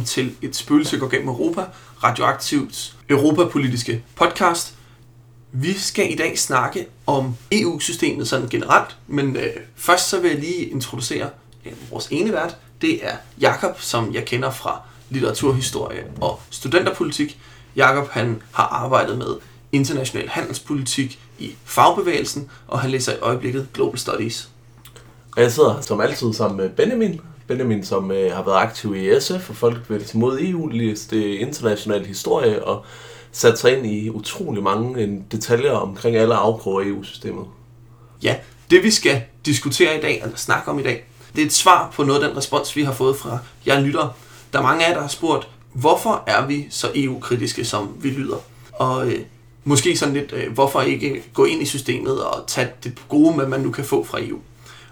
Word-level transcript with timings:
Velkommen 0.00 0.36
til 0.40 0.48
et 0.48 0.56
spøgelse 0.56 0.98
går 0.98 1.08
gennem 1.08 1.28
Europa, 1.28 1.64
Radioaktivs 2.04 2.96
europapolitiske 3.08 4.04
podcast. 4.14 4.74
Vi 5.52 5.72
skal 5.72 6.12
i 6.12 6.16
dag 6.16 6.38
snakke 6.38 6.86
om 7.06 7.36
EU-systemet 7.52 8.28
sådan 8.28 8.48
generelt, 8.48 8.96
men 9.06 9.36
øh, 9.36 9.56
først 9.76 10.08
så 10.08 10.20
vil 10.20 10.30
jeg 10.30 10.40
lige 10.40 10.64
introducere 10.66 11.30
øh, 11.66 11.72
vores 11.90 12.08
ene 12.10 12.32
vært. 12.32 12.56
Det 12.80 13.06
er 13.06 13.16
Jakob, 13.40 13.80
som 13.80 14.14
jeg 14.14 14.24
kender 14.24 14.50
fra 14.50 14.80
litteraturhistorie 15.10 16.04
og 16.20 16.40
studenterpolitik. 16.50 17.38
Jakob 17.76 18.10
han 18.10 18.42
har 18.52 18.64
arbejdet 18.64 19.18
med 19.18 19.36
international 19.72 20.28
handelspolitik 20.28 21.20
i 21.38 21.54
fagbevægelsen, 21.64 22.50
og 22.68 22.80
han 22.80 22.90
læser 22.90 23.12
i 23.12 23.18
øjeblikket 23.18 23.68
Global 23.74 23.98
Studies. 23.98 24.48
Og 25.36 25.42
jeg 25.42 25.52
sidder 25.52 25.80
som 25.80 26.00
altid 26.00 26.32
sammen 26.32 26.56
med 26.56 26.70
Benjamin. 26.70 27.20
Benjamin, 27.50 27.84
som 27.84 28.10
øh, 28.10 28.32
har 28.32 28.42
været 28.42 28.56
aktiv 28.56 28.96
i 28.96 29.20
SF 29.20 29.50
og 29.50 29.56
Folkebevægelsen 29.56 30.20
mod 30.20 30.40
EU, 30.40 30.66
læst 30.66 31.12
øh, 31.12 31.40
international 31.40 32.06
historie 32.06 32.64
og 32.64 32.84
sat 33.32 33.58
sig 33.58 33.76
ind 33.76 33.86
i 33.86 34.10
utrolig 34.10 34.62
mange 34.62 35.02
øh, 35.02 35.08
detaljer 35.32 35.72
omkring 35.72 36.16
alle 36.16 36.34
afkroge 36.34 36.84
af 36.84 36.88
EU-systemet. 36.88 37.44
Ja, 38.22 38.36
det 38.70 38.82
vi 38.82 38.90
skal 38.90 39.22
diskutere 39.46 39.98
i 39.98 40.00
dag, 40.00 40.20
eller 40.22 40.36
snakke 40.36 40.70
om 40.70 40.78
i 40.78 40.82
dag, 40.82 41.04
det 41.36 41.42
er 41.42 41.46
et 41.46 41.52
svar 41.52 41.90
på 41.94 42.04
noget 42.04 42.22
af 42.22 42.28
den 42.28 42.36
respons, 42.36 42.76
vi 42.76 42.82
har 42.82 42.92
fået 42.92 43.16
fra 43.16 43.38
jer 43.66 43.80
lyttere. 43.80 44.12
Der 44.52 44.58
er 44.58 44.62
mange 44.62 44.84
af 44.84 44.88
jer, 44.88 44.94
der 44.94 45.02
har 45.02 45.08
spurgt, 45.08 45.48
hvorfor 45.72 46.22
er 46.26 46.46
vi 46.46 46.66
så 46.70 46.90
EU-kritiske, 46.94 47.64
som 47.64 47.96
vi 48.00 48.10
lyder? 48.10 48.36
Og 48.72 49.06
øh, 49.06 49.20
måske 49.64 49.96
sådan 49.96 50.14
lidt, 50.14 50.32
øh, 50.32 50.52
hvorfor 50.52 50.80
ikke 50.80 51.22
gå 51.34 51.44
ind 51.44 51.62
i 51.62 51.66
systemet 51.66 52.24
og 52.24 52.44
tage 52.46 52.68
det 52.84 52.98
gode 53.08 53.36
med, 53.36 53.46
man 53.46 53.60
nu 53.60 53.70
kan 53.70 53.84
få 53.84 54.04
fra 54.04 54.18
EU? 54.20 54.38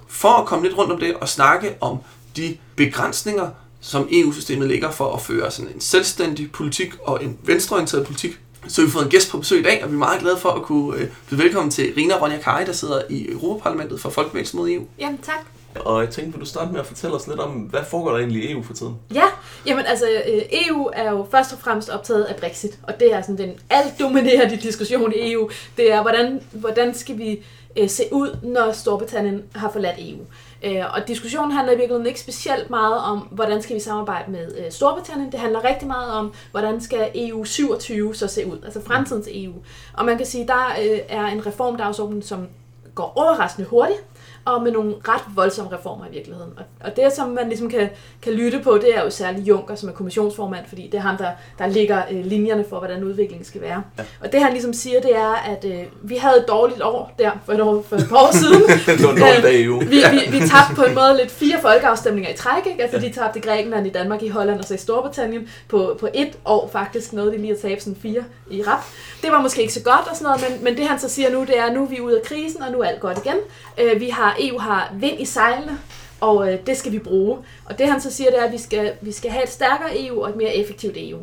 For 0.09 0.28
at 0.28 0.47
komme 0.47 0.67
lidt 0.67 0.78
rundt 0.78 0.93
om 0.93 1.00
det 1.00 1.15
og 1.15 1.28
snakke 1.28 1.75
om 1.81 1.98
de 2.39 2.56
begrænsninger, 2.77 3.50
som 3.81 4.08
EU-systemet 4.12 4.69
ligger 4.69 4.91
for 4.91 5.12
at 5.14 5.20
føre 5.22 5.50
sådan 5.50 5.72
en 5.75 5.81
selvstændig 5.81 6.53
politik 6.53 6.94
og 7.03 7.25
en 7.25 7.39
venstreorienteret 7.42 8.06
politik, 8.06 8.39
så 8.69 8.81
har 8.81 8.86
vi 8.86 8.92
fået 8.92 9.05
en 9.05 9.11
gæst 9.11 9.31
på 9.31 9.39
besøg 9.39 9.61
i 9.61 9.62
dag, 9.62 9.84
og 9.84 9.91
vi 9.91 9.94
er 9.94 9.98
meget 9.98 10.20
glade 10.20 10.36
for 10.36 10.48
at 10.48 10.62
kunne 10.62 10.97
øh, 10.97 11.09
byde 11.31 11.42
velkommen 11.42 11.70
til 11.70 11.92
Rina 11.97 12.14
Ronja 12.14 12.39
Kari, 12.39 12.64
der 12.64 12.72
sidder 12.72 13.03
i 13.11 13.31
Europaparlamentet 13.31 14.00
for 14.00 14.11
Folkebevægelsen 14.11 14.59
mod 14.59 14.70
EU. 14.70 14.83
Jamen 14.98 15.19
tak. 15.19 15.47
Og 15.75 16.03
jeg 16.03 16.11
tænkte, 16.11 16.33
vil 16.33 16.41
du 16.41 16.47
starte 16.47 16.72
med 16.72 16.81
at 16.81 16.86
fortælle 16.86 17.16
os 17.16 17.27
lidt 17.27 17.41
om, 17.41 17.50
hvad 17.50 17.81
foregår 17.91 18.11
der 18.11 18.19
egentlig 18.19 18.44
i 18.44 18.53
EU 18.53 18.62
for 18.62 18.75
tiden? 18.75 18.94
Ja, 19.14 19.25
jamen 19.66 19.86
altså 19.86 20.05
øh, 20.06 20.42
EU 20.69 20.91
er 20.92 21.11
jo 21.11 21.27
først 21.31 21.53
og 21.53 21.59
fremmest 21.59 21.89
optaget 21.89 22.25
af 22.25 22.36
Brexit, 22.36 22.78
og 22.83 23.00
det 23.00 23.12
er 23.14 23.22
sådan 23.22 23.39
den 23.39 23.53
alt 23.70 23.98
dominerende 24.00 24.56
diskussion 24.56 25.12
i 25.12 25.33
EU. 25.33 25.50
Det 25.77 25.92
er, 25.92 26.03
hvordan, 26.03 26.41
hvordan 26.53 26.94
skal 26.94 27.19
vi 27.19 27.39
øh, 27.78 27.89
se 27.89 28.05
ud, 28.12 28.39
når 28.42 28.72
Storbritannien 28.72 29.42
har 29.55 29.70
forladt 29.72 29.97
EU. 29.98 30.19
Øh, 30.62 30.95
og 30.95 31.09
diskussionen 31.09 31.53
handler 31.53 31.73
i 31.73 31.77
virkeligheden 31.77 32.06
ikke 32.06 32.20
specielt 32.20 32.70
meget 32.70 32.97
om, 32.97 33.19
hvordan 33.19 33.62
skal 33.62 33.77
vi 33.77 33.81
samarbejde 33.81 34.31
med 34.31 34.59
øh, 34.59 34.70
Storbritannien. 34.70 35.33
Det 35.33 35.41
handler 35.41 35.65
rigtig 35.65 35.89
meget 35.89 36.12
om, 36.12 36.33
hvordan 36.50 36.81
skal 36.81 37.11
EU 37.15 37.45
27 37.45 38.15
så 38.15 38.27
se 38.27 38.47
ud, 38.47 38.59
altså 38.65 38.81
fremtidens 38.87 39.28
EU. 39.33 39.53
Og 39.92 40.05
man 40.05 40.17
kan 40.17 40.27
sige, 40.27 40.47
der 40.47 40.67
øh, 40.83 40.98
er 41.09 41.27
en 41.27 41.47
reformdagsorden, 41.47 42.23
som 42.23 42.48
går 42.95 43.12
overraskende 43.17 43.69
hurtigt 43.69 44.00
og 44.48 44.62
med 44.62 44.72
nogle 44.72 44.94
ret 45.08 45.22
voldsomme 45.34 45.77
reformer 45.77 46.04
i 46.06 46.12
virkeligheden. 46.12 46.52
Og, 46.56 46.64
og 46.84 46.96
det, 46.96 47.12
som 47.12 47.28
man 47.28 47.48
ligesom 47.48 47.70
kan, 47.70 47.88
kan 48.22 48.32
lytte 48.32 48.60
på, 48.64 48.78
det 48.78 48.96
er 48.96 49.02
jo 49.02 49.10
særligt 49.10 49.48
Juncker, 49.48 49.74
som 49.74 49.88
er 49.88 49.92
kommissionsformand, 49.92 50.64
fordi 50.68 50.88
det 50.92 50.94
er 50.94 51.02
ham, 51.02 51.16
der, 51.16 51.30
der 51.58 51.66
ligger 51.66 52.02
øh, 52.10 52.24
linjerne 52.24 52.64
for, 52.69 52.78
hvordan 52.78 53.04
udviklingen 53.04 53.44
skal 53.44 53.60
være. 53.60 53.82
Ja. 53.98 54.03
Og 54.20 54.32
det 54.32 54.42
han 54.42 54.53
ligesom 54.53 54.72
siger, 54.72 55.00
det 55.00 55.16
er, 55.16 55.32
at 55.32 55.64
øh, 55.64 55.82
vi 56.03 56.16
havde 56.16 56.38
et 56.38 56.48
dårligt 56.48 56.82
år 56.82 57.14
der 57.19 57.31
for 57.44 57.53
et, 57.53 57.60
år, 57.60 57.84
for 57.88 57.97
et 57.97 58.06
par 58.08 58.16
år 58.16 58.32
siden. 58.42 58.62
det 58.98 59.04
var 59.04 59.37
en 59.37 59.42
dag 59.42 59.66
jo. 59.66 59.75
vi, 59.75 59.87
vi, 59.87 60.38
vi 60.38 60.38
tabte 60.38 60.75
på 60.75 60.82
en 60.82 60.94
måde 61.00 61.16
lidt 61.16 61.31
fire 61.31 61.60
folkeafstemninger 61.60 62.31
i 62.31 62.37
træk, 62.37 62.66
ikke? 62.66 62.82
Altså 62.82 62.98
de 62.98 63.12
tabte 63.12 63.38
i 63.38 63.42
Grækenland, 63.42 63.87
i 63.87 63.91
Danmark, 63.91 64.22
i 64.22 64.28
Holland 64.28 64.58
og 64.58 64.64
så 64.64 64.75
i 64.75 64.78
Storbritannien 64.78 65.48
på, 65.69 65.97
på 66.00 66.08
et 66.14 66.38
år 66.44 66.69
faktisk, 66.72 67.12
noget 67.12 67.32
de 67.32 67.38
lige 67.38 67.53
at 67.53 67.58
tabe 67.58 67.81
sådan 67.81 67.97
fire 68.03 68.25
i 68.50 68.62
rap. 68.62 68.84
Det 69.22 69.31
var 69.32 69.42
måske 69.42 69.60
ikke 69.60 69.72
så 69.72 69.82
godt 69.82 70.08
og 70.10 70.16
sådan 70.16 70.25
noget, 70.25 70.44
men, 70.50 70.64
men 70.64 70.76
det 70.76 70.87
han 70.87 70.98
så 70.98 71.08
siger 71.08 71.31
nu, 71.31 71.41
det 71.41 71.58
er, 71.58 71.64
at 71.64 71.75
nu 71.75 71.82
er 71.84 71.88
vi 71.88 72.00
ude 72.00 72.16
af 72.16 72.22
krisen, 72.22 72.62
og 72.62 72.72
nu 72.72 72.81
er 72.81 72.84
alt 72.84 73.00
godt 73.00 73.19
igen. 73.25 73.37
Øh, 73.78 74.00
vi 74.00 74.08
har, 74.08 74.37
EU 74.41 74.59
har 74.59 74.94
vind 74.94 75.21
i 75.21 75.25
sejlene, 75.25 75.78
og 76.21 76.53
øh, 76.53 76.59
det 76.66 76.76
skal 76.76 76.93
vi 76.93 76.99
bruge. 76.99 77.38
Og 77.65 77.78
det 77.78 77.88
han 77.88 78.00
så 78.00 78.10
siger, 78.10 78.31
det 78.31 78.38
er, 78.41 78.44
at 78.44 78.53
vi 78.53 78.59
skal, 78.59 78.93
vi 79.00 79.12
skal 79.12 79.31
have 79.31 79.43
et 79.44 79.50
stærkere 79.50 80.06
EU 80.06 80.22
og 80.22 80.31
et 80.31 80.37
mere 80.37 80.54
effektivt 80.56 80.94
EU. 80.97 81.19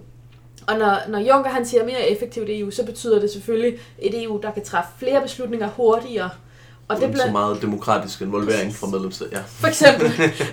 Og 0.68 0.78
når, 0.78 0.98
når 1.10 1.20
Juncker 1.20 1.50
han 1.52 1.66
siger 1.66 1.86
mere 1.86 2.10
effektivt 2.10 2.50
EU, 2.50 2.72
så 2.72 2.86
betyder 2.86 3.20
det 3.20 3.32
selvfølgelig 3.32 3.80
et 4.00 4.24
EU, 4.24 4.40
der 4.44 4.52
kan 4.52 4.64
træffe 4.64 4.90
flere 5.00 5.22
beslutninger 5.22 5.68
hurtigere. 5.70 6.30
Og 6.88 7.02
det 7.02 7.12
bliver 7.12 7.26
så 7.26 7.32
meget 7.32 7.62
demokratisk 7.62 8.22
involvering 8.22 8.76
fra 8.76 8.88
medlemsstater. 8.88 9.38
Ja. 9.38 9.44
For 9.48 9.68
eksempel. 9.68 10.08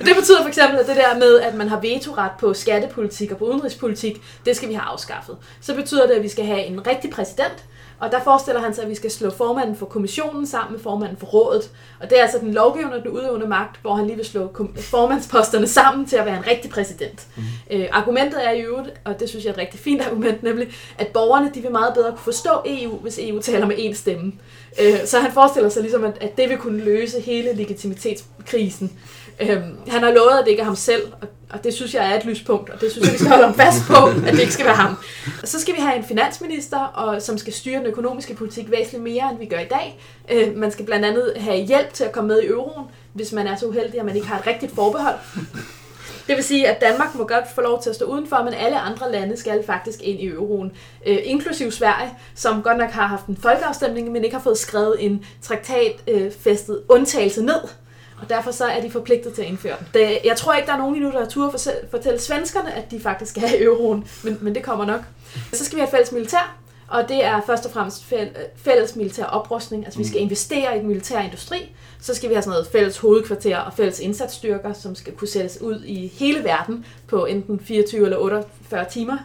Det 0.06 0.16
betyder 0.16 0.40
for 0.40 0.48
eksempel, 0.48 0.78
at 0.78 0.86
det 0.86 0.96
der 0.96 1.18
med, 1.18 1.40
at 1.40 1.54
man 1.54 1.68
har 1.68 1.80
vetoret 1.80 2.30
på 2.40 2.54
skattepolitik 2.54 3.30
og 3.30 3.38
på 3.38 3.44
udenrigspolitik, 3.44 4.22
det 4.46 4.56
skal 4.56 4.68
vi 4.68 4.74
have 4.74 4.84
afskaffet. 4.84 5.36
Så 5.60 5.74
betyder 5.74 6.06
det, 6.06 6.14
at 6.14 6.22
vi 6.22 6.28
skal 6.28 6.44
have 6.44 6.64
en 6.64 6.86
rigtig 6.86 7.10
præsident, 7.10 7.64
og 8.02 8.12
der 8.12 8.20
forestiller 8.24 8.60
han 8.60 8.74
sig, 8.74 8.84
at 8.84 8.90
vi 8.90 8.94
skal 8.94 9.10
slå 9.10 9.30
formanden 9.30 9.76
for 9.76 9.86
kommissionen 9.86 10.46
sammen 10.46 10.72
med 10.72 10.80
formanden 10.80 11.16
for 11.16 11.26
rådet. 11.26 11.70
Og 12.00 12.10
det 12.10 12.18
er 12.18 12.22
altså 12.22 12.38
den 12.38 12.54
lovgivende 12.54 12.96
og 12.96 13.02
den 13.02 13.10
udøvende 13.10 13.46
magt, 13.46 13.80
hvor 13.82 13.94
han 13.94 14.06
lige 14.06 14.16
vil 14.16 14.24
slå 14.24 14.70
formandsposterne 14.76 15.66
sammen 15.66 16.06
til 16.06 16.16
at 16.16 16.26
være 16.26 16.36
en 16.36 16.46
rigtig 16.46 16.70
præsident. 16.70 17.26
Mm. 17.36 17.42
Øh, 17.70 17.88
argumentet 17.92 18.46
er 18.46 18.50
i 18.50 18.60
øvrigt, 18.60 18.90
og 19.04 19.20
det 19.20 19.28
synes 19.28 19.44
jeg 19.44 19.50
er 19.50 19.54
et 19.54 19.60
rigtig 19.60 19.80
fint 19.80 20.02
argument, 20.02 20.42
nemlig, 20.42 20.68
at 20.98 21.06
borgerne 21.06 21.50
de 21.54 21.60
vil 21.60 21.70
meget 21.70 21.94
bedre 21.94 22.10
kunne 22.10 22.18
forstå 22.18 22.50
EU, 22.66 22.96
hvis 22.96 23.18
EU 23.22 23.40
taler 23.40 23.66
med 23.66 23.76
én 23.76 23.94
stemme. 23.94 24.32
Øh, 24.80 25.06
så 25.06 25.20
han 25.20 25.32
forestiller 25.32 25.68
sig 25.70 25.82
ligesom, 25.82 26.04
at, 26.04 26.18
at 26.20 26.36
det 26.36 26.48
vil 26.48 26.58
kunne 26.58 26.84
løse 26.84 27.20
hele 27.20 27.52
legitimitetskrisen. 27.52 28.92
Øhm, 29.40 29.76
han 29.88 30.02
har 30.02 30.10
lovet, 30.10 30.38
at 30.38 30.44
det 30.44 30.50
ikke 30.50 30.60
er 30.60 30.64
ham 30.64 30.76
selv, 30.76 31.12
og, 31.20 31.28
og 31.50 31.64
det 31.64 31.74
synes 31.74 31.94
jeg 31.94 32.12
er 32.12 32.18
et 32.18 32.24
lyspunkt, 32.24 32.70
og 32.70 32.80
det 32.80 32.92
synes 32.92 33.06
jeg, 33.06 33.12
vi 33.12 33.18
skal 33.18 33.30
holde 33.30 33.44
ham 33.44 33.54
fast 33.54 33.82
på, 33.86 34.06
at 34.26 34.32
det 34.32 34.40
ikke 34.40 34.52
skal 34.52 34.66
være 34.66 34.74
ham. 34.74 34.96
Og 35.42 35.48
så 35.48 35.60
skal 35.60 35.74
vi 35.74 35.80
have 35.80 35.96
en 35.96 36.04
finansminister, 36.04 36.78
og, 36.78 37.22
som 37.22 37.38
skal 37.38 37.52
styre 37.52 37.78
den 37.78 37.86
økonomiske 37.86 38.34
politik 38.34 38.70
væsentligt 38.70 39.02
mere, 39.02 39.30
end 39.30 39.38
vi 39.38 39.46
gør 39.46 39.58
i 39.58 39.68
dag. 39.70 39.98
Øh, 40.30 40.56
man 40.56 40.72
skal 40.72 40.84
blandt 40.84 41.04
andet 41.04 41.32
have 41.36 41.64
hjælp 41.64 41.92
til 41.92 42.04
at 42.04 42.12
komme 42.12 42.28
med 42.28 42.42
i 42.42 42.46
euroen, 42.46 42.86
hvis 43.12 43.32
man 43.32 43.46
er 43.46 43.56
så 43.56 43.66
uheldig, 43.66 44.00
at 44.00 44.06
man 44.06 44.16
ikke 44.16 44.28
har 44.28 44.38
et 44.38 44.46
rigtigt 44.46 44.74
forbehold. 44.74 45.16
Det 46.26 46.36
vil 46.36 46.44
sige, 46.44 46.68
at 46.68 46.80
Danmark 46.80 47.14
må 47.14 47.26
godt 47.26 47.44
få 47.54 47.60
lov 47.60 47.82
til 47.82 47.90
at 47.90 47.96
stå 47.96 48.04
udenfor, 48.04 48.42
men 48.44 48.54
alle 48.54 48.78
andre 48.78 49.12
lande 49.12 49.36
skal 49.36 49.66
faktisk 49.66 50.02
ind 50.02 50.20
i 50.20 50.26
euroen. 50.26 50.72
Øh, 51.06 51.18
inklusiv 51.24 51.70
Sverige, 51.70 52.10
som 52.34 52.62
godt 52.62 52.78
nok 52.78 52.90
har 52.90 53.06
haft 53.06 53.26
en 53.26 53.36
folkeafstemning, 53.36 54.12
men 54.12 54.24
ikke 54.24 54.36
har 54.36 54.42
fået 54.42 54.58
skrevet 54.58 54.96
en 54.98 55.24
traktatfæstet 55.42 56.76
øh, 56.76 56.96
undtagelse 56.96 57.42
ned 57.42 57.60
og 58.22 58.28
derfor 58.28 58.50
så 58.50 58.64
er 58.64 58.80
de 58.80 58.90
forpligtet 58.90 59.34
til 59.34 59.42
at 59.42 59.48
indføre 59.48 59.76
den. 59.78 59.86
Det, 59.94 60.18
jeg 60.24 60.36
tror 60.36 60.54
ikke, 60.54 60.66
der 60.66 60.72
er 60.72 60.78
nogen 60.78 60.94
endnu, 60.94 61.10
der 61.10 61.18
har 61.18 61.28
tur 61.28 61.50
for 61.50 61.58
fortælle 61.90 62.20
svenskerne, 62.20 62.74
at 62.74 62.90
de 62.90 63.00
faktisk 63.00 63.30
skal 63.30 63.42
have 63.48 63.62
euroen, 63.62 64.08
men, 64.24 64.38
men 64.40 64.54
det 64.54 64.62
kommer 64.62 64.84
nok. 64.84 65.00
Så 65.52 65.64
skal 65.64 65.76
vi 65.76 65.80
have 65.80 65.88
et 65.88 65.90
fælles 65.90 66.12
militær, 66.12 66.56
og 66.92 67.08
det 67.08 67.24
er 67.24 67.40
først 67.46 67.66
og 67.66 67.72
fremmest 67.72 68.04
fælles 68.56 68.96
militær 68.96 69.24
oprustning. 69.24 69.84
Altså 69.84 69.98
vi 69.98 70.04
skal 70.04 70.18
mm. 70.18 70.22
investere 70.22 70.76
i 70.76 70.78
den 70.78 70.88
militære 70.88 71.24
industri. 71.24 71.74
Så 72.00 72.14
skal 72.14 72.28
vi 72.28 72.34
have 72.34 72.42
sådan 72.42 72.50
noget 72.50 72.66
fælles 72.72 72.98
hovedkvarter 72.98 73.58
og 73.58 73.72
fælles 73.72 74.00
indsatsstyrker, 74.00 74.72
som 74.72 74.94
skal 74.94 75.12
kunne 75.12 75.28
sættes 75.28 75.60
ud 75.60 75.84
i 75.84 76.06
hele 76.06 76.44
verden 76.44 76.86
på 77.06 77.24
enten 77.24 77.60
24 77.60 78.04
eller 78.04 78.18
48 78.18 78.86
timer. 78.90 79.18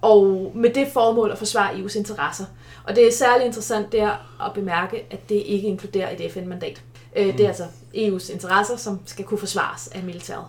Og 0.00 0.52
med 0.54 0.70
det 0.70 0.88
formål 0.92 1.30
at 1.30 1.38
forsvare 1.38 1.70
EU's 1.74 1.98
interesser. 1.98 2.44
Og 2.84 2.96
det 2.96 3.08
er 3.08 3.12
særlig 3.12 3.46
interessant 3.46 3.92
der 3.92 4.10
at 4.46 4.52
bemærke, 4.54 5.06
at 5.10 5.28
det 5.28 5.42
ikke 5.46 5.68
inkluderer 5.68 6.16
et 6.18 6.32
FN-mandat. 6.32 6.82
Øh, 7.16 7.26
det 7.26 7.34
er 7.34 7.38
mm. 7.38 7.46
altså 7.46 7.64
EU's 7.94 8.32
interesser, 8.32 8.76
som 8.76 9.00
skal 9.06 9.24
kunne 9.24 9.38
forsvares 9.38 9.88
af 9.88 10.02
militæret. 10.02 10.44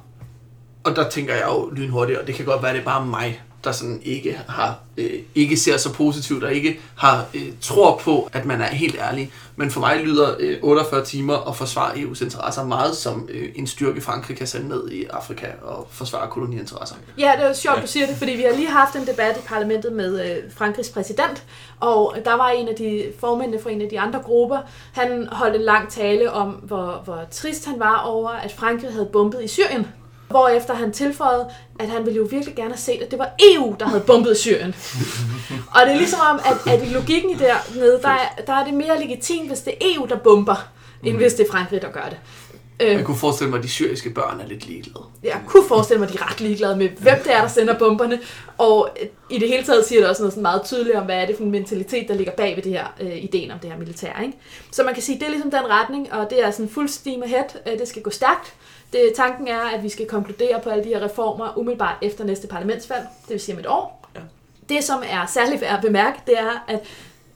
Og 0.84 0.96
der 0.96 1.10
tænker 1.10 1.34
jeg 1.34 1.44
jo 1.48 1.70
lynhurtigt, 1.70 2.20
og 2.20 2.28
det 2.28 2.36
kan 2.36 2.46
godt 2.46 2.62
være, 2.62 2.72
at 2.72 2.76
det 2.76 2.82
er 2.82 2.86
bare 2.86 3.06
mig, 3.06 3.42
der 3.64 3.72
sådan 3.72 4.02
ikke 4.04 4.40
har 4.48 4.80
øh, 4.98 5.20
ikke 5.36 5.58
ser 5.58 5.78
så 5.78 5.94
positivt 5.94 6.44
og 6.44 6.54
ikke 6.54 6.80
har 6.96 7.26
øh, 7.34 7.48
tror 7.62 7.98
på, 7.98 8.30
at 8.34 8.46
man 8.46 8.62
er 8.62 8.66
helt 8.66 8.96
ærlig. 9.00 9.32
Men 9.56 9.72
for 9.72 9.80
mig 9.80 10.00
lyder 10.04 10.36
øh, 10.40 10.58
48 10.62 11.06
timer 11.06 11.50
at 11.50 11.56
forsvare 11.56 11.94
EU's 11.94 12.24
interesser 12.24 12.66
meget 12.66 12.96
som 12.96 13.30
øh, 13.32 13.50
en 13.56 13.68
styrke 13.68 14.02
Frankrig 14.02 14.38
kan 14.38 14.48
sende 14.48 14.68
ned 14.68 14.90
i 14.92 15.06
Afrika 15.06 15.46
og 15.62 15.88
forsvare 15.92 16.30
koloniinteresser. 16.30 16.96
Ja, 17.18 17.32
det 17.38 17.46
er 17.46 17.54
sjovt, 17.54 17.78
ja. 17.78 17.82
du 17.82 17.88
siger 17.88 18.08
det, 18.08 18.16
fordi 18.16 18.32
vi 18.32 18.42
har 18.42 18.56
lige 18.56 18.70
haft 18.70 18.96
en 18.96 19.08
debat 19.08 19.38
i 19.38 19.42
parlamentet 19.48 19.94
med 19.94 20.32
øh, 20.32 20.52
Frankrigs 20.56 20.90
præsident, 20.90 21.44
og 21.80 22.16
der 22.26 22.34
var 22.34 22.50
en 22.50 22.68
af 22.68 22.76
de 22.76 23.12
formændene 23.20 23.64
fra 23.64 23.70
en 23.70 23.82
af 23.82 23.90
de 23.90 24.00
andre 24.00 24.20
grupper, 24.20 24.58
han 24.94 25.28
holdt 25.32 25.56
en 25.56 25.62
lang 25.62 25.90
tale 25.90 26.32
om, 26.32 26.50
hvor, 26.50 27.02
hvor 27.06 27.26
trist 27.32 27.66
han 27.66 27.80
var 27.80 28.02
over, 28.02 28.30
at 28.30 28.52
Frankrig 28.52 28.92
havde 28.92 29.10
bombet 29.14 29.44
i 29.44 29.48
Syrien. 29.48 29.88
Hvorefter 30.30 30.74
han 30.74 30.92
tilføjede, 30.92 31.50
at 31.80 31.88
han 31.90 32.06
ville 32.06 32.18
jo 32.18 32.28
virkelig 32.32 32.56
gerne 32.56 32.70
have 32.70 32.78
set, 32.78 33.02
at 33.02 33.12
det 33.12 33.20
var 33.20 33.30
EU, 33.54 33.76
der 33.80 33.86
havde 33.88 34.02
bombet 34.02 34.38
Syrien. 34.38 34.76
og 35.76 35.82
det 35.86 35.92
er 35.94 35.98
ligesom 35.98 36.20
om, 36.32 36.40
at, 36.46 36.74
at 36.74 36.88
i 36.88 36.94
logikken 36.94 37.30
i 37.30 37.34
dernede, 37.36 38.00
der 38.02 38.10
er, 38.10 38.42
der 38.48 38.54
er 38.54 38.66
det 38.66 38.74
mere 38.74 39.00
legitimt, 39.00 39.48
hvis 39.48 39.60
det 39.60 39.74
er 39.74 39.78
EU, 39.96 40.06
der 40.06 40.18
bomber, 40.18 40.70
end 41.04 41.18
hvis 41.18 41.34
det 41.34 41.48
er 41.48 41.52
Frankrig, 41.52 41.82
der 41.82 41.92
gør 41.92 42.06
det. 42.10 42.18
Øh, 42.82 42.88
Jeg 42.92 43.06
kunne 43.06 43.18
forestille 43.18 43.50
mig, 43.50 43.58
at 43.58 43.64
de 43.64 43.70
syriske 43.70 44.10
børn 44.10 44.40
er 44.40 44.48
lidt 44.48 44.68
ligeglade. 44.68 45.04
jeg 45.24 45.42
kunne 45.48 45.68
forestille 45.68 46.00
mig, 46.00 46.08
at 46.08 46.14
de 46.14 46.20
er 46.20 46.32
ret 46.32 46.42
ligeglade 46.42 46.76
med, 46.76 46.90
hvem 46.90 47.18
det 47.24 47.34
er, 47.34 47.42
der 47.42 47.48
sender 47.48 47.80
bomberne. 47.80 48.20
Og 48.58 48.90
øh, 49.02 49.08
i 49.30 49.40
det 49.40 49.48
hele 49.48 49.64
taget 49.64 49.86
siger 49.86 50.02
det 50.02 50.10
også 50.10 50.22
noget 50.22 50.34
sådan 50.34 50.42
meget 50.42 50.62
tydeligt 50.66 50.96
om, 50.96 51.06
hvad 51.06 51.16
er 51.16 51.26
det 51.26 51.36
for 51.38 51.44
en 51.44 51.52
mentalitet, 51.52 52.08
der 52.08 52.14
ligger 52.14 52.34
bag 52.34 52.56
ved 52.56 52.64
det 52.64 52.72
her 52.72 52.86
øh, 53.02 53.24
ideen 53.24 53.52
om 53.52 53.60
det 53.60 53.70
her 53.72 53.78
militær. 53.78 54.22
Ikke? 54.22 54.38
Så 54.72 54.84
man 54.84 54.94
kan 54.94 55.04
sige, 55.04 55.16
at 55.16 55.20
det 55.20 55.26
er 55.28 55.32
ligesom 55.32 55.52
den 55.52 55.70
retning, 55.70 56.14
og 56.14 56.30
det 56.30 56.44
er 56.46 56.52
sådan 56.52 56.70
fuld 56.70 56.88
steam 56.90 57.24
ahead. 57.24 57.46
Øh, 57.72 57.80
det 57.80 57.88
skal 57.88 58.02
gå 58.02 58.10
stærkt. 58.10 58.54
Det, 58.94 59.12
tanken 59.16 59.48
er, 59.48 59.62
at 59.62 59.84
vi 59.84 59.90
skal 59.90 60.08
konkludere 60.08 60.62
på 60.64 60.70
alle 60.70 60.84
de 60.84 60.90
her 60.90 61.04
reformer 61.04 61.58
umiddelbart 61.58 61.98
efter 62.02 62.24
næste 62.24 62.48
parlamentsvalg, 62.48 63.08
det 63.22 63.30
vil 63.30 63.40
sige 63.40 63.56
om 63.56 63.60
et 63.60 63.68
år. 63.68 64.10
Ja. 64.16 64.20
Det, 64.70 64.84
som 64.84 65.04
er 65.10 65.26
særligt 65.26 65.62
værd 65.62 65.76
at 65.76 65.82
bemærke, 65.82 66.20
det 66.28 66.40
er, 66.40 66.66
at 66.68 66.80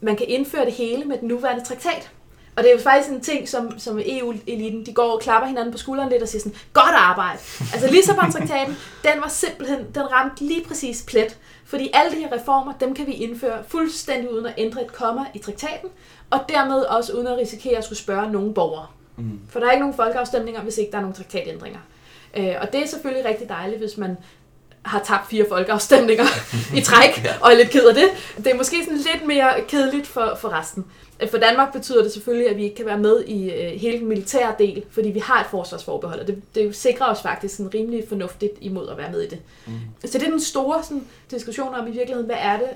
man 0.02 0.16
kan 0.16 0.26
indføre 0.30 0.66
det 0.66 0.74
hele 0.74 1.06
med 1.06 1.18
den 1.18 1.28
nuværende 1.28 1.66
traktat. 1.66 2.12
Og 2.56 2.64
det 2.64 2.72
er 2.72 2.76
jo 2.76 2.82
faktisk 2.82 3.10
en 3.10 3.22
ting, 3.22 3.50
som, 3.50 3.80
som 3.80 4.00
EU-eliten, 4.06 4.86
de 4.86 4.94
går 4.94 5.12
og 5.12 5.22
klapper 5.22 5.48
hinanden 5.48 5.72
på 5.72 5.78
skulderen 5.78 6.10
lidt 6.10 6.24
og 6.24 6.28
siger 6.28 6.42
sådan, 6.42 6.58
godt 6.74 6.96
arbejde. 6.96 7.40
Altså 7.74 7.88
Lissabon-traktaten, 7.92 8.78
den 9.08 9.22
var 9.22 9.28
simpelthen, 9.28 9.80
den 9.96 10.12
ramte 10.12 10.44
lige 10.44 10.64
præcis 10.64 11.04
plet. 11.08 11.38
Fordi 11.66 11.90
alle 11.94 12.12
de 12.12 12.22
her 12.22 12.34
reformer, 12.34 12.74
dem 12.80 12.96
kan 12.96 13.08
vi 13.08 13.12
indføre 13.12 13.64
fuldstændig 13.68 14.34
uden 14.34 14.46
at 14.46 14.54
ændre 14.58 14.82
et 14.82 14.94
komma 14.94 15.22
i 15.34 15.40
traktaten, 15.40 15.90
og 16.30 16.40
dermed 16.50 16.82
også 16.82 17.14
uden 17.14 17.28
at 17.28 17.38
risikere 17.38 17.78
at 17.78 17.84
skulle 17.84 18.00
spørge 18.00 18.32
nogen 18.32 18.54
borgere. 18.54 18.88
Mm. 19.18 19.40
For 19.50 19.60
der 19.60 19.68
er 19.68 19.72
ikke 19.72 19.82
nogen 19.82 19.96
folkeafstemninger, 19.96 20.62
hvis 20.62 20.78
ikke 20.78 20.92
der 20.92 20.98
er 20.98 21.02
nogen 21.02 21.16
traktatændringer. 21.16 21.80
Øh, 22.38 22.54
og 22.62 22.74
det 22.74 22.84
er 22.84 22.88
selvfølgelig 22.88 23.26
rigtig 23.26 23.50
dejligt, 23.50 23.80
hvis 23.80 23.98
man 23.98 24.18
har 24.86 25.04
tabt 25.04 25.30
fire 25.30 25.46
folkeafstemninger 25.50 26.24
i 26.78 26.82
træk, 26.82 27.28
og 27.42 27.52
er 27.52 27.56
lidt 27.56 27.70
ked 27.70 27.88
af 27.88 27.96
det. 27.96 28.10
Det 28.38 28.48
er 28.48 28.56
måske 28.56 28.84
sådan 28.84 28.98
lidt 28.98 29.28
mere 29.28 29.54
kedeligt 29.68 30.08
for, 30.08 30.38
for 30.42 30.50
resten. 30.50 30.86
Øh, 31.20 31.30
For 31.30 31.38
Danmark 31.38 31.74
betyder 31.74 32.04
det 32.04 32.12
selvfølgelig, 32.12 32.50
at 32.50 32.58
vi 32.58 32.64
ikke 32.64 32.76
kan 32.76 32.86
være 32.86 32.98
med 32.98 33.24
i 33.24 33.52
øh, 33.52 33.72
hele 33.72 34.00
den 34.00 34.08
militære 34.08 34.56
del, 34.60 34.84
fordi 34.92 35.10
vi 35.10 35.20
har 35.20 35.42
et 35.42 35.48
forsvarsforbehold, 35.52 36.20
og 36.20 36.28
det, 36.28 36.42
det 36.56 36.76
sikrer 36.76 37.06
os 37.06 37.22
faktisk 37.22 37.56
sådan 37.56 37.74
rimelig 37.74 38.04
fornuftigt 38.10 38.54
imod 38.62 38.90
at 38.90 38.98
være 38.98 39.12
med 39.12 39.22
i 39.22 39.28
det. 39.28 39.40
Mm. 39.66 39.74
Så 40.06 40.18
det 40.18 40.28
er 40.28 40.32
den 40.32 40.42
store 40.42 40.84
sådan, 40.84 41.04
diskussion 41.32 41.76
om 41.76 41.88
i 41.88 41.92
virkeligheden, 41.92 42.26
hvad 42.26 42.40
er 42.40 42.58
det, 42.58 42.70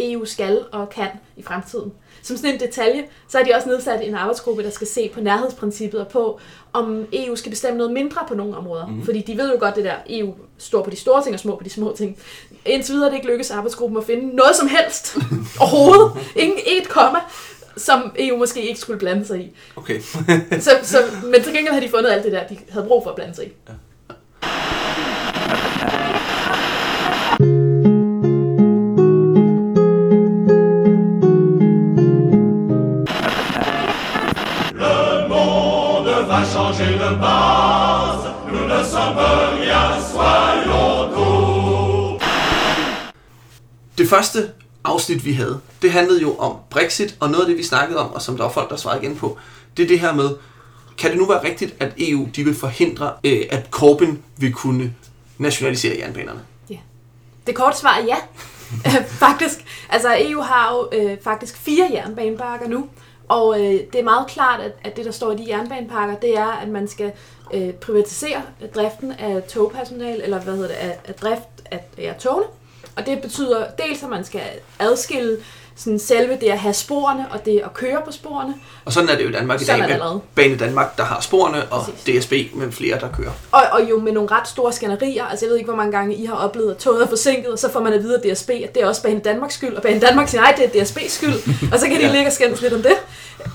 EU 0.00 0.24
skal 0.24 0.64
og 0.72 0.90
kan 0.90 1.08
i 1.36 1.42
fremtiden. 1.42 1.92
Som 2.22 2.36
sådan 2.36 2.54
en 2.54 2.60
detalje, 2.60 3.04
så 3.28 3.38
har 3.38 3.44
de 3.44 3.54
også 3.54 3.68
nedsat 3.68 4.08
en 4.08 4.14
arbejdsgruppe, 4.14 4.62
der 4.62 4.70
skal 4.70 4.86
se 4.86 5.10
på 5.14 5.20
nærhedsprincippet 5.20 6.00
og 6.00 6.08
på, 6.08 6.40
om 6.72 7.06
EU 7.12 7.36
skal 7.36 7.50
bestemme 7.50 7.78
noget 7.78 7.92
mindre 7.92 8.20
på 8.28 8.34
nogle 8.34 8.56
områder. 8.56 8.86
Mm. 8.86 9.04
Fordi 9.04 9.20
de 9.20 9.36
ved 9.36 9.52
jo 9.52 9.56
godt 9.60 9.76
det 9.76 9.84
der, 9.84 9.94
EU 10.08 10.34
står 10.58 10.82
på 10.82 10.90
de 10.90 10.96
store 10.96 11.22
ting 11.22 11.34
og 11.34 11.40
små 11.40 11.56
på 11.56 11.64
de 11.64 11.70
små 11.70 11.94
ting. 11.96 12.18
Indtil 12.66 12.94
videre 12.94 13.06
er 13.06 13.10
det 13.10 13.18
ikke 13.18 13.30
lykkes 13.30 13.50
arbejdsgruppen 13.50 13.98
at 13.98 14.04
finde 14.04 14.36
noget 14.36 14.56
som 14.56 14.68
helst 14.68 15.16
overhovedet. 15.60 16.12
Ingen 16.36 16.58
et 16.66 16.88
komma 16.88 17.18
som 17.76 18.12
EU 18.18 18.36
måske 18.36 18.68
ikke 18.68 18.80
skulle 18.80 18.98
blande 18.98 19.26
sig 19.26 19.40
i. 19.40 19.56
Okay. 19.76 20.00
Så, 20.60 20.70
så, 20.82 20.98
men 21.24 21.42
til 21.42 21.52
gengæld 21.52 21.74
har 21.74 21.80
de 21.80 21.88
fundet 21.88 22.10
alt 22.10 22.24
det 22.24 22.32
der, 22.32 22.46
de 22.46 22.58
havde 22.70 22.86
brug 22.86 23.02
for 23.02 23.10
at 23.10 23.16
blande 23.16 23.34
sig 23.34 23.46
i. 23.46 23.48
Le 23.48 23.74
første 44.10 44.50
afsnit, 44.84 45.24
vi 45.24 45.32
havde, 45.32 45.60
det 45.82 45.92
handlede 45.92 46.22
jo 46.22 46.36
om 46.36 46.56
Brexit, 46.70 47.16
og 47.20 47.30
noget 47.30 47.42
af 47.42 47.48
det, 47.48 47.58
vi 47.58 47.62
snakkede 47.62 47.98
om, 47.98 48.12
og 48.12 48.22
som 48.22 48.36
der 48.36 48.44
var 48.44 48.50
folk, 48.50 48.70
der 48.70 48.76
svarede 48.76 49.02
igen 49.02 49.16
på, 49.16 49.38
det 49.76 49.82
er 49.82 49.86
det 49.86 50.00
her 50.00 50.14
med, 50.14 50.30
kan 50.98 51.10
det 51.10 51.18
nu 51.18 51.26
være 51.26 51.44
rigtigt, 51.44 51.74
at 51.80 51.92
EU 51.98 52.28
de 52.36 52.44
vil 52.44 52.54
forhindre, 52.54 53.12
øh, 53.24 53.42
at 53.50 53.66
Corbyn 53.70 54.16
vil 54.36 54.52
kunne 54.52 54.94
nationalisere 55.38 55.98
jernbanerne? 55.98 56.40
Ja. 56.70 56.76
Det 57.46 57.54
korte 57.54 57.78
svar 57.78 57.98
er 57.98 58.04
ja. 58.04 58.16
faktisk. 59.26 59.64
Altså 59.88 60.16
EU 60.18 60.40
har 60.40 60.74
jo 60.74 60.98
øh, 60.98 61.16
faktisk 61.24 61.56
fire 61.56 61.88
jernbaneparker 61.92 62.68
nu, 62.68 62.88
og 63.28 63.60
øh, 63.60 63.80
det 63.92 63.94
er 63.94 64.04
meget 64.04 64.26
klart, 64.26 64.60
at, 64.60 64.72
at 64.84 64.96
det, 64.96 65.04
der 65.04 65.10
står 65.10 65.32
i 65.32 65.36
de 65.36 65.44
jernbaneparker, 65.48 66.14
det 66.14 66.38
er, 66.38 66.52
at 66.52 66.68
man 66.68 66.88
skal 66.88 67.12
øh, 67.54 67.72
privatisere 67.72 68.42
driften 68.74 69.12
af 69.12 69.42
togpersonal, 69.42 70.20
eller 70.22 70.40
hvad 70.40 70.54
hedder 70.54 70.68
det, 70.68 70.74
af, 70.74 70.98
af 71.04 71.14
drift 71.14 71.48
af 71.70 71.80
af 71.98 72.16
togene. 72.18 72.46
Og 73.00 73.06
det 73.06 73.20
betyder 73.22 73.64
dels, 73.86 74.02
at 74.02 74.08
man 74.08 74.24
skal 74.24 74.40
adskille 74.78 75.36
sådan 75.76 75.98
selve 75.98 76.32
det 76.40 76.46
at 76.46 76.58
have 76.58 76.74
sporene 76.74 77.26
og 77.32 77.44
det 77.44 77.60
at 77.64 77.74
køre 77.74 78.00
på 78.04 78.12
sporene. 78.12 78.54
Og 78.84 78.92
sådan 78.92 79.08
er 79.08 79.16
det 79.16 79.24
jo 79.24 79.28
i 79.28 79.32
Danmark 79.32 79.62
i 79.62 79.64
dag 79.64 79.78
med 79.78 79.88
allerede. 79.90 80.20
Bane 80.34 80.56
Danmark, 80.56 80.96
der 80.96 81.04
har 81.04 81.20
sporene, 81.20 81.64
og 81.64 81.84
Præcis. 81.84 82.24
DSB 82.24 82.32
med 82.54 82.72
flere, 82.72 83.00
der 83.00 83.08
kører. 83.12 83.30
Og, 83.52 83.62
og 83.72 83.90
jo 83.90 84.00
med 84.00 84.12
nogle 84.12 84.30
ret 84.30 84.48
store 84.48 84.72
skænderier. 84.72 85.24
Altså 85.24 85.44
jeg 85.46 85.50
ved 85.50 85.56
ikke, 85.58 85.68
hvor 85.68 85.76
mange 85.76 85.92
gange 85.92 86.14
I 86.14 86.24
har 86.24 86.34
oplevet, 86.34 86.70
at 86.70 86.76
toget 86.76 87.02
er 87.02 87.08
forsinket, 87.08 87.52
og 87.52 87.58
så 87.58 87.72
får 87.72 87.80
man 87.80 87.92
at 87.92 88.02
vide 88.02 88.14
af 88.14 88.34
DSB, 88.34 88.50
at 88.50 88.74
det 88.74 88.82
er 88.82 88.86
også 88.86 89.02
Bane 89.02 89.20
Danmarks 89.20 89.54
skyld, 89.54 89.74
og 89.74 89.82
Bane 89.82 90.00
Danmark 90.00 90.28
siger, 90.28 90.40
nej, 90.42 90.54
det 90.56 90.80
er 90.80 90.84
DSB's 90.84 91.08
skyld, 91.08 91.34
og 91.72 91.78
så 91.78 91.86
kan 91.86 91.96
de 91.96 92.00
Ja. 92.06 92.12
ligge 92.12 92.26
og 92.26 92.32
skændes 92.32 92.62
lidt 92.62 92.72
om 92.72 92.82
det. 92.82 92.92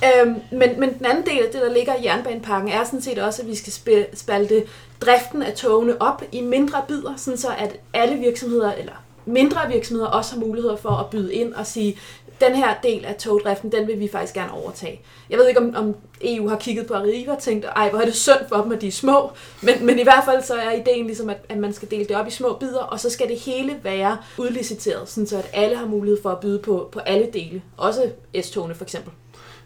Øhm, 0.04 0.36
men, 0.52 0.80
men 0.80 0.94
den 0.98 1.06
anden 1.06 1.26
del 1.26 1.40
af 1.46 1.50
det, 1.54 1.62
der 1.62 1.74
ligger 1.74 1.94
i 1.96 2.06
jernbanepakken, 2.06 2.72
er 2.72 2.84
sådan 2.84 3.02
set 3.02 3.20
også, 3.20 3.42
at 3.42 3.48
vi 3.48 3.56
skal 3.56 3.74
spalte 4.14 4.64
driften 5.02 5.42
af 5.44 5.54
togene 5.54 6.02
op 6.02 6.24
i 6.32 6.42
mindre 6.42 6.82
bidder, 6.88 7.14
sådan 7.18 7.38
så 7.38 7.48
at 7.58 7.76
alle 7.94 8.16
virksomheder, 8.18 8.72
eller 8.74 8.92
mindre 9.26 9.60
virksomheder, 9.72 10.08
også 10.08 10.34
har 10.34 10.40
muligheder 10.40 10.76
for 10.76 10.90
at 10.90 11.10
byde 11.10 11.34
ind 11.34 11.54
og 11.54 11.68
sige, 11.68 12.00
den 12.42 12.56
her 12.56 12.76
del 12.84 13.06
af 13.06 13.16
togdriften, 13.16 13.72
den 13.72 13.88
vil 13.88 14.00
vi 14.00 14.10
faktisk 14.12 14.34
gerne 14.34 14.52
overtage. 14.52 15.02
Jeg 15.30 15.38
ved 15.38 15.48
ikke, 15.48 15.60
om, 15.60 15.76
om 15.76 15.96
EU 16.22 16.50
har 16.50 16.56
kigget 16.56 16.88
på 16.88 16.94
Arriva 16.94 17.32
og 17.32 17.42
tænkt, 17.42 17.66
ej, 17.76 17.90
hvor 17.90 18.00
er 18.00 18.06
det 18.06 18.16
synd 18.16 18.48
for 18.50 18.56
dem, 18.56 18.72
at 18.72 18.82
de 18.82 18.88
er 18.88 18.92
små. 18.92 19.32
Men, 19.62 19.86
men 19.86 20.00
i 20.00 20.04
hvert 20.04 20.24
fald 20.26 20.44
så 20.44 20.56
er 20.56 20.72
ideen 20.72 21.06
ligesom, 21.06 21.30
at, 21.30 21.38
at 21.50 21.58
man 21.58 21.74
skal 21.74 21.92
dele 21.92 22.06
det 22.06 22.16
op 22.16 22.28
i 22.28 22.32
små 22.32 22.54
bidder, 22.60 22.80
og 22.80 23.00
så 23.00 23.10
skal 23.10 23.28
det 23.28 23.40
hele 23.40 23.80
være 23.84 24.18
udliciteret, 24.38 25.10
sådan 25.10 25.28
så 25.28 25.38
at 25.38 25.50
alle 25.54 25.76
har 25.76 25.86
mulighed 25.86 26.22
for 26.22 26.30
at 26.30 26.40
byde 26.40 26.60
på, 26.60 26.90
på 26.92 27.00
alle 27.00 27.28
dele. 27.34 27.62
Også 27.78 28.12
S-togene 28.42 28.76
for 28.76 28.84
eksempel. 28.84 29.12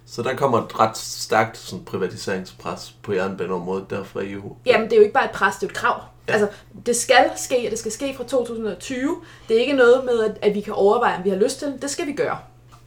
Så 0.06 0.22
der 0.22 0.36
kommer 0.36 0.58
et 0.58 0.80
ret 0.80 0.98
stærkt 0.98 1.58
sådan, 1.58 1.86
privatiseringspres 1.86 2.96
på 3.04 3.14
jernbaneområdet 3.14 3.90
der 3.90 4.04
fra 4.04 4.22
EU. 4.24 4.56
Jamen, 4.66 4.86
det 4.86 4.94
er 4.94 4.98
jo 4.98 5.04
ikke 5.04 5.14
bare 5.14 5.26
et 5.26 5.32
pres, 5.32 5.56
det 5.56 5.64
er 5.64 5.68
et 5.68 5.74
krav. 5.74 6.02
Ja. 6.30 6.34
Altså, 6.34 6.48
det 6.86 6.96
skal 6.96 7.30
ske, 7.38 7.56
og 7.66 7.72
det 7.72 7.80
skal 7.80 7.92
ske 7.92 8.14
fra 8.18 8.24
2020. 8.24 9.16
Det 9.48 9.58
er 9.58 9.62
ikke 9.62 9.74
noget 9.74 10.06
med, 10.06 10.36
at, 10.42 10.56
vi 10.56 10.62
kan 10.62 10.74
overveje, 10.74 11.18
om 11.18 11.24
vi 11.24 11.30
har 11.30 11.38
lyst 11.38 11.60
til 11.60 11.68
det. 11.68 11.82
Det 11.82 11.90
skal 11.90 12.08
vi 12.08 12.14
gøre. 12.14 12.38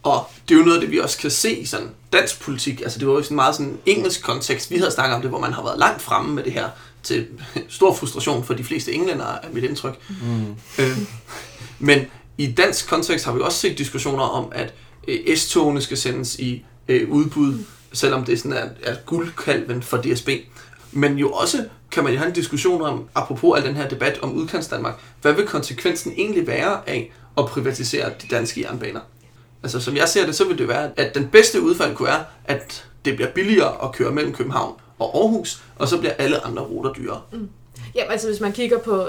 Og 0.03 0.29
det 0.49 0.55
er 0.55 0.59
jo 0.59 0.65
noget 0.65 0.77
af 0.77 0.81
det, 0.81 0.91
vi 0.91 0.99
også 0.99 1.17
kan 1.17 1.31
se 1.31 1.55
i 1.55 1.65
sådan 1.65 1.89
dansk 2.13 2.41
politik. 2.41 2.81
Altså 2.81 2.99
det 2.99 3.07
var 3.07 3.13
jo 3.13 3.23
sådan 3.23 3.35
meget 3.35 3.55
sådan 3.55 3.77
engelsk 3.85 4.23
kontekst. 4.23 4.71
Vi 4.71 4.77
havde 4.77 4.91
snakket 4.91 5.15
om 5.15 5.21
det, 5.21 5.29
hvor 5.29 5.39
man 5.39 5.53
har 5.53 5.63
været 5.63 5.79
langt 5.79 6.01
fremme 6.01 6.35
med 6.35 6.43
det 6.43 6.53
her 6.53 6.69
til 7.03 7.27
stor 7.69 7.93
frustration 7.93 8.43
for 8.43 8.53
de 8.53 8.63
fleste 8.63 8.93
englændere, 8.93 9.45
er 9.45 9.49
mit 9.51 9.63
indtryk. 9.63 9.99
Mm. 10.09 10.55
Øh, 10.79 10.97
men 11.79 11.99
i 12.37 12.51
dansk 12.51 12.89
kontekst 12.89 13.25
har 13.25 13.33
vi 13.33 13.41
også 13.41 13.57
set 13.57 13.77
diskussioner 13.77 14.23
om, 14.23 14.51
at 14.55 14.73
øh, 15.07 15.37
S-togene 15.37 15.81
skal 15.81 15.97
sendes 15.97 16.39
i 16.39 16.65
øh, 16.87 17.09
udbud, 17.09 17.59
selvom 17.93 18.25
det 18.25 18.39
sådan 18.39 18.57
er, 18.57 18.69
er 18.83 18.95
guldkalven 19.05 19.83
for 19.83 19.97
DSB. 19.97 20.29
Men 20.93 21.17
jo 21.17 21.31
også 21.31 21.65
kan 21.91 22.03
man 22.03 22.13
jo 22.13 22.19
have 22.19 22.27
en 22.27 22.33
diskussion 22.33 22.81
om, 22.81 23.07
apropos 23.15 23.59
al 23.59 23.65
den 23.65 23.75
her 23.75 23.89
debat 23.89 24.19
om 24.21 24.33
udkants 24.33 24.67
Danmark, 24.67 24.93
hvad 25.21 25.33
vil 25.33 25.47
konsekvensen 25.47 26.13
egentlig 26.17 26.47
være 26.47 26.89
af 26.89 27.11
at 27.37 27.45
privatisere 27.45 28.09
de 28.21 28.27
danske 28.27 28.61
jernbaner? 28.61 28.99
Altså 29.63 29.79
som 29.79 29.95
jeg 29.95 30.09
ser 30.09 30.25
det, 30.25 30.35
så 30.35 30.47
vil 30.47 30.57
det 30.57 30.67
være, 30.67 30.91
at 30.97 31.15
den 31.15 31.27
bedste 31.27 31.61
udfald 31.61 31.95
kunne 31.95 32.07
være, 32.07 32.23
at 32.45 32.87
det 33.05 33.15
bliver 33.15 33.31
billigere 33.31 33.83
at 33.83 33.91
køre 33.91 34.11
mellem 34.11 34.33
København 34.33 34.75
og 34.99 35.17
Aarhus, 35.17 35.63
og 35.75 35.87
så 35.87 35.97
bliver 35.97 36.13
alle 36.13 36.45
andre 36.45 36.63
ruter 36.63 36.93
dyrere. 36.93 37.21
Mm. 37.31 37.49
Ja, 37.95 38.11
altså 38.11 38.27
hvis 38.27 38.39
man 38.39 38.51
kigger 38.51 38.77
på 38.79 39.07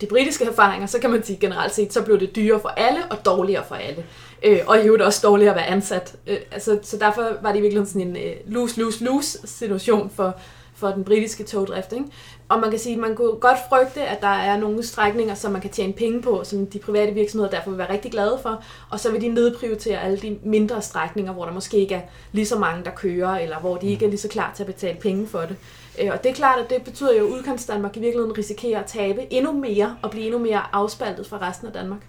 de 0.00 0.06
britiske 0.06 0.44
erfaringer, 0.44 0.86
så 0.86 0.98
kan 0.98 1.10
man 1.10 1.24
sige 1.24 1.38
generelt 1.40 1.74
set, 1.74 1.92
så 1.92 2.02
blev 2.02 2.20
det 2.20 2.36
dyrere 2.36 2.60
for 2.60 2.68
alle 2.68 3.00
og 3.10 3.24
dårligere 3.24 3.64
for 3.68 3.74
alle. 3.74 4.04
Øh, 4.42 4.58
og 4.66 4.78
i 4.78 4.82
øvrigt 4.82 5.02
også 5.02 5.20
dårligere 5.22 5.50
at 5.50 5.56
være 5.56 5.66
ansat. 5.66 6.14
Øh, 6.26 6.36
altså, 6.50 6.78
så 6.82 6.96
derfor 6.96 7.22
var 7.42 7.52
det 7.52 7.58
i 7.58 7.62
virkeligheden 7.62 7.86
sådan 7.86 8.08
en 8.08 8.16
øh, 8.16 8.32
lose-lose-lose 8.46 9.38
situation 9.44 10.10
for, 10.16 10.36
for 10.82 10.90
den 10.90 11.04
britiske 11.04 11.44
togdrift. 11.44 11.92
Ikke? 11.92 12.04
Og 12.48 12.60
man 12.60 12.70
kan 12.70 12.78
sige, 12.78 12.96
man 12.96 13.14
kunne 13.16 13.36
godt 13.36 13.58
frygte, 13.68 14.02
at 14.02 14.20
der 14.20 14.36
er 14.50 14.56
nogle 14.58 14.86
strækninger, 14.86 15.34
som 15.34 15.52
man 15.52 15.60
kan 15.60 15.70
tjene 15.70 15.92
penge 15.92 16.22
på, 16.22 16.44
som 16.44 16.66
de 16.66 16.78
private 16.78 17.12
virksomheder 17.12 17.50
derfor 17.50 17.70
vil 17.70 17.78
være 17.78 17.92
rigtig 17.92 18.10
glade 18.10 18.38
for, 18.42 18.62
og 18.90 19.00
så 19.00 19.12
vil 19.12 19.20
de 19.20 19.28
nedprioritere 19.28 20.02
alle 20.02 20.18
de 20.18 20.38
mindre 20.44 20.82
strækninger, 20.82 21.32
hvor 21.32 21.44
der 21.44 21.52
måske 21.52 21.76
ikke 21.76 21.94
er 21.94 22.00
lige 22.32 22.46
så 22.46 22.58
mange, 22.58 22.84
der 22.84 22.90
kører, 22.90 23.38
eller 23.38 23.58
hvor 23.60 23.76
de 23.76 23.86
ikke 23.86 24.04
er 24.04 24.08
lige 24.10 24.20
så 24.20 24.28
klar 24.28 24.52
til 24.56 24.62
at 24.62 24.66
betale 24.66 24.98
penge 25.00 25.26
for 25.26 25.40
det. 25.40 25.56
Øh, 26.00 26.10
Og 26.12 26.24
det 26.24 26.30
er 26.30 26.34
klart, 26.34 26.58
at 26.58 26.70
det 26.70 26.82
betyder 26.82 27.18
jo, 27.18 27.26
at 27.26 27.32
udkants 27.32 27.66
Danmark 27.66 27.96
i 27.96 28.00
virkeligheden 28.00 28.38
risikerer 28.38 28.80
at 28.80 28.86
tabe 28.86 29.32
endnu 29.32 29.52
mere 29.52 29.96
og 30.02 30.10
blive 30.10 30.24
endnu 30.24 30.38
mere 30.38 30.62
afspaltet 30.72 31.26
fra 31.26 31.48
resten 31.48 31.66
af 31.66 31.72
Danmark. 31.72 32.00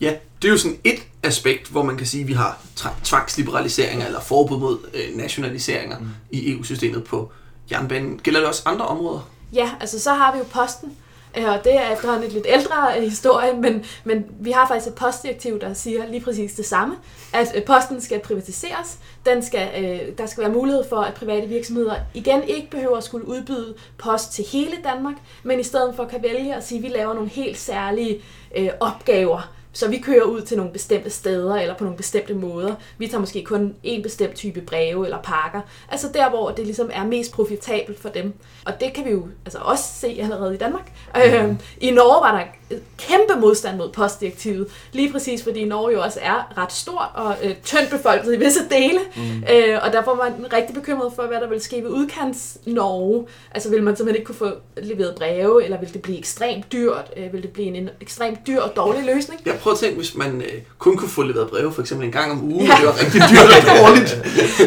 Ja, 0.00 0.14
det 0.42 0.48
er 0.48 0.52
jo 0.52 0.58
sådan 0.58 0.78
et 0.84 1.06
aspekt, 1.22 1.68
hvor 1.68 1.82
man 1.82 1.96
kan 1.96 2.06
sige, 2.06 2.22
at 2.22 2.28
vi 2.28 2.32
har 2.32 2.62
tvangsliberaliseringer 3.04 4.06
eller 4.06 4.20
forbud 4.20 4.58
mod 4.58 4.78
øh, 4.94 5.16
nationaliseringer 5.16 5.98
mm. 5.98 6.08
i 6.30 6.52
EU-systemet 6.52 7.04
på 7.04 7.32
jernbanen. 7.72 8.18
Gælder 8.18 8.40
det 8.40 8.48
også 8.48 8.62
andre 8.64 8.86
områder? 8.86 9.20
Ja, 9.52 9.70
altså 9.80 10.00
så 10.00 10.12
har 10.12 10.32
vi 10.32 10.38
jo 10.38 10.44
posten, 10.44 10.96
øh, 11.38 11.48
Og 11.48 11.64
det 11.64 11.76
er 11.76 11.92
efterhånden 11.92 12.26
et 12.26 12.32
lidt 12.32 12.46
ældre 12.48 12.96
øh, 12.96 13.02
historie, 13.02 13.52
men, 13.52 13.84
men 14.04 14.26
vi 14.40 14.50
har 14.50 14.68
faktisk 14.68 14.86
et 14.86 14.94
postdirektiv, 14.94 15.60
der 15.60 15.74
siger 15.74 16.06
lige 16.06 16.20
præcis 16.20 16.52
det 16.52 16.66
samme, 16.66 16.96
at 17.32 17.52
øh, 17.56 17.62
posten 17.64 18.00
skal 18.00 18.20
privatiseres. 18.20 18.98
Den 19.26 19.42
skal, 19.42 19.68
øh, 19.84 20.18
der 20.18 20.26
skal 20.26 20.42
være 20.42 20.52
mulighed 20.52 20.84
for, 20.88 20.96
at 20.96 21.14
private 21.14 21.46
virksomheder 21.46 21.94
igen 22.14 22.42
ikke 22.42 22.70
behøver 22.70 22.96
at 22.96 23.04
skulle 23.04 23.28
udbyde 23.28 23.74
post 23.98 24.32
til 24.32 24.44
hele 24.52 24.76
Danmark, 24.84 25.16
men 25.42 25.60
i 25.60 25.62
stedet 25.62 25.96
for 25.96 26.04
kan 26.04 26.22
vælge 26.22 26.54
at 26.54 26.66
sige, 26.66 26.78
at 26.78 26.82
vi 26.82 26.88
laver 26.88 27.14
nogle 27.14 27.28
helt 27.28 27.58
særlige 27.58 28.22
øh, 28.56 28.70
opgaver, 28.80 29.50
så 29.72 29.88
vi 29.88 29.98
kører 29.98 30.22
ud 30.22 30.40
til 30.40 30.56
nogle 30.56 30.72
bestemte 30.72 31.10
steder 31.10 31.54
eller 31.56 31.74
på 31.74 31.84
nogle 31.84 31.96
bestemte 31.96 32.34
måder. 32.34 32.74
Vi 32.98 33.06
tager 33.06 33.20
måske 33.20 33.44
kun 33.44 33.74
en 33.82 34.02
bestemt 34.02 34.34
type 34.34 34.60
breve 34.60 35.04
eller 35.04 35.22
pakker. 35.22 35.60
Altså 35.88 36.08
der, 36.14 36.30
hvor 36.30 36.50
det 36.50 36.64
ligesom 36.64 36.90
er 36.92 37.04
mest 37.04 37.32
profitabelt 37.32 38.00
for 38.00 38.08
dem. 38.08 38.34
Og 38.66 38.80
det 38.80 38.92
kan 38.92 39.04
vi 39.04 39.10
jo 39.10 39.28
altså 39.44 39.58
også 39.58 39.84
se 39.94 40.18
allerede 40.22 40.54
i 40.54 40.58
Danmark. 40.58 40.92
Øh, 41.16 41.54
I 41.80 41.90
Norge 41.90 42.20
var 42.20 42.38
der 42.38 42.59
kæmpe 42.98 43.40
modstand 43.40 43.76
mod 43.76 43.92
postdirektivet. 43.92 44.66
Lige 44.92 45.12
præcis 45.12 45.42
fordi 45.42 45.64
Norge 45.64 45.92
jo 45.92 46.02
også 46.02 46.18
er 46.22 46.52
ret 46.58 46.72
stort 46.72 47.08
og 47.14 47.36
øh, 47.42 47.54
tyndt 47.64 47.90
befolket 47.90 48.34
i 48.34 48.36
visse 48.36 48.60
dele. 48.70 49.00
Mm. 49.16 49.44
Øh, 49.54 49.78
og 49.82 49.92
derfor 49.92 50.14
var 50.14 50.32
man 50.38 50.52
rigtig 50.52 50.74
bekymret 50.74 51.12
for, 51.16 51.22
hvad 51.22 51.40
der 51.40 51.48
ville 51.48 51.62
ske 51.62 51.76
ved 51.76 51.90
udkants 51.90 52.58
Norge. 52.66 53.26
Altså 53.54 53.68
ville 53.70 53.84
man 53.84 53.96
simpelthen 53.96 54.20
ikke 54.20 54.26
kunne 54.26 54.48
få 54.48 54.50
leveret 54.82 55.14
breve, 55.14 55.64
eller 55.64 55.78
ville 55.78 55.92
det 55.92 56.02
blive 56.02 56.18
ekstremt 56.18 56.72
dyrt? 56.72 57.10
Øh, 57.16 57.22
ville 57.22 57.42
det 57.42 57.50
blive 57.50 57.68
en, 57.68 57.76
en 57.76 57.90
ekstremt 58.00 58.38
dyr 58.46 58.60
og 58.60 58.76
dårlig 58.76 59.04
løsning? 59.14 59.40
Jeg 59.46 59.58
prøver 59.62 59.74
at 59.74 59.80
tænke, 59.80 59.96
hvis 59.96 60.14
man 60.14 60.42
øh, 60.42 60.52
kun 60.78 60.96
kunne 60.96 61.08
få 61.10 61.22
leveret 61.22 61.50
breve 61.50 61.72
for 61.72 61.80
eksempel 61.80 62.06
en 62.06 62.12
gang 62.12 62.32
om 62.32 62.42
ugen, 62.42 62.66
ja. 62.66 62.72
det 62.78 62.86
var 62.86 63.00
rigtig 63.00 63.20
dyrt 63.20 63.50
og 63.58 63.62
dårligt. 63.78 64.10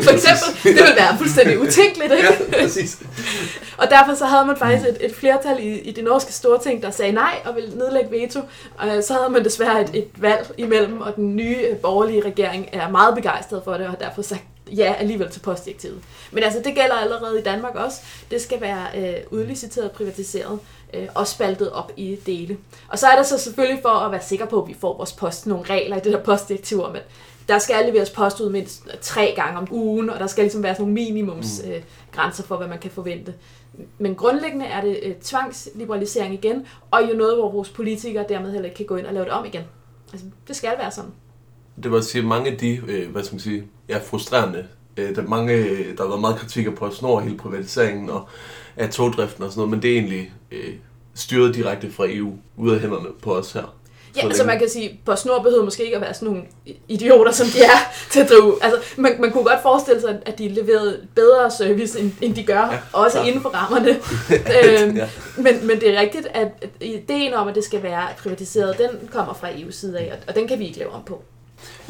For 0.03 0.11
eksempel, 0.11 0.63
det 0.63 0.83
ville 0.83 0.95
være 0.97 1.17
fuldstændig 1.17 1.59
utænkeligt, 1.59 2.11
ikke? 2.11 2.27
Ja, 2.51 2.61
præcis. 2.61 2.99
Og 3.77 3.89
derfor 3.89 4.13
så 4.13 4.25
havde 4.25 4.45
man 4.45 4.57
faktisk 4.57 4.89
et, 4.89 4.97
et 5.01 5.15
flertal 5.15 5.57
i, 5.59 5.79
i 5.79 5.91
det 5.91 6.03
norske 6.03 6.33
storting, 6.33 6.83
der 6.83 6.91
sagde 6.91 7.11
nej 7.11 7.35
og 7.45 7.55
ville 7.55 7.69
nedlægge 7.69 7.92
veto. 8.11 8.39
Og 8.77 9.03
så 9.03 9.13
havde 9.13 9.29
man 9.29 9.43
desværre 9.43 9.81
et, 9.81 9.89
et 9.93 10.21
valg 10.21 10.51
imellem, 10.57 11.01
og 11.01 11.15
den 11.15 11.35
nye 11.35 11.57
øh, 11.69 11.77
borgerlige 11.77 12.25
regering 12.25 12.69
er 12.71 12.89
meget 12.89 13.15
begejstret 13.15 13.61
for 13.63 13.73
det, 13.73 13.81
og 13.81 13.89
har 13.89 13.97
derfor 13.97 14.21
sagt 14.21 14.43
ja 14.71 14.93
alligevel 14.93 15.29
til 15.29 15.39
postdirektivet. 15.39 16.01
Men 16.31 16.43
altså, 16.43 16.59
det 16.59 16.75
gælder 16.75 16.95
allerede 16.95 17.39
i 17.39 17.43
Danmark 17.43 17.75
også. 17.75 18.01
Det 18.31 18.41
skal 18.41 18.61
være 18.61 18.85
øh, 18.97 19.15
udliciteret, 19.31 19.91
privatiseret 19.91 20.59
øh, 20.93 21.07
og 21.15 21.27
spaltet 21.27 21.71
op 21.71 21.91
i 21.97 22.19
dele. 22.25 22.57
Og 22.87 22.99
så 22.99 23.07
er 23.07 23.15
der 23.15 23.23
så 23.23 23.37
selvfølgelig 23.37 23.81
for 23.81 23.89
at 23.89 24.11
være 24.11 24.23
sikker 24.23 24.45
på, 24.45 24.61
at 24.61 24.67
vi 24.67 24.75
får 24.79 24.97
vores 24.97 25.13
post 25.13 25.47
nogle 25.47 25.65
regler 25.69 25.97
i 25.97 25.99
det 25.99 26.13
der 26.13 26.23
postdirektiv 26.23 26.83
om, 26.83 26.95
at 26.95 27.03
der 27.47 27.59
skal 27.59 27.85
leveres 27.85 28.09
post 28.09 28.39
ud 28.39 28.49
mindst 28.49 28.83
tre 29.01 29.33
gange 29.35 29.57
om 29.57 29.67
ugen, 29.71 30.09
og 30.09 30.19
der 30.19 30.27
skal 30.27 30.43
ligesom 30.43 30.63
være 30.63 30.75
sådan 30.75 30.83
nogle 30.83 30.93
minimumsgrænser 30.93 32.43
øh, 32.43 32.47
for, 32.47 32.57
hvad 32.57 32.67
man 32.67 32.79
kan 32.79 32.91
forvente. 32.91 33.33
Men 33.97 34.15
grundlæggende 34.15 34.65
er 34.65 34.81
det 34.81 34.99
øh, 35.03 35.15
tvangsliberalisering 35.21 36.33
igen, 36.33 36.65
og 36.91 37.01
jo 37.11 37.17
noget, 37.17 37.37
hvor 37.37 37.51
vores 37.51 37.69
politikere 37.69 38.25
dermed 38.29 38.51
heller 38.51 38.65
ikke 38.65 38.77
kan 38.77 38.85
gå 38.85 38.95
ind 38.95 39.05
og 39.05 39.13
lave 39.13 39.25
det 39.25 39.33
om 39.33 39.45
igen. 39.45 39.63
Altså, 40.11 40.27
det 40.47 40.55
skal 40.55 40.73
være 40.77 40.91
sådan. 40.91 41.11
Det 41.83 41.91
var 41.91 41.97
at 41.97 42.03
sige, 42.03 42.23
mange 42.25 42.51
af 42.51 42.57
de, 42.57 42.81
øh, 42.87 43.11
hvad 43.11 43.23
skal 43.23 43.35
man 43.35 43.39
sige, 43.39 43.63
ja, 43.89 43.97
frustrerende, 43.97 44.67
øh, 44.97 45.15
der, 45.15 45.21
er 45.21 45.27
mange, 45.27 45.53
øh, 45.53 45.97
der 45.97 46.03
har 46.03 46.07
været 46.07 46.21
meget 46.21 46.35
kritik 46.35 46.65
af 46.65 46.75
PostNord, 46.75 47.23
hele 47.23 47.37
privatiseringen 47.37 48.09
og 48.09 48.27
af 48.77 48.89
togdriften 48.89 49.43
og 49.43 49.51
sådan 49.51 49.59
noget, 49.59 49.71
men 49.71 49.81
det 49.81 49.91
er 49.91 49.95
egentlig 49.95 50.33
øh, 50.51 50.75
styret 51.13 51.55
direkte 51.55 51.91
fra 51.91 52.05
EU, 52.09 52.33
ud 52.57 52.71
af 52.71 52.79
hænderne 52.79 53.09
på 53.21 53.35
os 53.35 53.51
her. 53.51 53.75
Ja, 54.15 54.21
Så 54.21 54.27
altså 54.27 54.43
man 54.43 54.59
kan 54.59 54.69
sige, 54.69 54.99
på 55.05 55.15
snor 55.15 55.39
behøver 55.43 55.63
måske 55.63 55.83
ikke 55.83 55.95
at 55.95 56.01
være 56.01 56.13
sådan 56.13 56.27
nogle 56.27 56.41
idioter, 56.87 57.31
som 57.31 57.47
de 57.47 57.59
er 57.63 57.77
til 58.11 58.19
at 58.19 58.29
drive. 58.29 58.57
Altså, 58.63 58.79
man, 58.97 59.15
man 59.19 59.31
kunne 59.31 59.43
godt 59.43 59.61
forestille 59.61 60.01
sig, 60.01 60.17
at 60.25 60.39
de 60.39 60.47
leverede 60.47 61.07
bedre 61.15 61.51
service, 61.51 61.99
end, 61.99 62.11
end 62.21 62.35
de 62.35 62.43
gør, 62.43 62.59
ja, 62.71 62.79
også 62.93 63.15
klart. 63.17 63.27
inden 63.27 63.41
for 63.41 63.49
rammerne. 63.49 63.89
øhm, 64.83 64.97
Ja. 64.97 65.09
men, 65.37 65.67
men 65.67 65.79
det 65.79 65.89
er 65.95 65.99
rigtigt, 66.01 66.27
at 66.33 66.47
ideen 66.81 67.33
om, 67.33 67.47
at 67.47 67.55
det 67.55 67.63
skal 67.63 67.83
være 67.83 68.07
privatiseret, 68.23 68.77
den 68.77 69.07
kommer 69.11 69.33
fra 69.33 69.47
EU's 69.49 69.71
side 69.71 69.99
af, 69.99 70.11
og- 70.13 70.19
og 70.27 70.35
den 70.35 70.47
kan 70.47 70.59
vi 70.59 70.65
ikke 70.67 70.79
lave 70.79 70.91
om 70.91 71.01
på. 71.05 71.23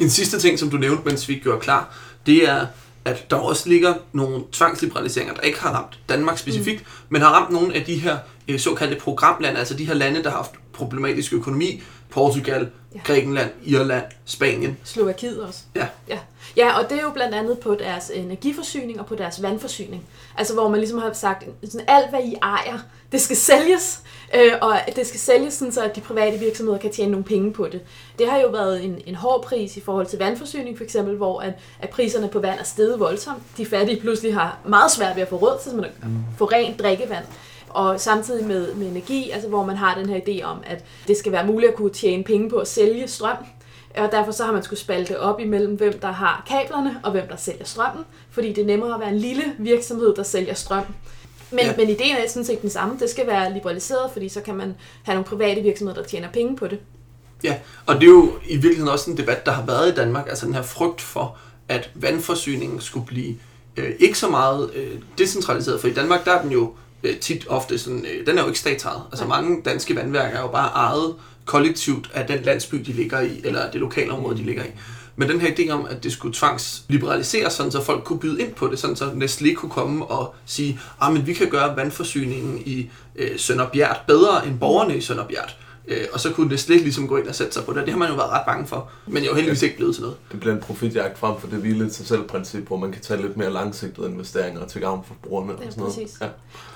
En 0.00 0.10
sidste 0.10 0.38
ting, 0.38 0.58
som 0.58 0.70
du 0.70 0.76
nævnte, 0.76 1.02
mens 1.04 1.28
vi 1.28 1.34
gjorde 1.34 1.60
klar, 1.60 1.96
det 2.26 2.48
er, 2.48 2.66
at 3.04 3.30
der 3.30 3.36
også 3.36 3.68
ligger 3.68 3.94
nogle 4.12 4.40
tvangsliberaliseringer, 4.52 5.34
der 5.34 5.40
ikke 5.42 5.60
har 5.60 5.70
ramt 5.72 5.98
Danmark 6.08 6.38
specifikt, 6.38 6.80
mm. 6.80 6.86
men 7.08 7.22
har 7.22 7.28
ramt 7.28 7.50
nogle 7.52 7.74
af 7.74 7.82
de 7.84 7.94
her 7.98 8.16
øh, 8.48 8.58
såkaldte 8.58 8.96
programlande, 9.00 9.58
altså 9.58 9.74
de 9.74 9.84
her 9.86 9.94
lande, 9.94 10.22
der 10.22 10.30
har 10.30 10.36
haft 10.36 10.50
problematisk 10.72 11.32
økonomi, 11.32 11.82
Portugal, 12.14 12.70
Ja. 12.94 13.00
Grækenland, 13.04 13.50
Irland, 13.64 14.04
Spanien. 14.24 14.78
Slovakiet 14.84 15.42
også. 15.42 15.60
Ja. 15.76 15.86
Ja. 16.08 16.18
ja, 16.56 16.78
og 16.78 16.90
det 16.90 16.98
er 16.98 17.02
jo 17.02 17.10
blandt 17.10 17.34
andet 17.34 17.58
på 17.58 17.74
deres 17.74 18.10
energiforsyning 18.14 19.00
og 19.00 19.06
på 19.06 19.14
deres 19.14 19.42
vandforsyning. 19.42 20.04
Altså 20.38 20.54
hvor 20.54 20.68
man 20.68 20.80
ligesom 20.80 20.98
har 20.98 21.12
sagt, 21.12 21.44
sådan, 21.64 21.86
alt 21.88 22.10
hvad 22.10 22.20
I 22.20 22.34
ejer, 22.42 22.78
det 23.12 23.20
skal 23.20 23.36
sælges, 23.36 24.00
øh, 24.34 24.52
og 24.60 24.76
det 24.96 25.06
skal 25.06 25.20
sælges 25.20 25.54
sådan, 25.54 25.72
så 25.72 25.82
at 25.84 25.96
de 25.96 26.00
private 26.00 26.38
virksomheder 26.38 26.78
kan 26.78 26.92
tjene 26.92 27.10
nogle 27.10 27.24
penge 27.24 27.52
på 27.52 27.68
det. 27.72 27.80
Det 28.18 28.30
har 28.30 28.38
jo 28.38 28.48
været 28.48 28.84
en, 28.84 29.00
en 29.06 29.14
hård 29.14 29.42
pris 29.42 29.76
i 29.76 29.80
forhold 29.80 30.06
til 30.06 30.18
vandforsyning 30.18 30.76
for 30.76 30.84
eksempel, 30.84 31.16
hvor 31.16 31.40
at, 31.40 31.52
at 31.80 31.90
priserne 31.90 32.28
på 32.28 32.38
vand 32.40 32.58
er 32.60 32.64
steget 32.64 33.00
voldsomt. 33.00 33.42
De 33.56 33.66
fattige 33.66 34.00
pludselig 34.00 34.34
har 34.34 34.58
meget 34.68 34.90
svært 34.90 35.16
ved 35.16 35.22
at 35.22 35.28
få 35.28 35.36
råd 35.36 35.58
til 35.62 35.70
at 35.84 36.10
få 36.38 36.44
rent 36.44 36.78
drikkevand. 36.80 37.24
Og 37.74 38.00
samtidig 38.00 38.46
med, 38.46 38.74
med 38.74 38.86
energi, 38.86 39.30
altså 39.30 39.48
hvor 39.48 39.64
man 39.64 39.76
har 39.76 39.98
den 39.98 40.08
her 40.08 40.20
idé 40.20 40.44
om, 40.44 40.58
at 40.66 40.84
det 41.08 41.16
skal 41.16 41.32
være 41.32 41.46
muligt 41.46 41.70
at 41.70 41.76
kunne 41.76 41.90
tjene 41.90 42.24
penge 42.24 42.50
på 42.50 42.56
at 42.56 42.68
sælge 42.68 43.08
strøm. 43.08 43.36
Og 43.96 44.12
derfor 44.12 44.32
så 44.32 44.44
har 44.44 44.52
man 44.52 44.62
skulle 44.62 44.80
spalte 44.80 45.20
op 45.20 45.40
imellem, 45.40 45.74
hvem 45.74 45.98
der 45.98 46.12
har 46.12 46.44
kablerne 46.48 47.00
og 47.02 47.10
hvem 47.10 47.28
der 47.28 47.36
sælger 47.36 47.64
strømmen. 47.64 48.04
Fordi 48.30 48.52
det 48.52 48.62
er 48.62 48.66
nemmere 48.66 48.94
at 48.94 49.00
være 49.00 49.08
en 49.08 49.18
lille 49.18 49.42
virksomhed, 49.58 50.14
der 50.14 50.22
sælger 50.22 50.54
strøm. 50.54 50.84
Men, 51.50 51.60
ja. 51.60 51.76
Men 51.76 51.88
ideen 51.88 52.16
er 52.16 52.28
sådan 52.28 52.44
set 52.44 52.62
den 52.62 52.70
samme. 52.70 52.96
Det 53.00 53.10
skal 53.10 53.26
være 53.26 53.52
liberaliseret, 53.54 54.10
fordi 54.12 54.28
så 54.28 54.40
kan 54.40 54.54
man 54.54 54.74
have 55.02 55.14
nogle 55.14 55.28
private 55.28 55.60
virksomheder, 55.60 56.00
der 56.00 56.08
tjener 56.08 56.28
penge 56.30 56.56
på 56.56 56.66
det. 56.66 56.78
Ja, 57.44 57.56
og 57.86 57.94
det 57.94 58.02
er 58.02 58.10
jo 58.10 58.32
i 58.48 58.54
virkeligheden 58.54 58.88
også 58.88 59.10
en 59.10 59.16
debat, 59.16 59.46
der 59.46 59.52
har 59.52 59.66
været 59.66 59.92
i 59.92 59.94
Danmark, 59.94 60.28
altså 60.28 60.46
den 60.46 60.54
her 60.54 60.62
frygt 60.62 61.00
for, 61.00 61.38
at 61.68 61.90
vandforsyningen 61.94 62.80
skulle 62.80 63.06
blive 63.06 63.36
øh, 63.76 63.90
ikke 63.98 64.18
så 64.18 64.28
meget 64.28 64.70
øh, 64.74 64.90
decentraliseret, 65.18 65.80
for 65.80 65.88
i 65.88 65.92
Danmark 65.92 66.24
der 66.24 66.32
er 66.32 66.42
den 66.42 66.52
jo 66.52 66.72
tit 67.20 67.46
ofte 67.48 67.78
sådan, 67.78 68.06
øh, 68.14 68.26
den 68.26 68.38
er 68.38 68.42
jo 68.42 68.48
ikke 68.48 68.58
statsejet. 68.58 69.02
Altså 69.12 69.26
mange 69.26 69.62
danske 69.64 69.96
vandværker 69.96 70.36
er 70.36 70.40
jo 70.40 70.48
bare 70.48 70.68
ejet 70.68 71.14
kollektivt 71.44 72.10
af 72.14 72.26
den 72.26 72.42
landsby, 72.42 72.76
de 72.76 72.92
ligger 72.92 73.20
i, 73.20 73.40
eller 73.44 73.70
det 73.70 73.80
lokale 73.80 74.12
område, 74.12 74.36
de 74.36 74.42
ligger 74.42 74.64
i. 74.64 74.68
Men 75.16 75.28
den 75.28 75.40
her 75.40 75.50
idé 75.54 75.70
om, 75.70 75.86
at 75.90 76.04
det 76.04 76.12
skulle 76.12 76.34
tvangsliberaliseres, 76.34 77.52
sådan 77.52 77.72
så 77.72 77.84
folk 77.84 78.04
kunne 78.04 78.18
byde 78.18 78.42
ind 78.42 78.52
på 78.52 78.66
det, 78.66 78.78
sådan 78.78 78.96
så 78.96 79.04
Nestlé 79.04 79.54
kunne 79.54 79.70
komme 79.70 80.06
og 80.06 80.34
sige, 80.46 80.80
at 81.02 81.12
men 81.12 81.26
vi 81.26 81.34
kan 81.34 81.48
gøre 81.48 81.76
vandforsyningen 81.76 82.62
i 82.66 82.90
øh, 83.16 83.38
Sønderbjert 83.38 84.00
bedre 84.06 84.46
end 84.46 84.58
borgerne 84.58 84.96
i 84.96 85.00
Sønderbjert. 85.00 85.56
Øh, 85.88 86.06
og 86.12 86.20
så 86.20 86.32
kunne 86.32 86.54
Nestlé 86.54 86.72
ligesom 86.72 87.08
gå 87.08 87.16
ind 87.16 87.28
og 87.28 87.34
sætte 87.34 87.52
sig 87.52 87.64
på 87.64 87.72
det. 87.72 87.82
Det 87.82 87.90
har 87.90 87.98
man 87.98 88.08
jo 88.08 88.14
været 88.14 88.30
ret 88.30 88.42
bange 88.46 88.66
for, 88.66 88.90
men 89.06 89.24
jo 89.24 89.34
heldigvis 89.34 89.62
ikke 89.62 89.76
blevet 89.76 89.94
til 89.94 90.02
noget. 90.02 90.16
Det 90.32 90.40
bliver 90.40 90.54
en 90.54 90.60
profitjagt 90.60 91.18
frem 91.18 91.40
for 91.40 91.46
det 91.46 91.58
hvile 91.58 91.90
til 91.90 92.06
selv 92.06 92.22
princip, 92.22 92.66
hvor 92.66 92.76
man 92.76 92.92
kan 92.92 93.02
tage 93.02 93.22
lidt 93.22 93.36
mere 93.36 93.50
langsigtede 93.52 94.06
investeringer 94.06 94.66
til 94.66 94.80
gavn 94.80 95.04
for 95.06 95.14
brugerne 95.22 95.52
og 95.52 95.58
Ja, 95.64 95.70
sådan 95.70 95.80
noget. 95.80 95.94
præcis. 95.94 96.18
Ja. 96.20 96.26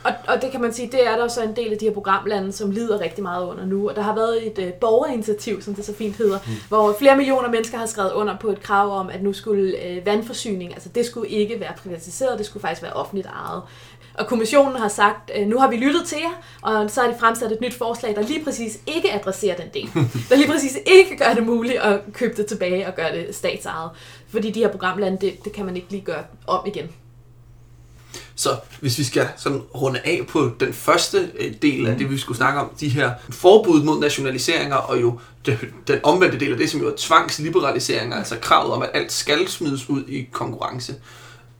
Og, 0.04 0.12
og 0.28 0.42
det 0.42 0.50
kan 0.50 0.60
man 0.60 0.72
sige, 0.72 0.88
det 0.92 1.06
er 1.06 1.16
der 1.16 1.28
så 1.28 1.42
en 1.42 1.56
del 1.56 1.72
af 1.72 1.78
de 1.78 1.84
her 1.84 1.92
programlande, 1.92 2.52
som 2.52 2.70
lider 2.70 3.00
rigtig 3.00 3.22
meget 3.22 3.46
under 3.46 3.66
nu. 3.66 3.88
Og 3.88 3.96
der 3.96 4.02
har 4.02 4.14
været 4.14 4.46
et 4.46 4.58
øh, 4.66 4.72
borgerinitiativ, 4.72 5.62
som 5.62 5.74
det 5.74 5.84
så 5.84 5.94
fint 5.94 6.16
hedder, 6.16 6.38
mm. 6.46 6.52
hvor 6.68 6.96
flere 6.98 7.16
millioner 7.16 7.50
mennesker 7.50 7.78
har 7.78 7.86
skrevet 7.86 8.12
under 8.12 8.36
på 8.38 8.48
et 8.50 8.62
krav 8.62 8.98
om, 9.00 9.08
at 9.10 9.22
nu 9.22 9.32
skulle 9.32 9.84
øh, 9.86 10.06
vandforsyning, 10.06 10.72
altså 10.74 10.88
det 10.94 11.06
skulle 11.06 11.28
ikke 11.28 11.60
være 11.60 11.72
privatiseret, 11.82 12.38
det 12.38 12.46
skulle 12.46 12.60
faktisk 12.60 12.82
være 12.82 12.92
offentligt 12.92 13.26
ejet. 13.26 13.62
Og 14.18 14.26
kommissionen 14.26 14.76
har 14.76 14.88
sagt, 14.88 15.30
øh, 15.38 15.46
nu 15.46 15.58
har 15.58 15.68
vi 15.70 15.76
lyttet 15.76 16.02
til 16.06 16.18
jer, 16.18 16.42
og 16.62 16.90
så 16.90 17.00
har 17.00 17.08
de 17.08 17.16
fremsat 17.20 17.52
et 17.52 17.60
nyt 17.60 17.74
forslag, 17.74 18.16
der 18.16 18.22
lige 18.22 18.44
præcis 18.44 18.78
ikke 18.86 19.12
adresserer 19.12 19.56
den 19.56 19.68
del. 19.74 19.90
Der 20.28 20.36
lige 20.36 20.48
præcis 20.48 20.78
ikke 20.86 21.16
gør 21.16 21.34
det 21.34 21.46
muligt 21.46 21.78
at 21.78 22.00
købe 22.12 22.36
det 22.36 22.46
tilbage 22.46 22.86
og 22.86 22.94
gøre 22.94 23.16
det 23.16 23.34
statsejet. 23.34 23.90
Fordi 24.28 24.50
de 24.50 24.60
her 24.60 24.68
programlande, 24.68 25.18
det, 25.20 25.44
det 25.44 25.52
kan 25.52 25.66
man 25.66 25.76
ikke 25.76 25.90
lige 25.90 26.04
gøre 26.04 26.24
om 26.46 26.66
igen. 26.66 26.88
Så 28.34 28.56
hvis 28.80 28.98
vi 28.98 29.04
skal 29.04 29.28
sådan 29.36 29.58
runde 29.58 30.00
af 30.04 30.26
på 30.28 30.50
den 30.60 30.72
første 30.72 31.30
øh, 31.38 31.54
del 31.62 31.86
af 31.86 31.98
det, 31.98 32.10
vi 32.10 32.18
skulle 32.18 32.36
snakke 32.36 32.60
om, 32.60 32.70
de 32.80 32.88
her 32.88 33.12
forbud 33.30 33.82
mod 33.82 34.00
nationaliseringer, 34.00 34.76
og 34.76 35.00
jo 35.00 35.20
den 35.86 36.00
omvendte 36.02 36.40
del 36.40 36.52
af 36.52 36.58
det, 36.58 36.70
som 36.70 36.80
jo 36.80 36.88
er 36.88 36.94
tvangsliberaliseringer, 36.96 38.16
altså 38.16 38.36
kravet 38.40 38.72
om, 38.72 38.82
at 38.82 38.90
alt 38.94 39.12
skal 39.12 39.48
smides 39.48 39.90
ud 39.90 40.04
i 40.08 40.28
konkurrence, 40.32 40.94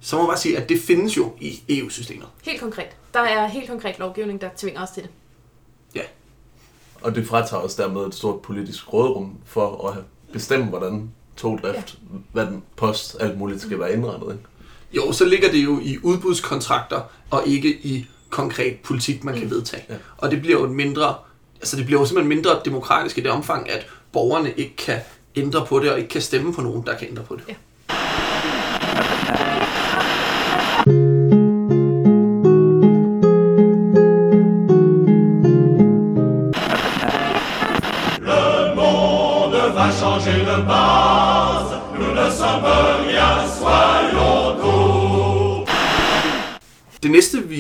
så 0.01 0.17
må 0.17 0.23
man 0.23 0.29
bare 0.29 0.39
sige, 0.39 0.59
at 0.59 0.69
det 0.69 0.81
findes 0.81 1.17
jo 1.17 1.33
i 1.41 1.63
EU-systemet. 1.69 2.27
Helt 2.43 2.61
konkret. 2.61 2.97
Der 3.15 3.21
er 3.21 3.47
helt 3.47 3.71
konkret 3.71 3.99
lovgivning, 3.99 4.41
der 4.41 4.49
tvinger 4.57 4.83
os 4.83 4.91
til 4.91 5.03
det. 5.03 5.11
Ja. 5.95 6.03
Og 7.01 7.15
det 7.15 7.27
fratager 7.27 7.63
os 7.63 7.75
dermed 7.75 8.07
et 8.07 8.15
stort 8.15 8.43
politisk 8.43 8.93
rådrum 8.93 9.37
for 9.45 9.89
at 9.89 10.05
bestemme, 10.33 10.67
hvordan 10.67 11.11
togdrift, 11.37 11.99
ja. 12.13 12.19
vand, 12.33 12.63
post, 12.77 13.17
alt 13.21 13.39
muligt 13.39 13.61
skal 13.61 13.81
være 13.81 13.93
indrettet. 13.93 14.33
Ikke? 14.33 14.45
Jo, 14.93 15.13
så 15.13 15.25
ligger 15.25 15.51
det 15.51 15.65
jo 15.65 15.81
i 15.83 15.99
udbudskontrakter, 16.03 17.01
og 17.31 17.43
ikke 17.47 17.69
i 17.69 18.07
konkret 18.31 18.77
politik, 18.85 19.25
man 19.25 19.39
kan 19.39 19.51
vedtage. 19.51 19.85
Ja. 19.89 19.95
Og 20.17 20.31
det 20.31 20.41
bliver 20.41 20.59
jo 20.59 20.65
et 20.65 20.71
mindre, 20.71 21.15
altså 21.57 21.77
det 21.77 21.87
bliver 21.87 22.01
jo 22.01 22.07
simpelthen 22.07 22.29
mindre 22.29 22.61
demokratisk 22.65 23.19
i 23.19 23.21
det 23.21 23.31
omfang, 23.31 23.71
at 23.71 23.87
borgerne 24.13 24.53
ikke 24.53 24.77
kan 24.77 24.99
ændre 25.37 25.67
på 25.67 25.79
det, 25.79 25.93
og 25.93 25.99
ikke 25.99 26.11
kan 26.11 26.23
stemme 26.23 26.55
på 26.55 26.61
nogen, 26.61 26.87
der 26.87 26.99
kan 26.99 27.09
ændre 27.09 27.23
på 27.23 27.37
det. 27.37 27.45
Ja. 27.49 27.55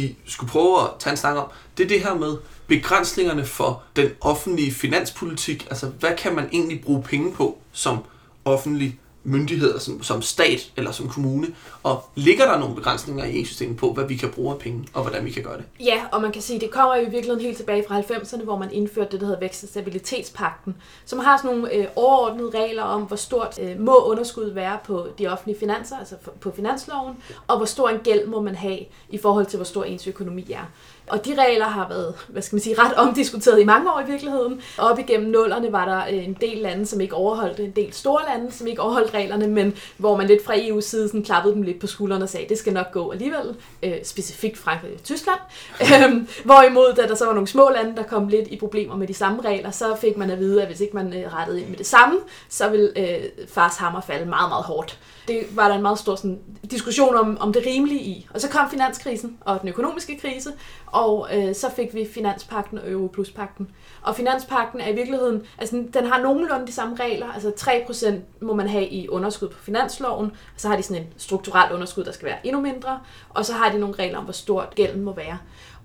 Vi 0.02 0.16
skulle 0.26 0.50
prøve 0.50 0.80
at 0.80 0.88
tage 0.98 1.10
en 1.10 1.16
snak 1.16 1.36
om, 1.36 1.46
det 1.78 1.84
er 1.84 1.88
det 1.88 2.00
her 2.00 2.14
med 2.14 2.36
begrænsningerne 2.66 3.44
for 3.44 3.82
den 3.96 4.10
offentlige 4.20 4.72
finanspolitik. 4.72 5.66
Altså, 5.70 5.86
hvad 5.86 6.16
kan 6.18 6.34
man 6.34 6.48
egentlig 6.52 6.80
bruge 6.80 7.02
penge 7.02 7.32
på 7.32 7.58
som 7.72 7.98
offentlig 8.44 8.98
myndigheder 9.28 9.78
som, 9.78 10.02
som 10.02 10.22
stat 10.22 10.72
eller 10.76 10.92
som 10.92 11.08
kommune? 11.08 11.46
Og 11.82 12.04
ligger 12.14 12.46
der 12.46 12.58
nogle 12.58 12.74
begrænsninger 12.74 13.24
i 13.24 13.38
EU-systemet 13.38 13.76
på, 13.76 13.92
hvad 13.92 14.04
vi 14.04 14.16
kan 14.16 14.30
bruge 14.30 14.54
af 14.54 14.58
penge, 14.60 14.88
og 14.92 15.02
hvordan 15.02 15.24
vi 15.24 15.30
kan 15.30 15.42
gøre 15.42 15.56
det? 15.56 15.64
Ja, 15.80 16.02
og 16.12 16.22
man 16.22 16.32
kan 16.32 16.42
sige, 16.42 16.60
det 16.60 16.70
kommer 16.70 16.96
jo 16.96 17.02
i 17.02 17.10
virkeligheden 17.10 17.40
helt 17.40 17.56
tilbage 17.56 17.84
fra 17.88 18.00
90'erne, 18.00 18.44
hvor 18.44 18.58
man 18.58 18.72
indførte 18.72 19.10
det, 19.10 19.20
der 19.20 19.26
hedder 19.26 19.40
vækst- 19.40 19.62
og 19.62 19.68
stabilitetspakten, 19.68 20.76
som 21.04 21.18
har 21.18 21.36
sådan 21.36 21.56
nogle 21.56 21.74
øh, 21.74 21.86
overordnede 21.96 22.50
regler 22.50 22.82
om, 22.82 23.02
hvor 23.02 23.16
stort 23.16 23.58
øh, 23.62 23.80
må 23.80 24.04
underskud 24.04 24.50
være 24.50 24.78
på 24.84 25.06
de 25.18 25.26
offentlige 25.26 25.58
finanser, 25.58 25.96
altså 25.98 26.14
på 26.40 26.52
finansloven, 26.56 27.16
og 27.46 27.56
hvor 27.56 27.66
stor 27.66 27.88
en 27.88 27.98
gæld 27.98 28.26
må 28.26 28.40
man 28.40 28.54
have 28.54 28.78
i 29.08 29.18
forhold 29.18 29.46
til, 29.46 29.56
hvor 29.56 29.64
stor 29.64 29.84
ens 29.84 30.06
økonomi 30.06 30.52
er. 30.52 30.64
Og 31.10 31.24
de 31.24 31.34
regler 31.38 31.64
har 31.64 31.88
været, 31.88 32.14
hvad 32.28 32.42
skal 32.42 32.56
man 32.56 32.62
sige, 32.62 32.78
ret 32.78 32.94
omdiskuteret 32.94 33.60
i 33.60 33.64
mange 33.64 33.92
år 33.92 34.00
i 34.00 34.10
virkeligheden. 34.10 34.60
Op 34.78 34.98
igennem 34.98 35.30
nullerne 35.30 35.72
var 35.72 35.84
der 35.84 36.16
øh, 36.16 36.24
en 36.24 36.36
del 36.40 36.58
lande, 36.58 36.86
som 36.86 37.00
ikke 37.00 37.14
overholdt 37.14 37.60
en 37.60 37.70
del 37.70 37.92
store 37.92 38.22
lande, 38.28 38.52
som 38.52 38.66
ikke 38.66 38.82
overholdt 38.82 39.14
reglerne, 39.14 39.46
men 39.46 39.74
hvor 39.96 40.16
man 40.16 40.26
lidt 40.26 40.44
fra 40.44 40.54
EU's 40.54 40.80
side 40.80 41.08
sådan 41.08 41.22
klappede 41.22 41.54
dem 41.54 41.62
lidt 41.62 41.80
på 41.80 41.86
skuldrene 41.86 42.24
og 42.24 42.28
sagde, 42.28 42.48
det 42.48 42.58
skal 42.58 42.72
nok 42.72 42.92
gå 42.92 43.10
alligevel, 43.12 43.56
øh, 43.82 43.94
specifikt 44.04 44.58
Frankrig 44.58 44.92
og 44.94 45.02
Tyskland. 45.04 45.38
Øhm, 46.04 46.28
hvorimod, 46.44 46.94
da 46.96 47.06
der 47.06 47.14
så 47.14 47.26
var 47.26 47.32
nogle 47.32 47.48
små 47.48 47.70
lande, 47.70 47.96
der 47.96 48.02
kom 48.02 48.28
lidt 48.28 48.48
i 48.48 48.56
problemer 48.56 48.96
med 48.96 49.06
de 49.06 49.14
samme 49.14 49.42
regler, 49.42 49.70
så 49.70 49.96
fik 50.00 50.16
man 50.16 50.30
at 50.30 50.38
vide, 50.38 50.62
at 50.62 50.68
hvis 50.68 50.80
ikke 50.80 50.96
man 50.96 51.12
øh, 51.12 51.34
rettede 51.34 51.60
ind 51.60 51.68
med 51.68 51.76
det 51.76 51.86
samme, 51.86 52.16
så 52.48 52.68
ville 52.68 52.92
øh, 52.96 53.24
fars 53.48 53.76
hammer 53.76 54.00
falde 54.00 54.26
meget, 54.26 54.48
meget 54.48 54.64
hårdt. 54.64 54.98
Det 55.28 55.56
var 55.56 55.68
der 55.68 55.74
en 55.74 55.82
meget 55.82 55.98
stor 55.98 56.16
sådan, 56.16 56.38
diskussion 56.70 57.16
om, 57.16 57.38
om 57.40 57.52
det 57.52 57.62
rimelige 57.66 58.00
i. 58.00 58.28
Og 58.34 58.40
så 58.40 58.48
kom 58.48 58.70
finanskrisen 58.70 59.38
og 59.40 59.60
den 59.60 59.68
økonomiske 59.68 60.18
krise, 60.18 60.50
og 60.98 61.28
øh, 61.32 61.54
så 61.54 61.70
fik 61.70 61.94
vi 61.94 62.08
finanspakten 62.14 62.78
og 62.78 62.90
Europluspakten. 62.90 63.70
Og 64.02 64.16
finanspakten 64.16 64.80
er 64.80 64.88
i 64.88 64.94
virkeligheden, 64.94 65.42
altså 65.58 65.84
den 65.94 66.06
har 66.06 66.22
nogenlunde 66.22 66.66
de 66.66 66.72
samme 66.72 66.96
regler, 66.96 67.32
altså 67.32 67.48
3% 67.48 68.12
må 68.40 68.54
man 68.54 68.68
have 68.68 68.88
i 68.88 69.08
underskud 69.08 69.48
på 69.48 69.58
finansloven, 69.58 70.26
og 70.26 70.60
så 70.60 70.68
har 70.68 70.76
de 70.76 70.82
sådan 70.82 71.02
en 71.02 71.08
strukturelt 71.16 71.72
underskud, 71.72 72.04
der 72.04 72.12
skal 72.12 72.28
være 72.28 72.46
endnu 72.46 72.60
mindre, 72.60 73.00
og 73.28 73.44
så 73.44 73.52
har 73.52 73.72
de 73.72 73.78
nogle 73.78 73.94
regler 73.94 74.18
om, 74.18 74.24
hvor 74.24 74.32
stort 74.32 74.74
gælden 74.74 75.02
må 75.02 75.14
være. 75.14 75.38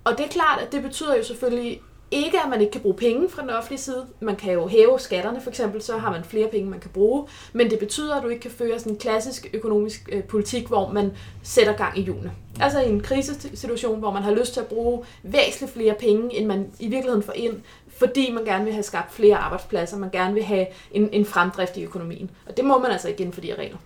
Og 0.04 0.18
det 0.18 0.24
er 0.24 0.28
klart, 0.28 0.60
at 0.60 0.72
det 0.72 0.82
betyder 0.82 1.16
jo 1.16 1.24
selvfølgelig 1.24 1.80
ikke, 2.10 2.40
at 2.40 2.50
man 2.50 2.60
ikke 2.60 2.70
kan 2.70 2.80
bruge 2.80 2.94
penge 2.94 3.28
fra 3.28 3.42
den 3.42 3.50
offentlige 3.50 3.80
side. 3.80 4.06
Man 4.20 4.36
kan 4.36 4.52
jo 4.52 4.66
hæve 4.66 4.98
skatterne 5.00 5.40
for 5.40 5.50
eksempel, 5.50 5.82
så 5.82 5.98
har 5.98 6.10
man 6.10 6.24
flere 6.24 6.48
penge, 6.48 6.70
man 6.70 6.80
kan 6.80 6.90
bruge. 6.90 7.26
Men 7.52 7.70
det 7.70 7.78
betyder, 7.78 8.14
at 8.14 8.22
du 8.22 8.28
ikke 8.28 8.42
kan 8.42 8.50
føre 8.50 8.78
sådan 8.78 8.92
en 8.92 8.98
klassisk 8.98 9.50
økonomisk 9.52 10.08
øh, 10.12 10.22
politik, 10.22 10.66
hvor 10.66 10.92
man 10.92 11.12
sætter 11.42 11.72
gang 11.72 11.98
i 11.98 12.02
hjulene. 12.02 12.32
Altså 12.60 12.80
i 12.80 12.88
en 12.88 13.00
krisesituation, 13.00 13.98
hvor 13.98 14.12
man 14.12 14.22
har 14.22 14.34
lyst 14.34 14.52
til 14.52 14.60
at 14.60 14.66
bruge 14.66 15.04
væsentligt 15.22 15.72
flere 15.72 15.94
penge, 16.00 16.34
end 16.34 16.46
man 16.46 16.70
i 16.80 16.88
virkeligheden 16.88 17.22
får 17.22 17.32
ind, 17.32 17.60
fordi 17.88 18.32
man 18.32 18.44
gerne 18.44 18.64
vil 18.64 18.72
have 18.72 18.82
skabt 18.82 19.12
flere 19.12 19.36
arbejdspladser, 19.36 19.98
man 19.98 20.10
gerne 20.10 20.34
vil 20.34 20.42
have 20.42 20.66
en, 20.90 21.08
en 21.12 21.24
fremdrift 21.24 21.76
i 21.76 21.84
økonomien. 21.84 22.30
Og 22.46 22.56
det 22.56 22.64
må 22.64 22.78
man 22.78 22.90
altså 22.90 23.08
igen 23.08 23.32
for 23.32 23.40
de 23.40 23.46
her 23.46 23.56
regler. 23.56 23.78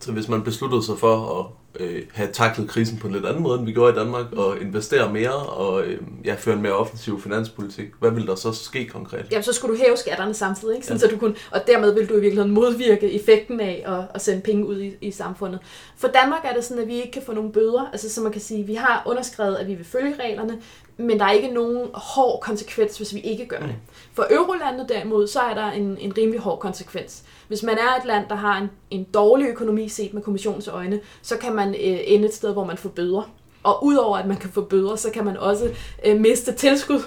Så 0.00 0.12
hvis 0.12 0.28
man 0.28 0.42
besluttede 0.42 0.82
sig 0.82 0.98
for 0.98 1.40
at 1.40 1.46
øh, 1.80 2.02
have 2.12 2.32
taklet 2.32 2.68
krisen 2.68 2.98
på 2.98 3.06
en 3.06 3.12
lidt 3.12 3.26
anden 3.26 3.42
måde, 3.42 3.58
end 3.58 3.66
vi 3.66 3.72
gjorde 3.72 3.92
i 3.92 3.98
Danmark, 3.98 4.32
og 4.32 4.60
investere 4.60 5.12
mere 5.12 5.34
og 5.34 5.84
øh, 5.84 6.00
ja, 6.24 6.34
føre 6.34 6.54
en 6.54 6.62
mere 6.62 6.72
offensiv 6.72 7.20
finanspolitik, 7.20 7.86
hvad 8.00 8.10
vil 8.10 8.26
der 8.26 8.34
så 8.34 8.52
ske 8.52 8.86
konkret? 8.86 9.26
Jamen, 9.30 9.42
så 9.42 9.52
skulle 9.52 9.76
du 9.78 9.82
hæve 9.84 9.96
skatterne 9.96 10.34
samtidig, 10.34 10.74
ikke? 10.74 10.86
Sådan, 10.86 11.00
ja. 11.00 11.06
så 11.06 11.14
du 11.14 11.18
kunne, 11.18 11.34
og 11.50 11.60
dermed 11.66 11.94
vil 11.94 12.08
du 12.08 12.14
i 12.14 12.20
virkeligheden 12.20 12.50
modvirke 12.50 13.12
effekten 13.12 13.60
af 13.60 13.84
at, 13.86 14.04
at 14.14 14.22
sende 14.22 14.42
penge 14.42 14.66
ud 14.66 14.80
i, 14.80 14.94
i 15.00 15.10
samfundet. 15.10 15.60
For 15.96 16.08
Danmark 16.08 16.44
er 16.44 16.54
det 16.54 16.64
sådan, 16.64 16.82
at 16.82 16.88
vi 16.88 16.94
ikke 16.94 17.10
kan 17.10 17.22
få 17.26 17.32
nogen 17.32 17.52
bøder, 17.52 17.90
altså 17.92 18.10
så 18.10 18.20
man 18.20 18.32
kan 18.32 18.40
sige, 18.40 18.66
vi 18.66 18.74
har 18.74 19.02
underskrevet, 19.06 19.56
at 19.56 19.66
vi 19.66 19.74
vil 19.74 19.84
følge 19.84 20.14
reglerne, 20.22 20.58
men 20.96 21.18
der 21.18 21.24
er 21.24 21.32
ikke 21.32 21.48
nogen 21.48 21.90
hård 21.94 22.40
konsekvens, 22.40 22.96
hvis 22.96 23.14
vi 23.14 23.20
ikke 23.20 23.46
gør 23.46 23.58
det. 23.58 23.74
For 24.12 24.26
eurolandet 24.30 24.88
derimod, 24.88 25.26
så 25.26 25.40
er 25.40 25.54
der 25.54 25.70
en, 25.70 25.98
en 26.00 26.18
rimelig 26.18 26.40
hård 26.40 26.58
konsekvens. 26.58 27.22
Hvis 27.48 27.62
man 27.62 27.78
er 27.78 28.00
et 28.00 28.04
land, 28.04 28.28
der 28.28 28.34
har 28.34 28.58
en, 28.60 28.70
en 28.90 29.04
dårlig 29.14 29.48
økonomi 29.48 29.88
set 29.88 30.14
med 30.14 30.22
kommissionens 30.22 30.68
øjne, 30.68 31.00
så 31.22 31.36
kan 31.36 31.54
man 31.54 31.68
øh, 31.68 31.98
ende 32.04 32.28
et 32.28 32.34
sted, 32.34 32.52
hvor 32.52 32.64
man 32.64 32.76
får 32.76 32.88
bøder. 32.88 33.30
Og 33.62 33.84
udover 33.84 34.18
at 34.18 34.26
man 34.26 34.36
kan 34.36 34.50
få 34.50 34.60
bøder, 34.60 34.96
så 34.96 35.10
kan 35.10 35.24
man 35.24 35.36
også 35.36 35.70
øh, 36.04 36.20
miste 36.20 36.52
tilskud. 36.52 37.00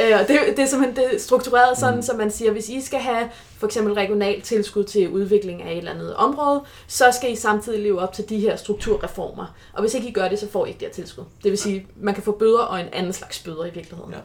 Øh, 0.00 0.20
og 0.20 0.28
det, 0.28 0.40
det 0.56 0.58
er 0.58 0.66
simpelthen 0.66 0.96
det 0.96 1.14
er 1.14 1.18
struktureret 1.18 1.78
sådan, 1.78 1.96
mm. 1.96 2.02
så 2.02 2.12
man 2.12 2.30
siger, 2.30 2.50
hvis 2.50 2.68
I 2.68 2.80
skal 2.80 2.98
have 2.98 3.30
for 3.58 3.66
eksempel 3.66 3.94
regionalt 3.94 4.44
tilskud 4.44 4.84
til 4.84 5.08
udvikling 5.08 5.62
af 5.62 5.72
et 5.72 5.78
eller 5.78 5.90
andet 5.90 6.14
område, 6.14 6.62
så 6.86 7.04
skal 7.12 7.32
I 7.32 7.36
samtidig 7.36 7.80
leve 7.82 8.00
op 8.00 8.12
til 8.12 8.28
de 8.28 8.40
her 8.40 8.56
strukturreformer. 8.56 9.54
Og 9.72 9.80
hvis 9.80 9.94
ikke 9.94 10.08
I 10.08 10.12
gør 10.12 10.28
det, 10.28 10.38
så 10.38 10.50
får 10.50 10.66
I 10.66 10.68
ikke 10.68 10.80
det 10.80 10.86
her 10.86 10.94
tilskud. 10.94 11.24
Det 11.42 11.50
vil 11.50 11.58
sige, 11.58 11.86
man 11.96 12.14
kan 12.14 12.22
få 12.22 12.32
bøder 12.32 12.58
og 12.58 12.80
en 12.80 12.86
anden 12.92 13.12
slags 13.12 13.38
bøder 13.38 13.64
i 13.64 13.70
virkeligheden. 13.70 14.12
Ja. 14.12 14.18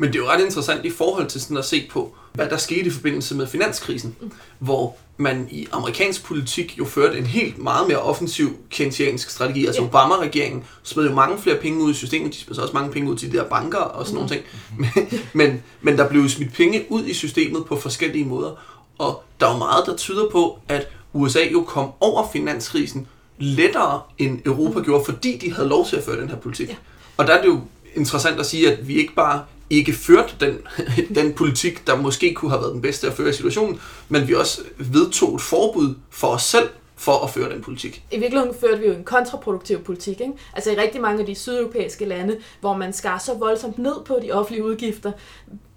Men 0.00 0.12
det 0.12 0.18
er 0.18 0.22
jo 0.22 0.28
ret 0.28 0.44
interessant 0.44 0.84
i 0.84 0.90
forhold 0.90 1.26
til 1.26 1.40
sådan 1.40 1.56
at 1.56 1.64
se 1.64 1.88
på, 1.90 2.14
hvad 2.32 2.48
der 2.48 2.56
skete 2.56 2.86
i 2.86 2.90
forbindelse 2.90 3.34
med 3.34 3.46
finanskrisen, 3.46 4.16
mm. 4.20 4.32
hvor 4.58 4.96
man 5.16 5.48
i 5.50 5.66
amerikansk 5.72 6.24
politik 6.24 6.78
jo 6.78 6.84
førte 6.84 7.18
en 7.18 7.26
helt 7.26 7.58
meget 7.58 7.88
mere 7.88 7.98
offensiv 7.98 8.56
keynesiansk 8.70 9.30
strategi. 9.30 9.66
Altså 9.66 9.82
yeah. 9.82 9.90
Obama-regeringen 9.90 10.64
smed 10.82 11.08
jo 11.08 11.14
mange 11.14 11.38
flere 11.38 11.56
penge 11.56 11.82
ud 11.82 11.90
i 11.90 11.94
systemet, 11.94 12.32
de 12.32 12.38
smed 12.38 12.58
også 12.58 12.74
mange 12.74 12.92
penge 12.92 13.10
ud 13.10 13.16
til 13.16 13.32
de 13.32 13.36
der 13.36 13.44
banker 13.44 13.78
og 13.78 14.06
sådan 14.06 14.22
mm. 14.22 14.28
nogle 14.28 14.34
ting. 14.34 14.44
Men, 14.78 15.20
men, 15.50 15.62
men 15.80 15.98
der 15.98 16.08
blev 16.08 16.28
smidt 16.28 16.52
penge 16.52 16.84
ud 16.88 17.04
i 17.04 17.14
systemet 17.14 17.64
på 17.64 17.76
forskellige 17.76 18.24
måder, 18.24 18.50
og 18.98 19.22
der 19.40 19.46
er 19.46 19.52
jo 19.52 19.58
meget, 19.58 19.86
der 19.86 19.96
tyder 19.96 20.28
på, 20.30 20.58
at 20.68 20.88
USA 21.12 21.40
jo 21.52 21.62
kom 21.62 21.90
over 22.00 22.28
finanskrisen 22.32 23.06
lettere 23.38 24.00
end 24.18 24.40
Europa 24.46 24.78
mm. 24.78 24.84
gjorde, 24.84 25.04
fordi 25.04 25.38
de 25.38 25.52
havde 25.52 25.68
lov 25.68 25.86
til 25.86 25.96
at 25.96 26.04
føre 26.04 26.20
den 26.20 26.28
her 26.28 26.36
politik. 26.36 26.68
Yeah. 26.68 26.78
Og 27.16 27.26
der 27.26 27.34
er 27.34 27.42
det 27.42 27.48
jo 27.48 27.60
interessant 27.94 28.40
at 28.40 28.46
sige, 28.46 28.72
at 28.72 28.88
vi 28.88 28.94
ikke 28.94 29.14
bare 29.14 29.42
ikke 29.70 29.92
førte 29.92 30.32
den, 30.40 30.58
den 31.22 31.32
politik, 31.32 31.86
der 31.86 31.96
måske 31.96 32.34
kunne 32.34 32.50
have 32.50 32.60
været 32.60 32.72
den 32.72 32.82
bedste 32.82 33.06
at 33.06 33.12
føre 33.12 33.30
i 33.30 33.32
situationen, 33.32 33.80
men 34.08 34.28
vi 34.28 34.34
også 34.34 34.60
vedtog 34.78 35.34
et 35.34 35.40
forbud 35.40 35.94
for 36.10 36.28
os 36.28 36.42
selv 36.42 36.68
for 37.00 37.24
at 37.24 37.30
føre 37.30 37.50
den 37.52 37.62
politik. 37.62 38.02
I 38.10 38.18
virkeligheden 38.18 38.54
førte 38.60 38.78
vi 38.78 38.86
jo 38.86 38.92
en 38.92 39.04
kontraproduktiv 39.04 39.84
politik. 39.84 40.20
Ikke? 40.20 40.32
Altså 40.54 40.70
i 40.70 40.76
rigtig 40.76 41.00
mange 41.00 41.20
af 41.20 41.26
de 41.26 41.34
sydeuropæiske 41.34 42.04
lande, 42.04 42.36
hvor 42.60 42.76
man 42.76 42.92
skar 42.92 43.18
så 43.18 43.34
voldsomt 43.34 43.78
ned 43.78 44.04
på 44.04 44.18
de 44.22 44.32
offentlige 44.32 44.64
udgifter, 44.64 45.12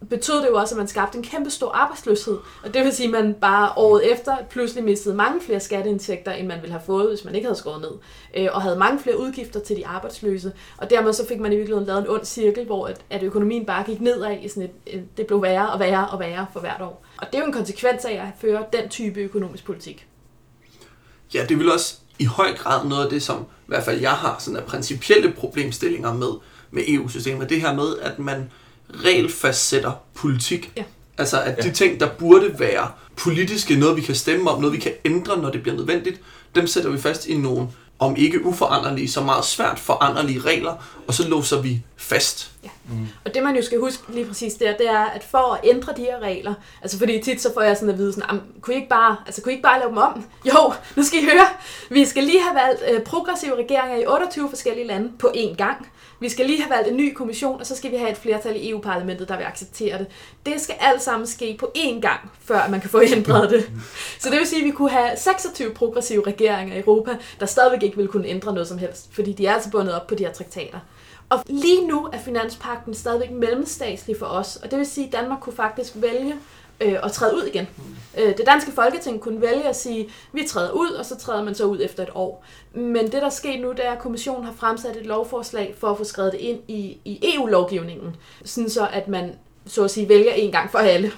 betød 0.09 0.41
det 0.41 0.47
jo 0.47 0.55
også, 0.55 0.75
at 0.75 0.77
man 0.77 0.87
skabte 0.87 1.17
en 1.17 1.23
kæmpe 1.23 1.49
stor 1.49 1.71
arbejdsløshed. 1.71 2.37
Og 2.63 2.73
det 2.73 2.83
vil 2.83 2.93
sige, 2.93 3.05
at 3.05 3.11
man 3.11 3.33
bare 3.33 3.73
året 3.75 4.11
efter 4.11 4.37
pludselig 4.49 4.83
mistede 4.83 5.15
mange 5.15 5.41
flere 5.41 5.59
skatteindtægter, 5.59 6.31
end 6.31 6.47
man 6.47 6.61
ville 6.61 6.71
have 6.71 6.83
fået, 6.85 7.09
hvis 7.09 7.25
man 7.25 7.35
ikke 7.35 7.45
havde 7.45 7.59
skåret 7.59 7.81
ned. 7.81 7.91
Øh, 8.37 8.49
og 8.53 8.61
havde 8.61 8.77
mange 8.77 8.99
flere 8.99 9.19
udgifter 9.19 9.59
til 9.59 9.75
de 9.77 9.87
arbejdsløse. 9.87 10.51
Og 10.77 10.89
dermed 10.89 11.13
så 11.13 11.27
fik 11.27 11.39
man 11.39 11.53
i 11.53 11.55
virkeligheden 11.55 11.87
lavet 11.87 12.01
en 12.01 12.09
ond 12.09 12.25
cirkel, 12.25 12.65
hvor 12.65 12.87
at, 12.87 13.01
at 13.09 13.23
økonomien 13.23 13.65
bare 13.65 13.83
gik 13.83 14.01
nedad 14.01 14.37
i 14.41 14.47
sådan 14.47 14.63
et, 14.63 14.93
øh, 14.93 15.01
det 15.17 15.27
blev 15.27 15.41
værre 15.41 15.69
og 15.69 15.79
værre 15.79 16.07
og 16.07 16.19
værre 16.19 16.45
for 16.53 16.59
hvert 16.59 16.81
år. 16.81 17.05
Og 17.17 17.27
det 17.27 17.35
er 17.35 17.39
jo 17.39 17.45
en 17.45 17.53
konsekvens 17.53 18.05
af 18.05 18.13
at 18.13 18.27
føre 18.41 18.65
den 18.73 18.89
type 18.89 19.19
økonomisk 19.19 19.65
politik. 19.65 20.07
Ja, 21.33 21.45
det 21.45 21.59
vil 21.59 21.71
også 21.71 21.95
i 22.19 22.25
høj 22.25 22.57
grad 22.57 22.87
noget 22.87 23.03
af 23.03 23.09
det, 23.09 23.23
som 23.23 23.39
i 23.41 23.67
hvert 23.67 23.83
fald 23.83 24.01
jeg 24.01 24.11
har 24.11 24.35
sådan 24.39 24.57
af 24.57 24.63
principielle 24.63 25.31
problemstillinger 25.31 26.13
med, 26.13 26.29
med 26.71 26.83
EU-systemet. 26.87 27.49
Det 27.49 27.61
her 27.61 27.75
med, 27.75 27.97
at 28.01 28.19
man 28.19 28.51
regelfastsætter 28.89 29.91
politik. 30.13 30.71
Ja. 30.77 30.83
Altså 31.17 31.41
at 31.41 31.57
ja. 31.57 31.69
de 31.69 31.71
ting, 31.71 31.99
der 31.99 32.09
burde 32.09 32.59
være 32.59 32.91
politiske, 33.15 33.75
noget 33.75 33.95
vi 33.95 34.01
kan 34.01 34.15
stemme 34.15 34.49
om, 34.49 34.61
noget 34.61 34.73
vi 34.73 34.79
kan 34.79 34.93
ændre, 35.05 35.37
når 35.37 35.49
det 35.49 35.61
bliver 35.61 35.75
nødvendigt, 35.75 36.21
dem 36.55 36.67
sætter 36.67 36.89
vi 36.89 36.97
fast 36.97 37.27
i 37.27 37.37
nogle, 37.37 37.67
om 38.03 38.15
ikke 38.15 38.45
uforanderlige, 38.45 39.09
så 39.09 39.21
meget 39.21 39.45
svært 39.45 39.79
foranderlige 39.79 40.39
regler, 40.39 40.73
og 41.07 41.13
så 41.13 41.27
låser 41.27 41.61
vi 41.61 41.81
fast. 41.97 42.51
Ja. 42.63 42.69
Mm. 42.89 43.07
Og 43.25 43.33
det 43.33 43.43
man 43.43 43.55
jo 43.55 43.61
skal 43.61 43.79
huske 43.79 44.03
lige 44.13 44.25
præcis 44.25 44.53
der, 44.53 44.77
det 44.77 44.89
er, 44.89 45.05
at 45.05 45.23
for 45.23 45.53
at 45.53 45.59
ændre 45.63 45.93
de 45.97 46.01
her 46.01 46.19
regler, 46.19 46.53
altså 46.81 46.97
fordi 46.97 47.21
tit 47.21 47.41
så 47.41 47.53
får 47.53 47.61
jeg 47.61 47.77
sådan 47.77 47.89
at 47.89 47.97
vide, 47.97 48.13
sådan, 48.13 48.41
kunne 48.61 48.73
I 48.73 48.77
ikke 48.77 48.89
bare, 48.89 49.17
altså 49.25 49.41
kunne 49.41 49.51
I 49.51 49.55
ikke 49.55 49.63
bare 49.63 49.79
lave 49.79 49.89
dem 49.89 49.97
om? 49.97 50.25
Jo, 50.49 50.73
nu 50.95 51.03
skal 51.03 51.19
I 51.19 51.23
høre, 51.23 51.47
vi 51.89 52.05
skal 52.05 52.23
lige 52.23 52.41
have 52.41 52.55
valgt 52.55 52.83
øh, 52.91 53.03
progressive 53.03 53.55
regeringer 53.55 53.97
i 53.97 54.05
28 54.05 54.49
forskellige 54.49 54.87
lande 54.87 55.11
på 55.19 55.27
én 55.35 55.55
gang. 55.55 55.87
Vi 56.23 56.29
skal 56.29 56.45
lige 56.45 56.61
have 56.61 56.69
valgt 56.69 56.87
en 56.89 56.97
ny 56.97 57.13
kommission, 57.13 57.59
og 57.59 57.65
så 57.65 57.75
skal 57.75 57.91
vi 57.91 57.95
have 57.95 58.11
et 58.11 58.17
flertal 58.17 58.55
i 58.55 58.69
EU-parlamentet, 58.69 59.29
der 59.29 59.37
vil 59.37 59.43
acceptere 59.43 59.97
det. 59.97 60.07
Det 60.45 60.61
skal 60.61 60.75
alt 60.79 61.01
sammen 61.01 61.27
ske 61.27 61.57
på 61.59 61.71
én 61.77 61.99
gang, 61.99 62.31
før 62.41 62.67
man 62.69 62.81
kan 62.81 62.89
få 62.89 63.01
ændret 63.01 63.49
det. 63.49 63.69
Så 64.19 64.29
det 64.29 64.39
vil 64.39 64.47
sige, 64.47 64.61
at 64.61 64.65
vi 64.65 64.71
kunne 64.71 64.89
have 64.89 65.17
26 65.17 65.73
progressive 65.73 66.27
regeringer 66.27 66.75
i 66.75 66.79
Europa, 66.79 67.17
der 67.39 67.45
stadigvæk 67.45 67.83
ikke 67.83 67.95
ville 67.95 68.11
kunne 68.11 68.27
ændre 68.27 68.53
noget 68.53 68.67
som 68.67 68.77
helst, 68.77 69.09
fordi 69.13 69.33
de 69.33 69.45
er 69.45 69.53
altså 69.53 69.69
bundet 69.71 69.95
op 69.95 70.07
på 70.07 70.15
de 70.15 70.25
her 70.25 70.33
traktater. 70.33 70.79
Og 71.29 71.39
lige 71.47 71.87
nu 71.87 72.09
er 72.13 72.19
finanspakten 72.19 72.93
stadigvæk 72.93 73.31
mellemstatslig 73.31 74.15
for 74.19 74.25
os, 74.25 74.55
og 74.55 74.71
det 74.71 74.79
vil 74.79 74.87
sige, 74.87 75.07
at 75.07 75.13
Danmark 75.13 75.39
kunne 75.39 75.55
faktisk 75.55 75.91
vælge 75.95 76.35
øh, 76.81 76.95
og 77.03 77.11
træde 77.11 77.35
ud 77.35 77.43
igen. 77.43 77.67
Øh, 78.17 78.37
det 78.37 78.45
danske 78.45 78.71
folketing 78.71 79.21
kunne 79.21 79.41
vælge 79.41 79.63
at 79.63 79.75
sige, 79.75 80.09
vi 80.33 80.43
træder 80.47 80.71
ud, 80.71 80.89
og 80.89 81.05
så 81.05 81.17
træder 81.17 81.43
man 81.43 81.55
så 81.55 81.65
ud 81.65 81.79
efter 81.81 82.03
et 82.03 82.09
år. 82.15 82.45
Men 82.73 83.05
det, 83.05 83.21
der 83.21 83.29
sker 83.29 83.61
nu, 83.61 83.71
det 83.71 83.85
er, 83.85 83.91
at 83.91 83.99
kommissionen 83.99 84.45
har 84.45 84.53
fremsat 84.53 84.95
et 84.95 85.05
lovforslag 85.05 85.75
for 85.77 85.87
at 85.87 85.97
få 85.97 86.03
skrevet 86.03 86.31
det 86.31 86.39
ind 86.39 86.59
i, 86.67 86.97
i 87.05 87.35
EU-lovgivningen, 87.35 88.15
sådan 88.45 88.69
så 88.69 88.87
at 88.93 89.07
man 89.07 89.35
så 89.65 89.83
at 89.83 89.91
sige 89.91 90.09
vælger 90.09 90.33
en 90.33 90.51
gang 90.51 90.71
for 90.71 90.79
alle. 90.79 91.11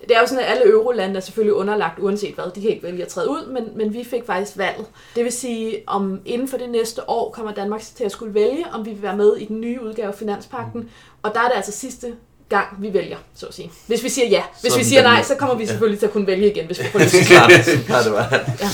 Det 0.00 0.16
er 0.16 0.20
jo 0.20 0.26
sådan, 0.26 0.44
at 0.44 0.50
alle 0.50 0.72
eurolande 0.72 1.16
er 1.16 1.20
selvfølgelig 1.20 1.54
underlagt, 1.54 1.98
uanset 1.98 2.34
hvad. 2.34 2.44
De 2.54 2.60
kan 2.60 2.70
ikke 2.70 2.82
vælge 2.82 3.02
at 3.02 3.08
træde 3.08 3.30
ud, 3.30 3.46
men, 3.46 3.64
men 3.74 3.94
vi 3.94 4.04
fik 4.04 4.26
faktisk 4.26 4.58
valget. 4.58 4.86
Det 5.16 5.24
vil 5.24 5.32
sige, 5.32 5.82
om 5.86 6.20
inden 6.24 6.48
for 6.48 6.56
det 6.56 6.70
næste 6.70 7.10
år 7.10 7.30
kommer 7.30 7.52
Danmark 7.52 7.80
til 7.80 8.04
at 8.04 8.12
skulle 8.12 8.34
vælge, 8.34 8.66
om 8.72 8.86
vi 8.86 8.90
vil 8.90 9.02
være 9.02 9.16
med 9.16 9.36
i 9.36 9.44
den 9.44 9.60
nye 9.60 9.82
udgave 9.82 10.08
af 10.08 10.14
Finanspakten. 10.14 10.90
Og 11.22 11.34
der 11.34 11.40
er 11.40 11.48
det 11.48 11.56
altså 11.56 11.72
sidste 11.72 12.16
gang, 12.50 12.66
vi 12.78 12.92
vælger, 12.94 13.16
så 13.34 13.46
at 13.46 13.54
sige. 13.54 13.70
Hvis 13.86 14.04
vi 14.04 14.08
siger 14.08 14.28
ja. 14.28 14.42
Hvis 14.60 14.72
Så 14.72 14.78
vi 14.78 14.82
er 14.82 14.86
siger 14.86 15.02
nej, 15.02 15.22
så 15.22 15.34
kommer 15.34 15.54
vi 15.54 15.66
selvfølgelig 15.66 15.98
til 15.98 16.06
at 16.06 16.12
kunne 16.12 16.26
vælge 16.26 16.50
igen, 16.50 16.66
hvis 16.66 16.78
vi 16.80 16.84
får 16.84 16.98
lyst. 16.98 17.12
Det 17.14 17.20
er 17.20 17.24
klart, 17.24 17.64
så 17.64 17.78
klart 17.86 18.04
det 18.04 18.12
var. 18.12 18.28
Ja. 18.60 18.68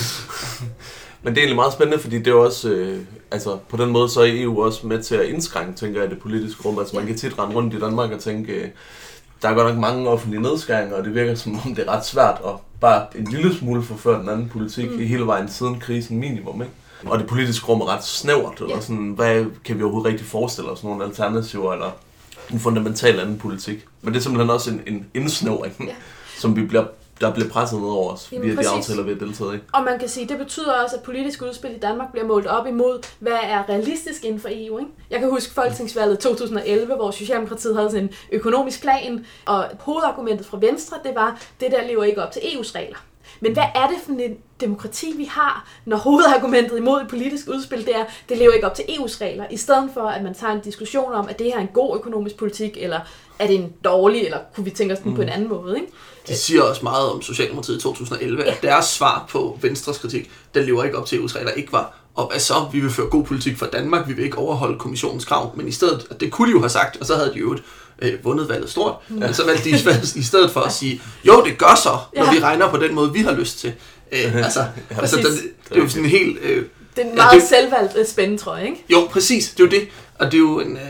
Men 1.23 1.35
det 1.35 1.39
er 1.39 1.43
egentlig 1.43 1.57
meget 1.57 1.73
spændende, 1.73 2.03
fordi 2.03 2.19
det 2.19 2.27
er 2.27 2.35
også, 2.35 2.69
øh, 2.69 2.99
altså 3.31 3.59
på 3.69 3.77
den 3.77 3.91
måde 3.91 4.09
så 4.09 4.21
er 4.21 4.27
EU 4.29 4.63
også 4.65 4.87
med 4.87 5.03
til 5.03 5.15
at 5.15 5.25
indskrænke, 5.27 5.73
tænker 5.79 6.01
jeg, 6.01 6.11
det 6.11 6.19
politiske 6.21 6.63
rum. 6.69 6.79
Altså 6.79 6.97
man 6.97 7.07
kan 7.07 7.17
tit 7.19 7.39
rende 7.39 7.57
rundt 7.57 7.75
i 7.75 7.79
Danmark 7.81 8.11
og 8.13 8.21
tænke, 8.21 8.53
øh, 8.53 8.69
der 9.43 9.49
er 9.49 9.55
godt 9.55 9.69
nok 9.69 9.79
mange 9.81 10.09
offentlige 10.09 10.43
nedskæringer, 10.43 10.97
og 10.97 11.05
det 11.05 11.15
virker 11.15 11.35
som 11.35 11.61
om 11.67 11.75
det 11.75 11.89
er 11.89 11.93
ret 11.93 12.07
svært 12.07 12.41
at 12.47 12.53
bare 12.81 13.07
en 13.15 13.25
lille 13.25 13.55
smule 13.59 13.83
forføre 13.83 14.21
den 14.21 14.29
anden 14.29 14.49
politik 14.49 14.91
mm. 14.91 14.99
hele 14.99 15.27
vejen 15.27 15.49
siden 15.49 15.81
krisen 15.81 16.19
minimum, 16.19 16.63
ikke? 16.63 16.75
Og 17.07 17.19
det 17.19 17.27
politiske 17.27 17.67
rum 17.67 17.81
er 17.81 17.95
ret 17.97 18.05
snævert, 18.05 18.61
eller 18.61 18.75
Ja. 18.75 18.81
sådan, 18.81 19.13
hvad 19.17 19.45
kan 19.65 19.79
vi 19.79 19.83
overhovedet 19.83 20.11
rigtig 20.13 20.27
forestille 20.27 20.71
os, 20.71 20.85
nogle 20.85 21.05
alternativer, 21.05 21.73
eller 21.73 21.91
en 22.53 22.61
fundamental 22.61 23.21
anden 23.21 23.39
politik. 23.39 23.87
Men 24.03 24.15
det 24.15 24.19
er 24.19 24.23
simpelthen 24.23 24.51
også 24.51 24.71
en, 24.71 24.83
en 24.87 25.07
indsnævring, 25.15 25.75
Ja. 25.81 25.95
som 26.41 26.57
vi 26.57 26.67
bliver, 26.67 26.85
der 27.21 27.33
bliver 27.33 27.49
presset 27.49 27.81
ned 27.81 27.89
over 27.89 28.13
os, 28.13 28.29
Jamen, 28.33 28.49
via 28.49 28.63
de 28.63 28.69
aftaler, 28.69 29.03
vi 29.03 29.13
har 29.13 29.19
deltaget 29.19 29.55
i. 29.55 29.59
Og 29.73 29.85
man 29.85 29.99
kan 29.99 30.09
sige, 30.09 30.29
det 30.29 30.39
betyder 30.39 30.73
også, 30.73 30.97
at 30.97 31.03
politisk 31.03 31.43
udspil 31.43 31.71
i 31.71 31.79
Danmark 31.79 32.13
bliver 32.13 32.27
målt 32.27 32.47
op 32.47 32.67
imod, 32.67 33.07
hvad 33.19 33.39
er 33.43 33.69
realistisk 33.69 34.25
inden 34.25 34.41
for 34.41 34.49
EU. 34.53 34.79
Ikke? 34.79 34.91
Jeg 35.11 35.21
kan 35.21 35.31
huske 35.31 35.55
folketingsvalget 35.55 36.19
2011, 36.19 36.95
hvor 36.95 37.11
Socialdemokratiet 37.11 37.77
havde 37.77 37.91
sådan 37.91 38.05
en 38.05 38.11
økonomisk 38.33 38.83
plan, 38.83 39.27
og 39.47 39.65
hovedargumentet 39.81 40.47
fra 40.47 40.59
Venstre, 40.61 40.97
det 41.05 41.15
var, 41.15 41.41
det 41.61 41.71
der 41.71 41.87
lever 41.87 42.05
ikke 42.05 42.23
op 42.23 42.33
til 42.33 42.41
EU's 42.41 42.75
regler. 42.75 42.97
Men 43.41 43.53
hvad 43.53 43.65
er 43.75 43.87
det 43.87 43.97
for 44.07 44.13
en 44.13 44.37
demokrati, 44.61 45.15
vi 45.17 45.25
har, 45.25 45.69
når 45.85 45.97
hovedargumentet 45.97 46.79
imod 46.79 47.01
et 47.01 47.09
politisk 47.09 47.49
udspil, 47.49 47.87
det 47.87 47.97
er, 47.97 48.05
det 48.29 48.39
lever 48.39 48.53
ikke 48.53 48.67
op 48.67 48.75
til 48.75 48.83
EU's 48.83 49.21
regler, 49.21 49.45
i 49.51 49.57
stedet 49.57 49.91
for, 49.95 50.01
at 50.01 50.23
man 50.23 50.35
tager 50.35 50.53
en 50.53 50.61
diskussion 50.61 51.13
om, 51.13 51.29
at 51.29 51.39
det 51.39 51.47
her 51.47 51.57
er 51.57 51.61
en 51.61 51.71
god 51.75 51.97
økonomisk 51.97 52.37
politik, 52.37 52.77
eller 52.81 53.01
er 53.39 53.47
det 53.47 53.57
en 53.57 53.73
dårlig, 53.85 54.23
eller 54.23 54.39
kunne 54.55 54.65
vi 54.65 54.71
tænke 54.71 54.95
os 54.95 55.01
den 55.01 55.15
på 55.15 55.23
en 55.23 55.29
anden 55.29 55.49
måde, 55.49 55.77
ikke? 55.77 55.93
De 56.29 56.37
siger 56.37 56.63
også 56.63 56.81
meget 56.83 57.11
om 57.11 57.23
Socialdemokratiet 57.23 57.77
i 57.77 57.81
2011, 57.81 58.45
at 58.45 58.63
deres 58.63 58.85
svar 58.85 59.27
på 59.29 59.59
Venstres 59.63 59.99
kritik, 59.99 60.31
den 60.55 60.65
lever 60.65 60.85
ikke 60.85 60.99
op 60.99 61.07
til 61.07 61.17
EU's 61.17 61.37
regler, 61.37 61.51
ikke 61.51 61.73
var, 61.73 61.99
og 62.15 62.27
hvad 62.31 62.41
så, 62.41 62.55
vi 62.73 62.81
vil 62.81 62.91
føre 62.91 63.07
god 63.07 63.25
politik 63.25 63.57
for 63.57 63.67
Danmark, 63.67 64.09
vi 64.09 64.13
vil 64.13 64.25
ikke 64.25 64.39
overholde 64.39 64.79
kommissionens 64.79 65.25
krav, 65.25 65.57
men 65.57 65.69
i 65.69 65.73
stedet, 65.73 66.07
og 66.11 66.21
det 66.21 66.33
kunne 66.33 66.49
de 66.49 66.53
jo 66.53 66.61
have 66.61 66.69
sagt, 66.69 66.97
og 66.97 67.07
så 67.07 67.15
havde 67.17 67.33
de 67.33 67.39
jo 67.39 67.59
øh, 68.03 68.25
vundet 68.25 68.49
valget 68.49 68.71
stort, 68.71 68.95
mm. 69.09 69.17
men 69.19 69.35
så 69.35 69.47
valgte 69.47 69.65
de 69.71 69.99
i 70.17 70.23
stedet 70.23 70.51
for 70.51 70.61
at 70.61 70.73
sige, 70.73 71.01
jo, 71.25 71.45
det 71.45 71.59
gør 71.59 71.75
så, 71.83 71.99
når 72.17 72.25
Ja. 72.25 72.33
vi 72.33 72.41
regner 72.41 72.71
på 72.71 72.77
den 72.77 72.95
måde, 72.95 73.13
vi 73.13 73.19
har 73.21 73.33
lyst 73.33 73.59
til. 73.59 73.73
Øh, 74.13 74.37
altså, 74.37 74.65
altså 74.91 75.17
den, 75.17 75.25
det 75.69 75.77
er 75.77 75.83
jo 75.83 75.89
sådan 75.89 76.05
en 76.05 76.11
helt... 76.11 76.39
Øh, 76.43 76.65
Det 76.97 77.03
er 77.03 77.03
en 77.03 77.09
Ja, 77.09 77.15
meget 77.15 77.41
det- 77.41 77.49
selvvalgt 77.49 77.97
øh, 77.99 78.07
spændetrøje, 78.07 78.65
ikke? 78.65 78.85
jo, 78.93 79.09
præcis, 79.11 79.49
det 79.51 79.61
er 79.61 79.65
jo 79.65 79.71
det, 79.71 79.89
og 80.19 80.27
det 80.27 80.35
er 80.35 80.39
jo 80.39 80.61
en... 80.61 80.77
Øh, 80.77 80.83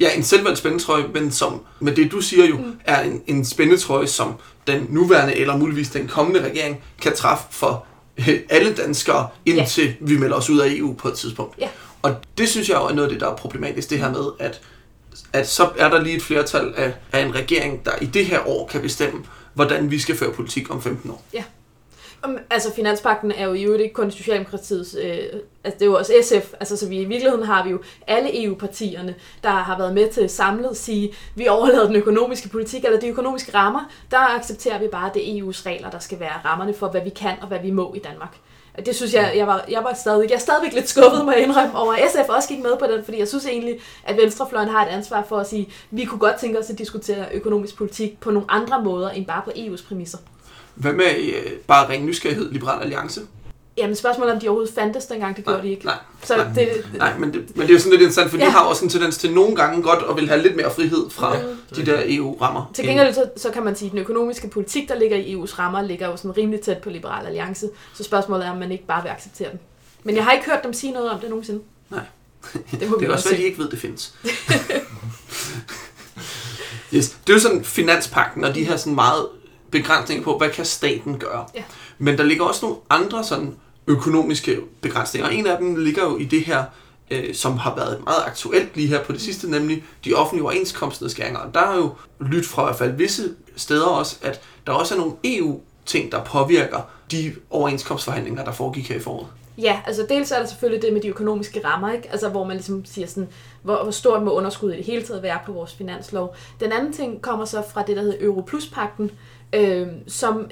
Ja, 0.00 0.14
en 0.16 0.22
selvvalgt 0.22 0.58
spændetrøje, 0.58 1.04
men 1.14 1.30
som, 1.32 1.60
men 1.80 1.96
det 1.96 2.12
du 2.12 2.20
siger 2.20 2.44
jo, 2.46 2.56
mm. 2.56 2.72
er 2.84 3.00
en, 3.02 3.22
en 3.26 3.44
spændetrøje, 3.44 4.06
som 4.06 4.34
den 4.66 4.86
nuværende 4.90 5.36
eller 5.36 5.56
muligvis 5.56 5.88
den 5.88 6.08
kommende 6.08 6.44
regering 6.44 6.82
kan 7.02 7.12
træffe 7.16 7.44
for 7.50 7.84
øh, 8.18 8.40
alle 8.48 8.72
danskere, 8.72 9.28
indtil 9.46 9.84
ja. 9.86 9.92
vi 10.00 10.16
melder 10.18 10.36
os 10.36 10.50
ud 10.50 10.58
af 10.58 10.68
EU 10.70 10.92
på 10.94 11.08
et 11.08 11.14
tidspunkt. 11.14 11.58
Ja. 11.60 11.68
Og 12.02 12.14
det 12.38 12.48
synes 12.48 12.68
jeg 12.68 12.76
jo 12.76 12.84
er 12.84 12.92
noget 12.92 13.08
af 13.08 13.12
det, 13.12 13.20
der 13.20 13.30
er 13.30 13.36
problematisk, 13.36 13.90
det 13.90 13.98
her 13.98 14.10
med, 14.12 14.24
at, 14.38 14.60
at 15.32 15.48
så 15.48 15.68
er 15.78 15.88
der 15.88 16.00
lige 16.02 16.16
et 16.16 16.22
flertal 16.22 16.74
af, 16.76 16.92
af 17.12 17.20
en 17.26 17.34
regering, 17.34 17.84
der 17.84 17.90
i 18.00 18.06
det 18.06 18.26
her 18.26 18.48
år 18.48 18.66
kan 18.66 18.82
bestemme, 18.82 19.24
hvordan 19.54 19.90
vi 19.90 19.98
skal 19.98 20.16
føre 20.16 20.32
politik 20.32 20.70
om 20.74 20.82
15 20.82 21.10
år. 21.10 21.24
Om- 22.22 22.38
Altså, 22.50 22.74
finanspakten 22.76 23.32
er 23.32 23.46
jo 23.46 23.52
i 23.52 23.62
øvrigt 23.62 23.82
ikke 23.82 23.94
kun 23.94 24.10
Socialdemokratiets, 24.10 24.96
øh, 25.04 25.18
altså 25.64 25.78
det 25.78 25.82
er 25.82 25.86
jo 25.86 25.94
også 25.96 26.12
SF, 26.22 26.52
altså 26.60 26.76
så 26.76 26.88
vi 26.88 26.96
i 27.00 27.04
virkeligheden 27.04 27.44
har 27.46 27.64
vi 27.64 27.70
jo 27.70 27.80
alle 28.06 28.44
EU-partierne, 28.44 29.14
der 29.42 29.50
har 29.50 29.78
været 29.78 29.94
med 29.94 30.08
til 30.12 30.28
samlet 30.28 30.68
at 30.68 30.76
sige, 30.76 31.12
vi 31.34 31.48
overlader 31.48 31.86
den 31.86 31.96
økonomiske 31.96 32.48
politik, 32.48 32.84
eller 32.84 33.00
de 33.00 33.08
økonomiske 33.08 33.54
rammer, 33.54 33.90
der 34.10 34.18
accepterer 34.18 34.78
vi 34.78 34.86
bare, 34.92 35.10
det 35.14 35.20
EU's 35.20 35.66
regler, 35.66 35.90
der 35.90 35.98
skal 35.98 36.20
være 36.20 36.32
rammerne 36.44 36.74
for, 36.74 36.88
hvad 36.88 37.00
vi 37.04 37.10
kan 37.10 37.34
og 37.40 37.48
hvad 37.48 37.58
vi 37.62 37.70
må 37.70 37.94
i 37.94 37.98
Danmark. 37.98 38.36
Det 38.86 38.96
synes 38.96 39.14
jeg, 39.14 39.32
jeg 39.36 39.46
var, 39.46 39.64
jeg 39.70 39.84
var 39.84 39.94
stadig, 39.94 40.30
jeg 40.30 40.36
er 40.36 40.40
stadigvæk 40.40 40.72
lidt 40.72 40.88
skuffet, 40.88 41.24
må 41.24 41.32
jeg 41.32 41.42
indrømme, 41.42 41.76
over 41.78 41.92
at 41.92 42.00
SF 42.10 42.28
også 42.28 42.48
gik 42.48 42.58
med 42.58 42.76
på 42.78 42.86
den, 42.86 43.04
fordi 43.04 43.18
jeg 43.18 43.28
synes 43.28 43.46
egentlig, 43.46 43.80
at 44.04 44.16
Venstrefløjen 44.16 44.68
har 44.68 44.86
et 44.86 44.88
ansvar 44.88 45.24
for 45.28 45.36
at 45.36 45.48
sige, 45.48 45.68
vi 45.90 46.04
kunne 46.04 46.18
godt 46.18 46.36
tænke 46.36 46.58
os 46.58 46.70
at 46.70 46.78
diskutere 46.78 47.26
økonomisk 47.34 47.76
politik 47.76 48.20
på 48.20 48.30
nogle 48.30 48.50
andre 48.50 48.84
måder, 48.84 49.10
end 49.10 49.26
bare 49.26 49.42
på 49.44 49.50
EU's 49.56 49.88
præmisser. 49.88 50.18
Hvad 50.74 50.92
med 50.92 51.04
øh, 51.04 51.52
bare 51.66 51.88
ren 51.88 52.06
nysgerrighed, 52.06 52.50
Liberal 52.52 52.82
Alliance? 52.82 53.20
Jamen 53.78 53.96
spørgsmålet 53.96 54.34
om 54.34 54.40
de 54.40 54.48
overhovedet 54.48 54.74
fandtes 54.74 55.06
dengang, 55.06 55.36
det 55.36 55.44
gjorde 55.44 55.62
de 55.62 55.70
ikke. 55.70 55.84
Nej, 55.84 55.94
Så 56.24 56.36
nej. 56.36 56.46
det, 56.54 56.68
Nej, 56.94 57.18
men 57.18 57.32
det, 57.32 57.56
men 57.56 57.62
det 57.62 57.68
er 57.68 57.72
jo 57.74 57.78
sådan 57.78 57.90
lidt 57.90 58.02
interessant, 58.02 58.30
for 58.30 58.38
ja. 58.38 58.44
De 58.44 58.50
har 58.50 58.64
også 58.64 58.84
en 58.84 58.90
tendens 58.90 59.18
til 59.18 59.32
nogle 59.32 59.56
gange 59.56 59.82
godt 59.82 60.04
at 60.10 60.16
vil 60.16 60.28
have 60.28 60.42
lidt 60.42 60.56
mere 60.56 60.70
frihed 60.70 61.10
fra 61.10 61.36
ja, 61.36 61.42
de 61.76 61.86
der 61.86 62.02
EU-rammer. 62.06 62.70
til 62.74 62.84
gengæld 62.84 63.14
så, 63.14 63.30
så 63.36 63.50
kan 63.50 63.64
man 63.64 63.76
sige, 63.76 63.86
at 63.86 63.92
den 63.92 64.00
økonomiske 64.00 64.48
politik, 64.48 64.88
der 64.88 64.94
ligger 64.94 65.16
i 65.16 65.34
EU's 65.34 65.58
rammer, 65.58 65.82
ligger 65.82 66.08
jo 66.08 66.16
sådan 66.16 66.36
rimelig 66.36 66.60
tæt 66.60 66.78
på 66.78 66.90
Liberal 66.90 67.26
Alliance. 67.26 67.68
Så 67.94 68.04
spørgsmålet 68.04 68.46
er, 68.46 68.50
om 68.50 68.56
man 68.56 68.72
ikke 68.72 68.86
bare 68.86 69.02
vil 69.02 69.08
acceptere 69.10 69.50
den. 69.50 69.58
Men 70.04 70.16
jeg 70.16 70.24
har 70.24 70.32
ikke 70.32 70.46
hørt 70.46 70.62
dem 70.64 70.72
sige 70.72 70.92
noget 70.92 71.10
om 71.10 71.20
det 71.20 71.28
nogensinde. 71.28 71.60
Nej. 71.90 72.00
Det 72.80 72.90
må 72.90 72.96
Det 73.00 73.08
er 73.08 73.12
også, 73.12 73.28
hvad 73.28 73.38
de 73.38 73.44
ikke 73.44 73.58
ved, 73.58 73.68
det 73.70 73.78
findes. 73.78 74.14
yes. 76.94 77.08
Det 77.08 77.32
er 77.32 77.34
jo 77.34 77.40
sådan 77.40 77.64
finanspakten 77.64 78.44
og 78.44 78.54
de 78.54 78.64
her 78.64 78.76
sådan 78.76 78.94
meget 78.94 79.26
begrænsninger 79.70 80.24
på, 80.24 80.38
hvad 80.38 80.50
kan 80.50 80.64
staten 80.64 81.18
gøre. 81.18 81.46
Ja. 81.54 81.62
Men 81.98 82.18
der 82.18 82.24
ligger 82.24 82.44
også 82.44 82.66
nogle 82.66 82.78
andre 82.90 83.24
sådan 83.24 83.56
økonomiske 83.88 84.60
begrænsninger, 84.80 85.28
og 85.28 85.34
en 85.34 85.46
af 85.46 85.58
dem 85.58 85.76
ligger 85.76 86.04
jo 86.04 86.16
i 86.16 86.24
det 86.24 86.44
her, 86.44 86.64
øh, 87.10 87.34
som 87.34 87.56
har 87.56 87.74
været 87.76 88.04
meget 88.04 88.22
aktuelt 88.26 88.76
lige 88.76 88.88
her 88.88 89.04
på 89.04 89.12
det 89.12 89.20
sidste, 89.20 89.50
nemlig 89.50 89.84
de 90.04 90.14
offentlige 90.14 90.44
overenskomstnedskæringer. 90.44 91.40
Og 91.40 91.54
der 91.54 91.60
er 91.60 91.76
jo 91.76 91.94
lyttet 92.20 92.46
fra 92.46 92.62
i 92.62 92.64
hvert 92.64 92.78
fald 92.78 92.92
visse 92.92 93.34
steder 93.56 93.86
også, 93.86 94.16
at 94.22 94.40
der 94.66 94.72
også 94.72 94.94
er 94.94 94.98
nogle 94.98 95.12
EU-ting, 95.24 96.12
der 96.12 96.24
påvirker 96.24 96.80
de 97.10 97.34
overenskomstforhandlinger, 97.50 98.44
der 98.44 98.52
foregik 98.52 98.88
her 98.88 98.96
i 98.96 99.00
foråret. 99.00 99.26
Ja, 99.58 99.80
altså 99.86 100.06
dels 100.08 100.30
er 100.30 100.38
der 100.38 100.46
selvfølgelig 100.46 100.82
det 100.82 100.92
med 100.92 101.02
de 101.02 101.08
økonomiske 101.08 101.60
rammer, 101.64 101.92
ikke? 101.92 102.10
Altså, 102.10 102.28
hvor 102.28 102.44
man 102.44 102.56
ligesom 102.56 102.84
siger 102.84 103.06
sådan, 103.06 103.28
hvor, 103.62 103.82
hvor 103.82 103.90
stort 103.90 104.22
må 104.22 104.30
underskuddet 104.30 104.76
i 104.76 104.78
det 104.78 104.86
hele 104.86 105.02
taget 105.02 105.22
være 105.22 105.38
på 105.46 105.52
vores 105.52 105.74
finanslov. 105.74 106.36
Den 106.60 106.72
anden 106.72 106.92
ting 106.92 107.22
kommer 107.22 107.44
så 107.44 107.62
fra 107.72 107.82
det, 107.82 107.96
der 107.96 108.02
hedder 108.02 108.18
Europluspakten, 108.20 109.10
øh, 109.52 109.86
som, 110.06 110.50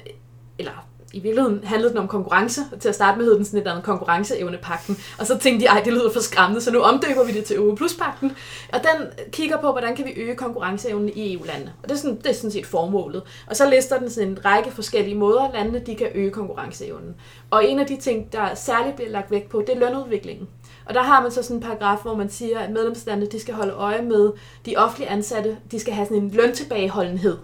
eller 0.59 0.87
i 1.17 1.19
virkeligheden 1.19 1.63
handlede 1.63 1.91
den 1.91 1.97
om 1.97 2.07
konkurrence, 2.07 2.61
og 2.71 2.79
til 2.79 2.89
at 2.89 2.95
starte 2.95 3.17
med 3.17 3.25
hed 3.25 3.35
den 3.35 3.45
sådan 3.45 3.57
et 3.57 3.61
eller 3.61 3.71
andet 3.71 3.85
konkurrenceevnepakten, 3.85 4.97
og 5.19 5.27
så 5.27 5.37
tænkte 5.37 5.65
de, 5.65 5.69
ej, 5.69 5.81
det 5.85 5.93
lyder 5.93 6.11
for 6.11 6.19
skræmmende, 6.19 6.61
så 6.61 6.71
nu 6.71 6.79
omdøber 6.79 7.23
vi 7.23 7.31
det 7.31 7.45
til 7.45 7.55
EU 7.55 7.75
plus 7.75 7.93
pakten, 7.93 8.31
og 8.73 8.79
den 8.79 9.07
kigger 9.31 9.57
på, 9.57 9.71
hvordan 9.71 9.95
kan 9.95 10.05
vi 10.05 10.11
øge 10.11 10.35
konkurrenceevnen 10.35 11.09
i 11.15 11.33
EU-landene, 11.33 11.73
og 11.83 11.89
det 11.89 11.95
er, 11.95 11.99
sådan, 11.99 12.17
det 12.17 12.27
er 12.27 12.33
sådan 12.33 12.51
set 12.51 12.65
formålet. 12.65 13.21
Og 13.47 13.55
så 13.55 13.69
lister 13.69 13.99
den 13.99 14.09
sådan 14.09 14.29
en 14.29 14.45
række 14.45 14.71
forskellige 14.71 15.15
måder, 15.15 15.51
landene 15.53 15.79
de 15.79 15.95
kan 15.95 16.07
øge 16.15 16.31
konkurrenceevnen. 16.31 17.15
Og 17.51 17.65
en 17.65 17.79
af 17.79 17.85
de 17.85 17.97
ting, 17.97 18.33
der 18.33 18.55
særligt 18.55 18.95
bliver 18.95 19.11
lagt 19.11 19.31
vægt 19.31 19.49
på, 19.49 19.63
det 19.67 19.75
er 19.75 19.79
lønudviklingen. 19.79 20.47
Og 20.85 20.93
der 20.93 21.01
har 21.01 21.21
man 21.21 21.31
så 21.31 21.43
sådan 21.43 21.57
en 21.57 21.63
paragraf, 21.63 21.97
hvor 22.01 22.15
man 22.15 22.29
siger, 22.29 22.59
at 22.59 22.71
medlemslandene 22.71 23.31
de 23.31 23.39
skal 23.39 23.53
holde 23.53 23.73
øje 23.73 24.01
med 24.01 24.31
de 24.65 24.75
offentlige 24.77 25.09
ansatte, 25.09 25.57
de 25.71 25.79
skal 25.79 25.93
have 25.93 26.05
sådan 26.05 26.23
en 26.23 26.31
løntilbageholdenhed. 26.31 27.37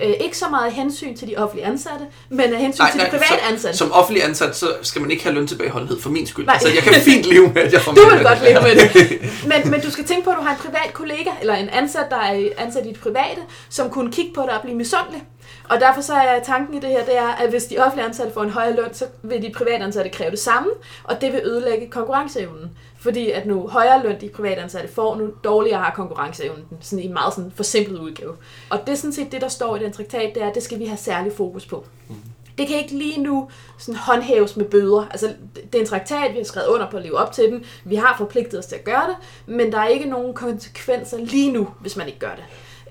Øh, 0.00 0.10
ikke 0.20 0.38
så 0.38 0.44
meget 0.50 0.66
af 0.66 0.72
hensyn 0.72 1.16
til 1.16 1.28
de 1.28 1.36
offentlige 1.36 1.66
ansatte, 1.66 2.04
men 2.28 2.54
af 2.54 2.60
hensyn 2.60 2.82
nej, 2.82 2.90
til 2.90 3.00
de 3.00 3.06
private 3.10 3.42
ansatte. 3.50 3.78
som 3.78 3.92
offentlig 3.92 4.24
ansat, 4.24 4.56
så 4.56 4.66
skal 4.82 5.02
man 5.02 5.10
ikke 5.10 5.22
have 5.22 5.34
løntilbageholdenhed 5.34 6.00
for 6.00 6.10
min 6.10 6.26
skyld. 6.26 6.46
Nej. 6.46 6.54
Altså, 6.54 6.68
jeg 6.74 6.82
kan 6.82 6.94
fint 6.94 7.24
leve 7.26 7.52
med, 7.54 7.62
at 7.62 7.72
jeg 7.72 7.80
får 7.80 7.92
Du 7.92 8.00
vil 8.10 8.24
godt 8.24 8.42
løn. 8.42 8.48
leve 8.52 8.62
med 8.62 8.74
det. 8.76 9.20
Men, 9.62 9.70
men 9.70 9.80
du 9.80 9.90
skal 9.90 10.04
tænke 10.04 10.24
på, 10.24 10.30
at 10.30 10.36
du 10.36 10.42
har 10.42 10.50
en 10.50 10.56
privat 10.60 10.92
kollega, 10.92 11.30
eller 11.40 11.54
en 11.54 11.68
ansat, 11.68 12.06
der 12.10 12.16
er 12.16 12.48
ansat 12.58 12.86
i 12.86 12.88
det 12.88 13.00
private, 13.00 13.40
som 13.68 13.90
kunne 13.90 14.12
kigge 14.12 14.32
på 14.34 14.42
dig 14.42 14.54
og 14.56 14.62
blive 14.62 14.76
misundelig. 14.76 15.22
Og 15.68 15.80
derfor 15.80 16.00
så 16.00 16.14
er 16.14 16.40
tanken 16.42 16.74
i 16.76 16.80
det 16.80 16.88
her, 16.90 17.04
det 17.04 17.18
er, 17.18 17.28
at 17.28 17.50
hvis 17.50 17.64
de 17.64 17.78
offentlige 17.78 18.06
ansatte 18.06 18.32
får 18.34 18.42
en 18.42 18.50
højere 18.50 18.76
løn, 18.76 18.94
så 18.94 19.04
vil 19.22 19.42
de 19.42 19.52
private 19.56 19.84
ansatte 19.84 20.10
kræve 20.10 20.30
det 20.30 20.38
samme, 20.38 20.68
og 21.04 21.20
det 21.20 21.32
vil 21.32 21.40
ødelægge 21.44 21.90
konkurrenceevnen. 21.90 22.70
Fordi 23.04 23.30
at 23.30 23.46
nu 23.46 23.68
højere 23.68 24.02
løn 24.02 24.20
de 24.20 24.28
private 24.28 24.62
ansatte 24.62 24.88
får, 24.88 25.16
nu 25.16 25.30
dårligere 25.44 25.80
har 25.80 25.92
konkurrenceevnen, 25.94 26.64
sådan 26.80 26.98
i 26.98 27.06
en 27.06 27.12
meget 27.12 27.34
sådan 27.34 27.52
forsimplet 27.54 27.98
udgave. 27.98 28.36
Og 28.70 28.80
det 28.86 28.92
er 28.92 28.96
sådan 28.96 29.12
set 29.12 29.32
det, 29.32 29.40
der 29.40 29.48
står 29.48 29.76
i 29.76 29.78
den 29.78 29.92
traktat, 29.92 30.34
det 30.34 30.42
er, 30.42 30.48
at 30.48 30.54
det 30.54 30.62
skal 30.62 30.78
vi 30.78 30.84
have 30.84 30.96
særlig 30.96 31.32
fokus 31.32 31.66
på. 31.66 31.84
Det 32.58 32.68
kan 32.68 32.76
ikke 32.76 32.94
lige 32.94 33.22
nu 33.22 33.48
sådan 33.78 33.94
håndhæves 34.00 34.56
med 34.56 34.64
bøder. 34.64 35.06
Altså, 35.10 35.34
det 35.54 35.74
er 35.74 35.80
en 35.80 35.86
traktat, 35.86 36.32
vi 36.32 36.36
har 36.36 36.44
skrevet 36.44 36.66
under 36.68 36.90
på 36.90 36.96
at 36.96 37.02
leve 37.02 37.18
op 37.18 37.32
til 37.32 37.44
den. 37.44 37.64
Vi 37.84 37.94
har 37.94 38.14
forpligtet 38.18 38.58
os 38.58 38.66
til 38.66 38.76
at 38.76 38.84
gøre 38.84 39.06
det, 39.08 39.16
men 39.46 39.72
der 39.72 39.78
er 39.78 39.86
ikke 39.86 40.06
nogen 40.06 40.34
konsekvenser 40.34 41.18
lige 41.18 41.52
nu, 41.52 41.68
hvis 41.80 41.96
man 41.96 42.06
ikke 42.06 42.18
gør 42.18 42.34
det. 42.36 42.44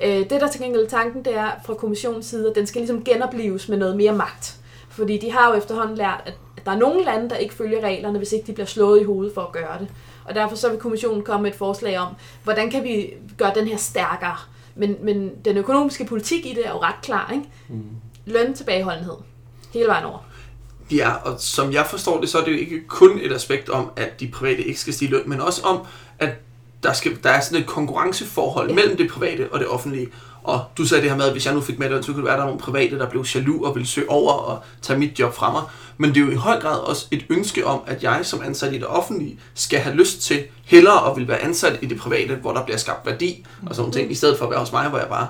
Øh, 0.08 0.30
Det, 0.30 0.42
der 0.42 0.48
til 0.48 0.62
gengæld 0.62 0.88
tanken, 0.88 1.26
det 1.26 1.38
er 1.38 1.50
fra 1.66 1.74
kommissionens 1.74 2.26
side, 2.26 2.50
at 2.50 2.56
den 2.56 2.68
skal 2.68 2.80
ligesom 2.80 3.04
genopleves 3.04 3.70
med 3.70 3.78
noget 3.78 3.98
mere 3.98 4.14
magt. 4.14 4.56
Fordi 4.90 5.18
de 5.18 5.32
har 5.32 5.50
jo 5.50 5.58
efterhånden 5.58 5.98
lært, 5.98 6.22
at 6.26 6.34
der 6.66 6.72
er 6.72 6.78
nogle 6.78 7.06
lande, 7.06 7.30
der 7.30 7.36
ikke 7.36 7.54
følger 7.54 7.82
reglerne, 7.82 8.18
hvis 8.18 8.32
ikke 8.32 8.48
de 8.48 8.54
bliver 8.54 8.68
slået 8.68 9.02
i 9.02 9.04
hovedet 9.04 9.34
for 9.34 9.42
at 9.42 9.52
gøre 9.52 9.80
det. 9.80 9.88
Og 10.26 10.36
derfor 10.36 10.56
så 10.56 10.70
vil 10.70 10.80
kommissionen 10.80 11.24
komme 11.24 11.44
med 11.44 11.52
et 11.52 11.58
forslag 11.58 11.98
om, 12.00 12.08
hvordan 12.44 12.72
kan 12.72 12.84
vi 12.84 13.14
gøre 13.38 13.52
den 13.56 13.68
her 13.68 13.78
stærkere. 13.78 14.38
Men, 14.76 14.96
men 15.02 15.32
den 15.46 15.58
økonomiske 15.58 16.06
politik 16.06 16.46
i 16.46 16.50
det 16.50 16.66
er 16.68 16.72
jo 16.72 16.82
ret 16.82 17.02
klar, 17.04 17.32
ikke? 17.34 17.46
Mm. 17.70 17.84
Løn 18.26 18.54
tilbageholdenhed. 18.54 19.16
Hele 19.74 19.88
vejen 19.88 20.06
over. 20.06 20.20
Ja, 20.92 21.14
og 21.14 21.36
som 21.40 21.74
jeg 21.74 21.86
forstår 21.86 22.20
det, 22.20 22.30
så 22.30 22.40
er 22.40 22.44
det 22.44 22.52
jo 22.52 22.58
ikke 22.58 22.88
kun 22.88 23.20
et 23.22 23.34
aspekt 23.34 23.70
om, 23.70 23.92
at 23.96 24.20
de 24.20 24.28
private 24.28 24.64
ikke 24.64 24.80
skal 24.80 24.94
stige 24.94 25.12
løn, 25.12 25.30
men 25.30 25.42
også 25.42 25.62
om, 25.64 25.86
at 26.20 26.30
der, 26.84 26.94
skal, 26.94 27.24
der 27.24 27.30
er 27.30 27.42
sådan 27.42 27.62
et 27.62 27.68
konkurrenceforhold 27.68 28.70
ja. 28.70 28.76
mellem 28.76 28.98
det 28.98 29.10
private 29.12 29.52
og 29.52 29.60
det 29.60 29.68
offentlige. 29.68 30.08
Og 30.44 30.64
du 30.78 30.86
sagde 30.86 31.02
det 31.02 31.10
her 31.10 31.18
med, 31.18 31.26
at 31.26 31.32
hvis 31.32 31.46
jeg 31.46 31.54
nu 31.54 31.62
fik 31.62 31.80
med 31.80 31.90
det, 31.90 32.06
så 32.06 32.12
kunne 32.12 32.18
det 32.18 32.26
være, 32.26 32.34
at 32.34 32.38
der 32.38 32.44
er 32.44 32.48
nogle 32.48 32.62
private, 32.62 33.00
der 33.00 33.10
blev 33.10 33.26
jaloux 33.36 33.68
og 33.68 33.76
ville 33.76 33.88
søge 33.88 34.10
over 34.10 34.34
og 34.34 34.64
tage 34.82 35.00
mit 35.00 35.20
job 35.20 35.34
fra 35.34 35.52
mig. 35.52 35.62
Men 35.98 36.10
det 36.10 36.18
er 36.18 36.26
jo 36.26 36.32
i 36.32 36.36
høj 36.36 36.60
grad 36.60 36.80
også 36.80 37.06
et 37.12 37.26
ønske 37.30 37.66
om, 37.66 37.82
at 37.88 38.04
jeg 38.04 38.20
som 38.24 38.42
ansat 38.46 38.74
i 38.74 38.78
det 38.78 38.88
offentlige 38.88 39.40
skal 39.54 39.80
have 39.80 39.96
lyst 39.96 40.22
til 40.22 40.44
hellere 40.66 41.12
at 41.12 41.18
vil 41.18 41.28
være 41.28 41.40
ansat 41.40 41.80
i 41.82 41.86
det 41.86 41.98
private, 41.98 42.36
hvor 42.36 42.54
der 42.54 42.64
bliver 42.64 42.78
skabt 42.78 43.06
værdi 43.06 43.46
og 43.66 43.76
sådan 43.76 43.82
nogle 43.82 43.94
ting, 43.94 44.12
i 44.12 44.16
stedet 44.16 44.38
for 44.38 44.46
at 44.46 44.52
være 44.52 44.60
hos 44.60 44.72
mig, 44.72 44.90
hvor 44.90 45.00
jeg 45.00 45.08
bare 45.08 45.28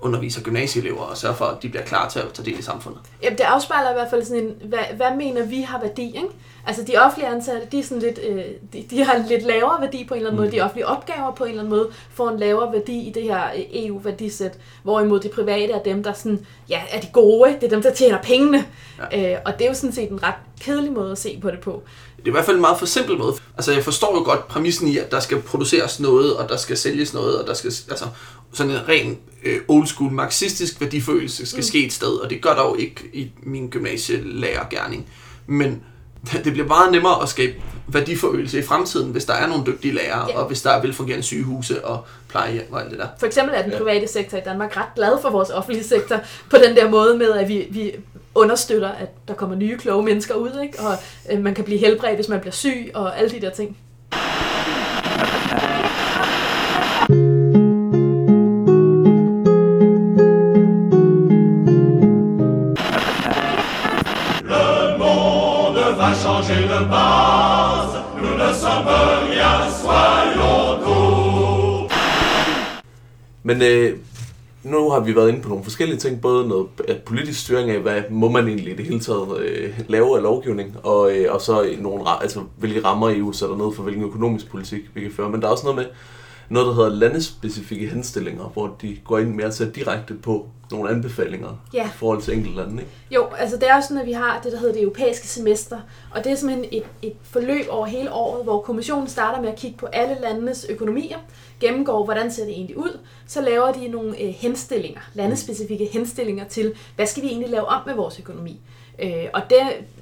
underviser 0.00 0.42
gymnasieelever 0.42 1.00
og 1.00 1.16
sørger 1.16 1.36
for, 1.36 1.44
at 1.44 1.62
de 1.62 1.68
bliver 1.68 1.84
klar 1.84 2.08
til 2.08 2.18
at 2.18 2.32
tage 2.32 2.50
del 2.50 2.58
i 2.58 2.62
samfundet. 2.62 3.00
Jamen, 3.22 3.38
det 3.38 3.44
afspejler 3.44 3.90
i 3.90 3.94
hvert 3.94 4.10
fald 4.10 4.24
sådan 4.24 4.42
en, 4.42 4.54
hvad, 4.68 4.78
hvad 4.96 5.16
mener 5.16 5.44
vi 5.44 5.60
har 5.60 5.80
værdi, 5.80 6.06
ikke? 6.06 6.28
Altså, 6.66 6.82
de 6.84 6.96
offentlige 6.96 7.30
ansatte, 7.30 7.66
de, 7.72 7.78
er 7.78 7.82
sådan 7.82 8.02
lidt, 8.02 8.20
øh, 8.28 8.44
de, 8.72 8.84
de 8.90 9.04
har 9.04 9.14
en 9.14 9.26
lidt 9.26 9.42
lavere 9.42 9.80
værdi 9.80 10.04
på 10.04 10.14
en 10.14 10.18
eller 10.18 10.30
anden 10.30 10.42
måde. 10.42 10.52
De 10.56 10.60
offentlige 10.60 10.86
opgaver 10.86 11.32
på 11.32 11.44
en 11.44 11.50
eller 11.50 11.62
anden 11.62 11.76
måde 11.76 11.88
får 12.14 12.28
en 12.30 12.38
lavere 12.38 12.72
værdi 12.72 13.08
i 13.08 13.12
det 13.12 13.22
her 13.22 13.44
øh, 13.56 13.62
EU-værdisæt. 13.72 14.58
Hvorimod 14.82 15.20
de 15.20 15.28
private 15.28 15.72
er 15.72 15.82
dem, 15.82 16.02
der 16.02 16.12
sådan, 16.12 16.46
ja, 16.68 16.80
er 16.90 17.00
de 17.00 17.06
gode? 17.12 17.54
Det 17.54 17.64
er 17.64 17.68
dem, 17.68 17.82
der 17.82 17.92
tjener 17.94 18.18
pengene. 18.22 18.64
Ja. 19.12 19.32
Øh, 19.32 19.38
og 19.44 19.58
det 19.58 19.64
er 19.64 19.68
jo 19.68 19.74
sådan 19.74 19.92
set 19.92 20.10
en 20.10 20.22
ret 20.22 20.34
kedelig 20.60 20.92
måde 20.92 21.12
at 21.12 21.18
se 21.18 21.38
på 21.42 21.50
det 21.50 21.60
på. 21.60 21.82
Det 22.16 22.24
er 22.24 22.28
i 22.28 22.30
hvert 22.30 22.44
fald 22.44 22.56
en 22.56 22.60
meget 22.60 22.78
for 22.78 22.86
simpel 22.86 23.18
måde. 23.18 23.34
Altså, 23.56 23.72
jeg 23.72 23.84
forstår 23.84 24.14
jo 24.18 24.24
godt 24.24 24.48
præmissen 24.48 24.88
i, 24.88 24.98
at 24.98 25.10
der 25.10 25.20
skal 25.20 25.42
produceres 25.42 26.00
noget, 26.00 26.36
og 26.36 26.48
der 26.48 26.56
skal 26.56 26.76
sælges 26.76 27.14
noget, 27.14 27.40
og 27.40 27.46
der 27.46 27.54
skal, 27.54 27.72
altså, 27.90 28.04
sådan 28.52 28.72
en 28.72 28.88
ren 28.88 29.18
øh, 29.44 29.60
old 29.68 29.86
school 29.86 30.12
marxistisk 30.12 30.80
værdifølelse 30.80 31.46
skal 31.46 31.58
mm. 31.58 31.62
ske 31.62 31.86
et 31.86 31.92
sted, 31.92 32.12
og 32.12 32.30
det 32.30 32.42
gør 32.42 32.54
der 32.54 32.62
jo 32.62 32.74
ikke 32.74 33.00
i 33.12 33.30
min 33.42 33.68
gymnasielærergærning. 33.68 35.06
Men 35.46 35.82
det 36.44 36.52
bliver 36.52 36.68
meget 36.68 36.92
nemmere 36.92 37.22
at 37.22 37.28
skabe 37.28 37.54
værdiforøgelse 37.86 38.58
i 38.58 38.62
fremtiden, 38.62 39.10
hvis 39.10 39.24
der 39.24 39.34
er 39.34 39.46
nogle 39.46 39.66
dygtige 39.66 39.94
lærere, 39.94 40.26
ja. 40.28 40.38
og 40.38 40.46
hvis 40.46 40.62
der 40.62 40.70
er 40.70 40.82
velfungerende 40.82 41.24
sygehuse 41.24 41.84
og 41.84 42.04
plejehjem 42.28 42.72
og 42.72 42.80
alt 42.80 42.90
det 42.90 42.98
der. 42.98 43.08
For 43.18 43.26
eksempel 43.26 43.54
er 43.54 43.62
den 43.62 43.72
private 43.78 44.08
sektor 44.08 44.38
i 44.38 44.40
Danmark 44.44 44.76
ret 44.76 44.94
glad 44.96 45.18
for 45.22 45.30
vores 45.30 45.50
offentlige 45.50 45.84
sektor, 45.84 46.16
på 46.50 46.56
den 46.56 46.76
der 46.76 46.90
måde 46.90 47.18
med, 47.18 47.30
at 47.30 47.48
vi, 47.48 47.66
vi 47.70 47.92
understøtter, 48.34 48.88
at 48.88 49.08
der 49.28 49.34
kommer 49.34 49.56
nye 49.56 49.78
kloge 49.78 50.04
mennesker 50.04 50.34
ud, 50.34 50.60
ikke? 50.62 50.78
og 50.80 50.94
øh, 51.32 51.42
man 51.42 51.54
kan 51.54 51.64
blive 51.64 51.78
helbredt, 51.78 52.14
hvis 52.14 52.28
man 52.28 52.40
bliver 52.40 52.52
syg, 52.52 52.90
og 52.94 53.18
alle 53.18 53.30
de 53.30 53.40
der 53.40 53.50
ting. 53.50 53.76
Le 64.42 64.98
monde 64.98 65.84
va 65.98 66.14
changer 66.14 66.68
de 66.68 66.88
base, 66.90 67.98
nous 68.22 68.36
ne 68.42 68.54
sommes 68.62 68.88
rien, 69.30 69.70
soyons 69.82 70.84
doux. 70.84 71.92
Men 73.42 73.62
øh, 73.62 73.98
nu 74.62 74.90
har 74.90 75.00
vi 75.00 75.16
været 75.16 75.28
inde 75.28 75.42
på 75.42 75.48
nogle 75.48 75.64
forskellige 75.64 75.98
ting, 75.98 76.20
både 76.20 76.48
noget 76.48 76.66
at 76.88 77.02
politisk 77.02 77.40
styring 77.40 77.70
af, 77.70 77.80
hvad 77.80 78.02
må 78.10 78.30
man 78.30 78.48
egentlig 78.48 78.72
i 78.72 78.76
det 78.76 78.84
hele 78.84 79.00
taget 79.00 79.38
øh, 79.38 79.80
lave 79.88 80.16
af 80.16 80.22
lovgivning, 80.22 80.76
og, 80.82 81.16
øh, 81.16 81.34
og 81.34 81.40
så 81.40 81.76
nogle, 81.78 82.22
altså, 82.22 82.40
hvilke 82.56 82.84
rammer 82.84 83.10
EU 83.10 83.32
sætter 83.32 83.56
ned 83.56 83.74
for, 83.74 83.82
hvilken 83.82 84.04
økonomisk 84.04 84.50
politik 84.50 84.82
vi 84.94 85.00
kan 85.00 85.12
føre. 85.12 85.30
Men 85.30 85.40
der 85.40 85.46
er 85.46 85.52
også 85.52 85.64
noget 85.64 85.76
med 85.76 85.86
noget, 86.50 86.66
der 86.68 86.74
hedder 86.74 86.88
landespecifikke 86.88 87.86
henstillinger, 87.88 88.44
hvor 88.44 88.76
de 88.82 88.98
går 89.04 89.18
ind 89.18 89.34
mere 89.34 89.50
til 89.50 89.70
direkte 89.74 90.14
på 90.14 90.46
nogle 90.70 90.90
anbefalinger 90.90 91.56
Ja. 91.74 91.86
i 91.86 91.90
forhold 91.94 92.22
til 92.22 92.34
enkelte 92.34 92.56
lande. 92.56 92.82
Ikke? 92.82 92.92
Jo, 93.10 93.26
altså 93.38 93.56
det 93.56 93.68
er 93.70 93.74
jo 93.76 93.82
sådan, 93.82 93.98
at 93.98 94.06
vi 94.06 94.12
har 94.12 94.40
det, 94.44 94.52
der 94.52 94.58
hedder 94.58 94.72
det 94.74 94.82
europæiske 94.82 95.28
semester, 95.28 95.78
og 96.14 96.24
det 96.24 96.32
er 96.32 96.36
simpelthen 96.36 96.68
et, 96.72 96.82
et 97.02 97.12
forløb 97.22 97.64
over 97.70 97.86
hele 97.86 98.12
året, 98.12 98.44
hvor 98.44 98.60
kommissionen 98.60 99.08
starter 99.08 99.40
med 99.42 99.48
at 99.48 99.56
kigge 99.56 99.76
på 99.78 99.86
alle 99.86 100.16
landenes 100.22 100.66
økonomier, 100.68 101.16
gennemgår, 101.60 102.04
hvordan 102.04 102.32
ser 102.32 102.44
det 102.44 102.52
egentlig 102.52 102.78
ud, 102.78 102.98
så 103.26 103.40
laver 103.40 103.72
de 103.72 103.88
nogle 103.88 104.20
øh, 104.22 104.28
henstillinger, 104.28 105.00
landespecifikke 105.14 105.88
henstillinger 105.92 106.44
til, 106.44 106.72
hvad 106.96 107.06
skal 107.06 107.22
vi 107.22 107.28
egentlig 107.28 107.50
lave 107.50 107.64
om 107.66 107.82
med 107.86 107.94
vores 107.94 108.18
økonomi. 108.18 108.60
Øh, 109.02 109.24
og 109.34 109.42
det, 109.50 109.58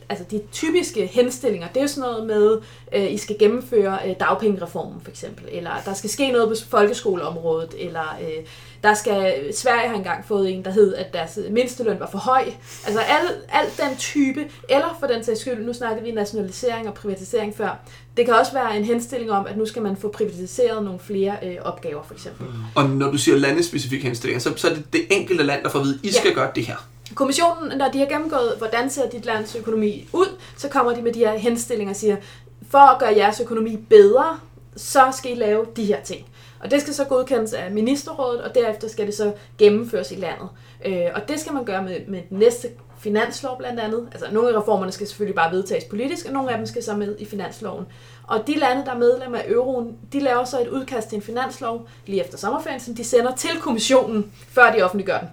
altså 0.09 0.25
de 0.31 0.41
typiske 0.53 1.07
henstillinger, 1.07 1.69
det 1.69 1.77
er 1.77 1.83
jo 1.83 1.89
sådan 1.89 2.11
noget 2.11 2.27
med, 2.27 2.59
øh, 2.95 3.13
I 3.13 3.17
skal 3.17 3.37
gennemføre 3.39 3.99
øh, 4.07 4.15
dagpengereformen 4.21 5.01
for 5.03 5.11
eksempel, 5.11 5.45
eller 5.53 5.71
der 5.85 5.95
skal 5.95 6.11
ske 6.11 6.31
noget 6.31 6.49
på 6.49 6.55
folkeskoleområdet, 6.71 7.75
eller 7.79 8.19
øh, 8.23 8.45
der 8.83 8.95
skal, 8.95 9.35
Sverige 9.55 9.89
har 9.89 9.97
engang 9.97 10.25
fået 10.25 10.51
en, 10.51 10.65
der 10.65 10.71
hed, 10.71 10.95
at 10.95 11.13
deres 11.13 11.39
mindsteløn 11.51 12.01
var 12.01 12.09
for 12.11 12.19
høj. 12.19 12.45
Altså 12.87 13.01
al, 13.01 13.27
alt 13.53 13.81
den 13.89 13.97
type, 13.97 14.41
eller 14.69 14.97
for 15.01 15.07
den 15.07 15.25
sags 15.25 15.41
skyld, 15.41 15.65
nu 15.67 15.73
snakker 15.73 16.03
vi 16.03 16.11
nationalisering 16.11 16.89
og 16.89 16.95
privatisering 16.95 17.57
før, 17.57 17.81
det 18.17 18.27
kan 18.27 18.35
også 18.35 18.53
være 18.53 18.77
en 18.77 18.85
henstilling 18.85 19.31
om, 19.31 19.47
at 19.47 19.59
nu 19.59 19.67
skal 19.67 19.83
man 19.83 19.97
få 19.97 20.09
privatiseret 20.09 20.85
nogle 20.85 20.99
flere 20.99 21.37
øh, 21.43 21.57
opgaver 21.63 22.03
for 22.03 22.15
eksempel. 22.15 22.47
Og 22.75 22.91
når 22.91 23.11
du 23.11 23.19
siger 23.19 23.37
landespecifikke 23.37 24.05
henstillinger, 24.05 24.41
så, 24.41 24.53
så 24.57 24.69
er 24.69 24.75
det 24.75 24.93
det 24.93 25.01
enkelte 25.11 25.43
land, 25.45 25.63
der 25.63 25.69
får 25.71 25.79
at 25.79 25.85
vide, 25.85 25.99
I 26.03 26.13
skal 26.13 26.35
gøre 26.35 26.51
det 26.55 26.67
her. 26.67 26.77
Kommissionen, 27.15 27.79
når 27.79 27.89
de 27.89 27.99
har 27.99 28.07
gennemgået, 28.07 28.55
hvordan 28.59 28.91
ser 28.91 29.09
dit 29.11 29.25
lands 29.25 29.57
økonomi 29.57 30.09
ud, 30.13 30.39
så 30.57 30.69
kommer 30.69 30.95
de 30.95 31.03
med 31.03 31.13
de 31.13 31.19
her 31.19 31.39
henstillinger 31.39 31.93
og 31.93 31.97
siger, 31.97 32.17
for 32.71 32.79
at 32.79 32.99
gøre 32.99 33.17
jeres 33.17 33.41
økonomi 33.41 33.77
bedre, 33.77 34.41
så 34.77 35.01
skal 35.13 35.33
I 35.33 35.35
lave 35.35 35.67
de 35.77 35.85
her 35.85 36.01
ting. 36.03 36.27
Og 36.61 36.71
det 36.71 36.81
skal 36.81 36.95
så 36.95 37.05
godkendes 37.05 37.53
af 37.53 37.71
ministerrådet, 37.71 38.43
og 38.43 38.55
derefter 38.55 38.89
skal 38.89 39.07
det 39.07 39.15
så 39.15 39.33
gennemføres 39.59 40.11
i 40.11 40.15
landet. 40.15 40.49
Øh, 40.87 41.07
og 41.15 41.29
det 41.29 41.41
skal 41.41 41.53
man 41.53 41.65
gøre 41.65 41.83
med, 41.83 42.01
med 42.09 42.23
den 42.31 42.39
næste 42.39 42.69
finanslov 42.99 43.59
blandt 43.59 43.81
andet. 43.81 44.09
Altså 44.13 44.27
nogle 44.33 44.49
af 44.49 44.61
reformerne 44.63 44.93
skal 44.93 45.07
selvfølgelig 45.07 45.35
bare 45.35 45.53
vedtages 45.53 45.85
politisk, 45.85 46.27
og 46.27 46.33
nogle 46.33 46.51
af 46.51 46.57
dem 46.57 46.67
skal 46.67 46.83
så 46.83 46.97
med 46.97 47.17
i 47.19 47.25
finansloven. 47.25 47.87
Og 48.27 48.47
de 48.47 48.59
lande, 48.59 48.85
der 48.85 48.91
er 48.91 48.99
medlem 48.99 49.35
af 49.35 49.45
euroen, 49.49 49.97
de 50.13 50.21
laver 50.21 50.45
så 50.45 50.61
et 50.61 50.69
udkast 50.69 51.09
til 51.09 51.17
en 51.17 51.23
finanslov 51.23 51.89
lige 52.07 52.21
efter 52.21 52.39
sommerferien, 52.39 52.81
som 52.81 52.95
de 52.95 53.05
sender 53.05 53.35
til 53.35 53.51
kommissionen, 53.61 54.33
før 54.49 54.73
de 54.73 54.83
offentliggør 54.83 55.19
den. 55.19 55.29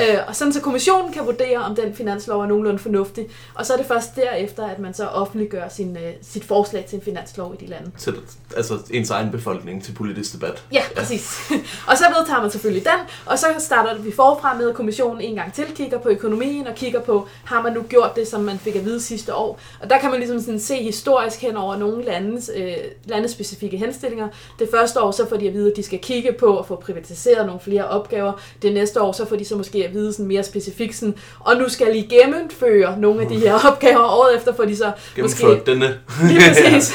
Øh, 0.00 0.18
og 0.28 0.36
sådan 0.36 0.52
så 0.52 0.60
kommissionen 0.60 1.12
kan 1.12 1.26
vurdere, 1.26 1.58
om 1.58 1.76
den 1.76 1.94
finanslov 1.94 2.42
er 2.42 2.46
nogenlunde 2.46 2.78
fornuftig. 2.78 3.26
Og 3.54 3.66
så 3.66 3.72
er 3.72 3.76
det 3.76 3.86
først 3.86 4.16
derefter, 4.16 4.66
at 4.66 4.78
man 4.78 4.94
så 4.94 5.06
offentliggør 5.06 5.68
sin, 5.68 5.96
øh, 5.96 6.12
sit 6.22 6.44
forslag 6.44 6.84
til 6.84 6.96
en 6.96 7.02
finanslov 7.02 7.54
i 7.60 7.64
de 7.64 7.70
lande. 7.70 7.90
Så, 7.96 8.12
altså 8.56 8.78
ens 8.90 9.10
egen 9.10 9.30
befolkning 9.30 9.84
til 9.84 9.92
politisk 9.92 10.32
debat. 10.32 10.64
Ja, 10.72 10.82
præcis. 10.96 11.50
og 11.88 11.98
så 11.98 12.04
vedtager 12.18 12.42
man 12.42 12.50
selvfølgelig 12.50 12.84
den, 12.84 13.00
og 13.26 13.38
så 13.38 13.46
starter 13.58 13.98
vi 13.98 14.12
forfra 14.12 14.54
med, 14.54 14.68
at 14.68 14.74
kommissionen 14.74 15.20
en 15.20 15.34
gang 15.34 15.52
til 15.52 15.64
kigger 15.74 15.98
på 15.98 16.08
økonomien 16.08 16.66
og 16.66 16.74
kigger 16.74 17.00
på, 17.00 17.28
har 17.44 17.62
man 17.62 17.72
nu 17.72 17.82
gjort 17.82 18.16
det, 18.16 18.28
som 18.28 18.40
man 18.40 18.58
fik 18.58 18.76
at 18.76 18.84
vide 18.84 19.00
sidste 19.00 19.34
år. 19.34 19.60
Og 19.80 19.90
der 19.90 19.98
kan 19.98 20.10
man 20.10 20.18
ligesom 20.18 20.40
sådan 20.40 20.60
se 20.60 20.76
historisk 20.76 21.40
hen 21.40 21.56
over 21.56 21.76
nogle 21.76 22.04
landes, 22.04 22.50
øh, 22.56 22.76
landespecifikke 23.04 23.76
henstillinger. 23.76 24.28
Det 24.58 24.68
første 24.74 25.00
år, 25.00 25.10
så 25.10 25.28
får 25.28 25.36
de 25.36 25.48
at 25.48 25.54
vide, 25.54 25.70
at 25.70 25.76
de 25.76 25.82
skal 25.82 25.98
kigge 25.98 26.32
på 26.32 26.58
at 26.58 26.66
få 26.66 26.76
privatiseret 26.76 27.46
nogle 27.46 27.60
flere 27.60 27.88
opgaver. 27.88 28.32
Det 28.62 28.74
næste 28.74 29.02
år, 29.02 29.12
så 29.12 29.24
får 29.24 29.36
de 29.36 29.44
så 29.44 29.56
måske 29.56 29.81
at 29.82 29.94
vide 29.94 30.12
sådan 30.12 30.26
mere 30.26 30.42
specifikt, 30.42 30.96
sådan, 30.96 31.14
og 31.40 31.56
nu 31.56 31.68
skal 31.68 31.96
I 31.96 32.00
gennemføre 32.00 32.98
nogle 32.98 33.22
af 33.22 33.28
de 33.28 33.36
her 33.36 33.54
opgaver. 33.68 34.04
Året 34.04 34.36
efter 34.36 34.54
får 34.54 34.64
de 34.64 34.76
så 34.76 34.92
måske... 35.20 35.62
denne. 35.66 35.86
Lige 36.28 36.40
præcis. 36.48 36.94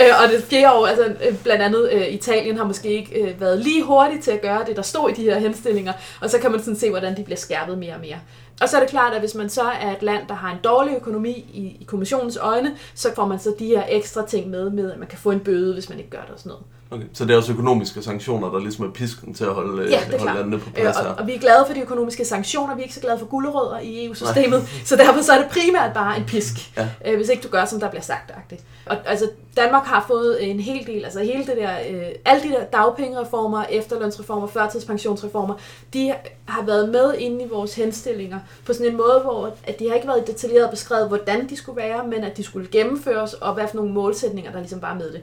øh, 0.00 0.22
og 0.22 0.32
det 0.32 0.44
fjerde 0.50 0.72
år, 0.72 0.86
altså 0.86 1.04
øh, 1.04 1.36
blandt 1.42 1.62
andet 1.62 1.90
øh, 1.92 2.08
Italien 2.08 2.56
har 2.56 2.64
måske 2.64 2.88
ikke 2.88 3.22
øh, 3.22 3.40
været 3.40 3.58
lige 3.58 3.82
hurtigt 3.82 4.24
til 4.24 4.30
at 4.30 4.40
gøre 4.40 4.64
det, 4.66 4.76
der 4.76 4.82
stod 4.82 5.10
i 5.10 5.12
de 5.12 5.22
her 5.22 5.38
henstillinger, 5.38 5.92
og 6.20 6.30
så 6.30 6.38
kan 6.38 6.50
man 6.50 6.60
sådan 6.60 6.78
se, 6.78 6.90
hvordan 6.90 7.16
de 7.16 7.22
bliver 7.22 7.38
skærpet 7.38 7.78
mere 7.78 7.94
og 7.94 8.00
mere. 8.00 8.18
Og 8.60 8.68
så 8.68 8.76
er 8.76 8.80
det 8.80 8.90
klart, 8.90 9.14
at 9.14 9.20
hvis 9.20 9.34
man 9.34 9.48
så 9.48 9.62
er 9.62 9.92
et 9.96 10.02
land, 10.02 10.22
der 10.28 10.34
har 10.34 10.52
en 10.52 10.58
dårlig 10.64 10.96
økonomi 10.96 11.30
i, 11.30 11.76
i 11.80 11.84
kommissionens 11.86 12.36
øjne, 12.36 12.76
så 12.94 13.08
får 13.14 13.26
man 13.26 13.38
så 13.38 13.54
de 13.58 13.66
her 13.66 13.82
ekstra 13.88 14.26
ting 14.26 14.50
med, 14.50 14.70
med 14.70 14.92
at 14.92 14.98
man 14.98 15.08
kan 15.08 15.18
få 15.18 15.30
en 15.30 15.40
bøde, 15.40 15.74
hvis 15.74 15.88
man 15.88 15.98
ikke 15.98 16.10
gør 16.10 16.20
det 16.20 16.30
og 16.30 16.38
sådan 16.38 16.50
noget. 16.50 16.64
Okay. 16.90 17.04
Så 17.12 17.24
det 17.24 17.32
er 17.32 17.36
også 17.36 17.52
økonomiske 17.52 18.02
sanktioner, 18.02 18.50
der 18.50 18.58
ligesom 18.58 18.84
er 18.84 18.90
pisken 18.90 19.34
til 19.34 19.44
at 19.44 19.54
holde, 19.54 19.82
øh, 19.82 19.90
Ja, 19.90 20.00
er 20.12 20.18
holde 20.18 20.34
landene 20.34 20.58
på 20.58 20.68
Øh, 20.68 20.74
plads 20.74 20.96
og, 20.96 21.02
her. 21.04 21.10
og 21.10 21.26
vi 21.26 21.34
er 21.34 21.38
glade 21.38 21.64
for 21.66 21.74
de 21.74 21.80
økonomiske 21.80 22.24
sanktioner, 22.24 22.74
vi 22.74 22.80
er 22.80 22.82
ikke 22.82 22.94
så 22.94 23.00
glade 23.00 23.18
for 23.18 23.26
gulerødder 23.26 23.78
i 23.78 24.06
EU-systemet, 24.06 24.68
så 24.84 24.96
derfor 24.96 25.22
så 25.22 25.32
er 25.32 25.38
det 25.38 25.46
primært 25.50 25.94
bare 25.94 26.16
en 26.18 26.24
pisk, 26.24 26.54
Ja. 26.76 26.88
øh, 27.06 27.16
hvis 27.16 27.28
ikke 27.28 27.42
du 27.42 27.48
gør, 27.48 27.64
som 27.64 27.80
der 27.80 27.88
bliver 27.90 28.02
sagt. 28.02 28.30
-agtigt. 28.30 28.62
Og 28.86 28.96
altså, 29.06 29.30
Danmark 29.56 29.84
har 29.84 30.04
fået 30.08 30.50
en 30.50 30.60
hel 30.60 30.86
del, 30.86 31.04
altså 31.04 31.20
hele 31.20 31.46
det 31.46 31.56
der, 31.56 31.70
øh, 31.90 32.02
alle 32.24 32.42
de 32.42 32.48
der 32.48 32.64
dagpengereformer, 32.64 33.64
efterlønsreformer, 33.70 34.46
førtidspensionsreformer, 34.46 35.54
de 35.92 36.14
har 36.48 36.62
været 36.62 36.88
med 36.88 37.14
inde 37.18 37.44
i 37.44 37.48
vores 37.48 37.74
henstillinger 37.74 38.38
på 38.66 38.72
sådan 38.72 38.86
en 38.86 38.96
måde, 38.96 39.20
hvor 39.24 39.50
at 39.64 39.78
de 39.78 39.88
har 39.88 39.94
ikke 39.94 40.08
været 40.08 40.26
detaljeret 40.26 40.70
beskrevet, 40.70 41.08
hvordan 41.08 41.48
de 41.48 41.56
skulle 41.56 41.76
være, 41.76 42.06
men 42.06 42.24
at 42.24 42.36
de 42.36 42.42
skulle 42.42 42.68
gennemføres, 42.70 43.34
og 43.34 43.54
hvad 43.54 43.68
for 43.68 43.76
nogle 43.76 43.92
målsætninger, 43.92 44.52
der 44.52 44.58
ligesom 44.58 44.82
var 44.82 44.94
med 44.94 45.12
det. 45.12 45.20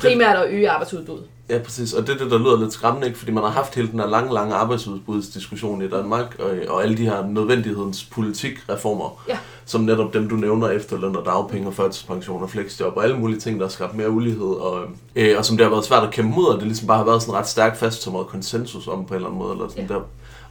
Primært 0.00 0.36
at 0.36 0.50
øge 0.52 0.70
arbejdsudbuddet. 0.70 1.24
Ja, 1.50 1.58
præcis. 1.58 1.92
Og 1.92 2.06
det 2.06 2.14
er 2.14 2.18
det, 2.18 2.30
der 2.30 2.38
lyder 2.38 2.58
lidt 2.60 2.72
skræmmende, 2.72 3.06
ikke? 3.06 3.18
Fordi 3.18 3.32
man 3.32 3.42
har 3.44 3.50
haft 3.50 3.74
hele 3.74 3.88
den 3.88 4.00
her 4.00 4.06
lange, 4.06 4.34
lange 4.34 4.54
arbejdsudbudsdiskussion 4.54 5.82
i 5.82 5.88
Danmark, 5.88 6.36
og, 6.38 6.50
og 6.68 6.82
alle 6.82 6.96
de 6.96 7.04
her 7.04 7.26
nødvendighedens 7.26 8.04
politikreformer, 8.04 9.24
Ja. 9.28 9.38
som 9.66 9.80
netop 9.80 10.14
dem, 10.14 10.28
du 10.28 10.34
nævner, 10.36 10.68
efterløn 10.68 11.16
og 11.16 11.24
dagpenge 11.24 11.66
og 11.68 11.74
førtidspension 11.74 12.42
og 12.42 12.50
flexjob 12.50 12.96
og 12.96 13.04
alle 13.04 13.18
mulige 13.18 13.40
ting, 13.40 13.58
der 13.60 13.64
har 13.66 13.70
skabt 13.70 13.94
mere 13.94 14.10
ulighed, 14.10 14.46
og, 14.46 14.80
øh, 15.16 15.38
og 15.38 15.44
som 15.44 15.56
det 15.56 15.64
har 15.66 15.70
været 15.70 15.84
svært 15.84 16.02
at 16.02 16.10
kæmpe 16.10 16.34
mod, 16.34 16.46
og 16.46 16.54
det 16.58 16.66
ligesom 16.66 16.86
bare 16.86 16.98
har 16.98 17.04
været 17.04 17.22
sådan 17.22 17.34
ret 17.34 17.48
stærkt 17.48 17.76
fasttømret 17.76 18.26
konsensus 18.26 18.86
om 18.88 19.04
på 19.04 19.14
en 19.14 19.14
eller 19.14 19.28
anden 19.28 19.38
måde. 19.42 19.52
Eller 19.52 19.68
sådan 19.68 19.86
Ja. 19.88 19.94
der. 19.94 20.00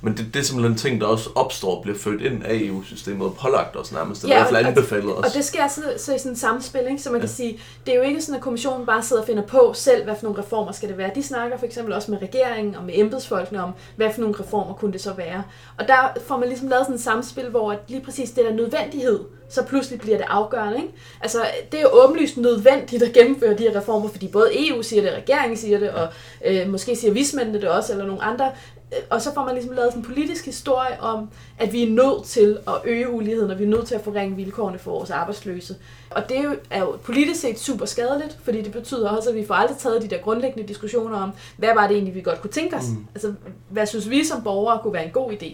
Men 0.02 0.18
det, 0.18 0.26
det 0.34 0.40
er 0.40 0.44
simpelthen 0.44 0.78
ting, 0.78 1.02
der 1.02 1.08
også 1.08 1.30
opstår 1.36 1.76
og 1.76 1.82
bliver 1.84 1.98
født 1.98 2.22
ind 2.22 2.44
af 2.46 2.54
EU-systemet 2.54 3.28
og 3.28 3.36
pålagt 3.42 3.76
os 3.76 3.92
nærmest, 3.92 4.24
eller 4.24 4.36
i 4.36 4.40
hvert 4.40 4.48
fald 4.54 4.66
og- 4.66 4.70
anbefalet 4.70 5.18
os. 5.18 5.26
Og 5.26 5.34
det 5.34 5.46
sker 5.46 5.68
så, 5.68 5.82
så 5.98 6.14
i 6.16 6.18
sådan 6.18 6.32
et 6.32 6.40
samspil, 6.40 6.82
ikke? 6.90 7.02
så 7.02 7.12
man 7.12 7.20
kan 7.20 7.30
sige, 7.30 7.60
det 7.86 7.92
er 7.94 7.98
jo 7.98 8.04
ikke 8.04 8.22
sådan, 8.22 8.36
at 8.36 8.42
kommissionen 8.42 8.86
bare 8.86 9.04
sidder 9.04 9.22
og 9.22 9.26
finder 9.28 9.44
på 9.44 9.72
selv, 9.76 10.04
hvad 10.04 10.16
for 10.16 10.24
nogle 10.24 10.40
reformer 10.42 10.72
skal 10.72 10.90
det 10.90 10.98
være. 10.98 11.12
De 11.16 11.24
snakker 11.24 11.58
for 11.58 11.66
eksempel 11.66 11.94
også 11.94 12.12
med 12.12 12.22
regeringen 12.22 12.76
og 12.76 12.84
med 12.84 12.94
embedsfolkene 12.98 13.64
om, 13.64 13.72
hvad 13.96 14.14
for 14.14 14.22
nogle 14.22 14.36
reformer 14.40 14.74
kunne 14.74 14.94
det 14.94 15.02
så 15.02 15.14
være. 15.14 15.44
Og 15.78 15.88
der 15.88 16.14
får 16.28 16.38
man 16.38 16.48
ligesom 16.48 16.68
lavet 16.68 16.86
sådan 16.86 16.96
et 16.96 17.02
samspil, 17.02 17.50
hvor 17.50 17.72
at 17.72 17.80
lige 17.88 18.02
præcis 18.02 18.32
det 18.32 18.46
der 18.46 18.54
nødvendighed, 18.54 19.20
så 19.50 19.64
pludselig 19.64 20.00
bliver 20.00 20.18
det 20.18 20.26
afgørende. 20.30 20.78
Ikke? 20.78 20.90
Altså, 21.22 21.38
det 21.72 21.78
er 21.78 21.82
jo 21.82 21.90
åbenlyst 22.04 22.38
nødvendigt 22.38 23.04
at 23.04 23.14
gennemføre 23.14 23.54
de 23.58 23.64
her 23.64 23.80
reformer, 23.80 24.10
fordi 24.10 24.28
både 24.28 24.68
EU 24.70 24.82
siger 24.82 25.02
det, 25.02 25.12
regeringen 25.14 25.58
siger 25.58 25.80
det, 25.80 25.90
og 25.90 26.08
øh, 26.46 26.70
måske 26.70 26.96
siger 26.96 27.14
vismændene 27.14 27.62
det 27.62 27.70
også, 27.70 27.92
eller 27.94 28.06
nogle 28.06 28.24
andre. 28.24 28.52
Øh, 28.94 29.00
Og 29.10 29.22
så 29.22 29.34
får 29.34 29.46
man 29.46 29.54
ligesom 29.54 29.72
lavet 29.76 29.92
sådan 29.92 30.00
en 30.04 30.06
politisk 30.14 30.46
historie 30.46 31.02
om, 31.02 31.30
at 31.58 31.74
vi 31.74 31.84
er 31.84 31.90
nødt 31.90 32.24
til 32.26 32.58
at 32.68 32.74
øge 32.86 33.10
uligheden, 33.10 33.52
og 33.52 33.60
vi 33.60 33.64
er 33.64 33.68
nødt 33.68 33.88
til 33.88 33.96
at 33.96 34.04
forringe 34.04 34.36
vilkårene 34.36 34.80
for 34.80 34.92
vores 34.92 35.10
arbejdsløse. 35.10 35.76
Og 36.12 36.30
det 36.30 36.38
er 36.38 36.44
jo, 36.44 36.56
er 36.70 36.80
jo 36.80 36.98
politisk 37.04 37.42
set 37.42 37.60
super 37.60 37.86
skadeligt, 37.86 38.38
fordi 38.44 38.62
det 38.62 38.72
betyder 38.72 39.10
også, 39.10 39.30
at 39.30 39.36
vi 39.36 39.46
får 39.46 39.54
aldrig 39.54 39.78
taget 39.78 40.02
de 40.02 40.08
der 40.08 40.18
grundlæggende 40.18 40.68
diskussioner 40.68 41.18
om, 41.18 41.32
hvad 41.58 41.70
var 41.76 41.88
det 41.88 41.94
egentlig, 41.96 42.16
vi 42.16 42.22
godt 42.22 42.42
kunne 42.42 42.52
tænke 42.52 42.76
os? 42.76 42.88
Mm. 42.90 43.06
Altså, 43.16 43.34
hvad 43.70 43.86
synes 43.86 44.10
vi 44.10 44.24
som 44.26 44.42
borgere 44.44 44.80
kunne 44.84 44.94
være 44.94 45.06
en 45.06 45.12
god 45.12 45.32
idé? 45.32 45.54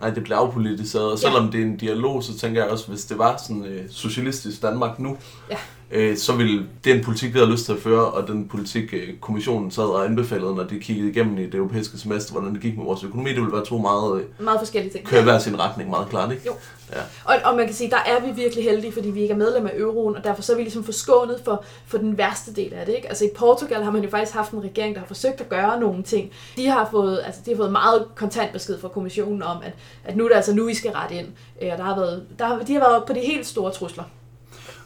Nej, 0.00 0.10
det 0.10 0.22
bliver 0.24 0.38
afpolitiseret, 0.38 1.12
og 1.12 1.18
selvom 1.18 1.50
det 1.50 1.60
er 1.60 1.64
en 1.64 1.76
dialog, 1.76 2.22
så 2.22 2.38
tænker 2.38 2.62
jeg 2.62 2.70
også, 2.70 2.88
hvis 2.88 3.04
det 3.04 3.18
var 3.18 3.36
sådan 3.36 3.64
øh, 3.64 3.84
socialistisk 3.90 4.62
Danmark 4.62 4.98
nu, 4.98 5.16
Ja. 5.50 5.56
Øh, 5.92 6.16
så 6.16 6.32
ville 6.32 6.66
det 6.84 6.92
er 6.92 6.96
en 6.98 7.04
politik, 7.04 7.34
vi 7.34 7.38
har 7.38 7.46
lyst 7.46 7.64
til 7.64 7.72
at 7.72 7.78
føre, 7.78 8.04
og 8.04 8.28
den 8.28 8.48
politik, 8.48 8.94
øh, 8.94 9.08
kommissionen 9.20 9.70
sad 9.70 9.84
og 9.84 10.04
anbefalede, 10.04 10.54
når 10.54 10.64
de 10.64 10.78
kiggede 10.80 11.10
igennem 11.10 11.38
i 11.38 11.46
det 11.46 11.54
europæiske 11.54 11.98
semester, 11.98 12.32
hvordan 12.32 12.52
det 12.54 12.60
gik 12.62 12.76
med 12.76 12.84
vores 12.84 13.04
økonomi, 13.04 13.30
det 13.30 13.38
ville 13.40 13.52
være 13.52 13.64
to 13.64 13.78
meget, 13.78 14.20
øh, 14.20 14.44
Meget 14.44 14.60
forskellige 14.60 14.92
ting. 14.92 15.06
køre 15.06 15.20
i 15.20 15.24
hver 15.24 15.38
sin 15.38 15.58
retning 15.60 15.90
meget 15.90 16.08
klart, 16.08 16.32
ikke? 16.32 16.42
Jo. 16.46 16.52
Ja. 16.92 16.98
Og, 17.24 17.34
og 17.44 17.56
man 17.56 17.66
kan 17.66 17.74
sige, 17.74 17.90
der 17.90 17.96
er 18.06 18.26
vi 18.26 18.32
virkelig 18.42 18.64
heldige, 18.64 18.92
fordi 18.92 19.10
vi 19.10 19.20
ikke 19.22 19.32
er 19.34 19.38
medlem 19.38 19.66
af 19.66 19.72
euroen, 19.76 20.16
og 20.16 20.24
derfor 20.24 20.42
så 20.42 20.52
er 20.52 20.56
vi 20.56 20.62
ligesom 20.62 20.84
forskånet 20.84 21.40
for, 21.44 21.64
for 21.86 21.98
den 21.98 22.18
værste 22.18 22.54
del 22.54 22.72
af 22.74 22.86
det. 22.86 22.94
Ikke? 22.94 23.08
Altså 23.08 23.24
i 23.24 23.28
Portugal 23.36 23.82
har 23.84 23.90
man 23.90 24.02
jo 24.04 24.10
faktisk 24.10 24.34
haft 24.36 24.52
en 24.52 24.62
regering, 24.62 24.94
der 24.94 25.00
har 25.00 25.06
forsøgt 25.06 25.40
at 25.40 25.48
gøre 25.48 25.80
nogle 25.80 26.02
ting. 26.02 26.30
De 26.56 26.66
har 26.66 26.88
fået, 26.90 27.20
altså, 27.26 27.40
de 27.46 27.50
har 27.50 27.56
fået 27.56 27.72
meget 27.72 28.04
kontant 28.16 28.52
besked 28.52 28.80
fra 28.80 28.88
kommissionen 28.88 29.42
om, 29.42 29.56
at, 29.64 29.72
at 30.04 30.16
nu 30.16 30.24
er 30.24 30.28
det 30.28 30.36
altså 30.36 30.54
nu, 30.54 30.66
vi 30.66 30.74
skal 30.74 30.90
rette 30.90 31.14
ind. 31.14 31.26
Øh, 31.62 31.68
Og 31.72 31.78
der 31.78 31.84
har 31.84 31.94
været, 31.96 32.26
der 32.38 32.44
har, 32.46 32.58
de 32.58 32.72
har 32.72 32.80
været 32.80 33.04
på 33.06 33.12
de 33.12 33.20
helt 33.20 33.46
store 33.46 33.72
trusler. 33.72 34.04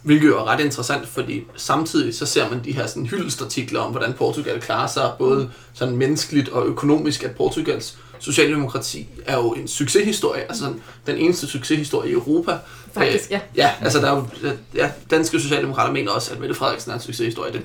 Hvilket 0.06 0.28
jo 0.28 0.38
er 0.38 0.44
ret 0.44 0.60
interessant, 0.60 1.08
fordi 1.08 1.44
samtidig 1.56 2.14
så 2.14 2.26
ser 2.26 2.50
man 2.50 2.64
de 2.64 2.72
her 2.72 2.86
sådan 2.86 3.06
hyldestartikler 3.06 3.80
om, 3.80 3.90
hvordan 3.90 4.12
Portugal 4.12 4.60
klarer 4.60 4.86
sig, 4.86 5.10
både 5.18 5.50
sådan 5.74 5.96
menneskeligt 5.96 6.48
og 6.48 6.66
økonomisk, 6.66 7.22
at 7.22 7.30
Portugals 7.30 7.98
socialdemokrati 8.18 9.06
er 9.26 9.36
jo 9.36 9.52
en 9.52 9.68
succeshistorie, 9.68 10.42
altså 10.42 10.62
sådan 10.62 10.82
den 11.06 11.16
eneste 11.16 11.46
succeshistorie 11.46 12.10
i 12.10 12.12
Europa. 12.12 12.58
Faktisk, 12.94 13.30
ja. 13.30 13.40
Ja, 13.56 13.70
altså 13.80 14.00
der 14.00 14.10
er 14.10 14.16
jo, 14.16 14.50
ja, 14.74 14.90
danske 15.10 15.40
socialdemokrater 15.40 15.92
mener 15.92 16.10
også, 16.10 16.32
at 16.32 16.40
Mette 16.40 16.54
Frederiksen 16.54 16.90
er 16.90 16.94
en 16.94 17.00
succeshistorie. 17.00 17.52
Det 17.52 17.62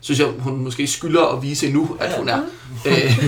synes 0.00 0.20
jeg, 0.20 0.28
hun 0.28 0.56
måske 0.56 0.86
skylder 0.86 1.36
at 1.36 1.42
vise 1.42 1.72
nu, 1.72 1.96
at 2.00 2.18
hun 2.18 2.28
er. 2.28 2.40
Øh, 2.86 3.18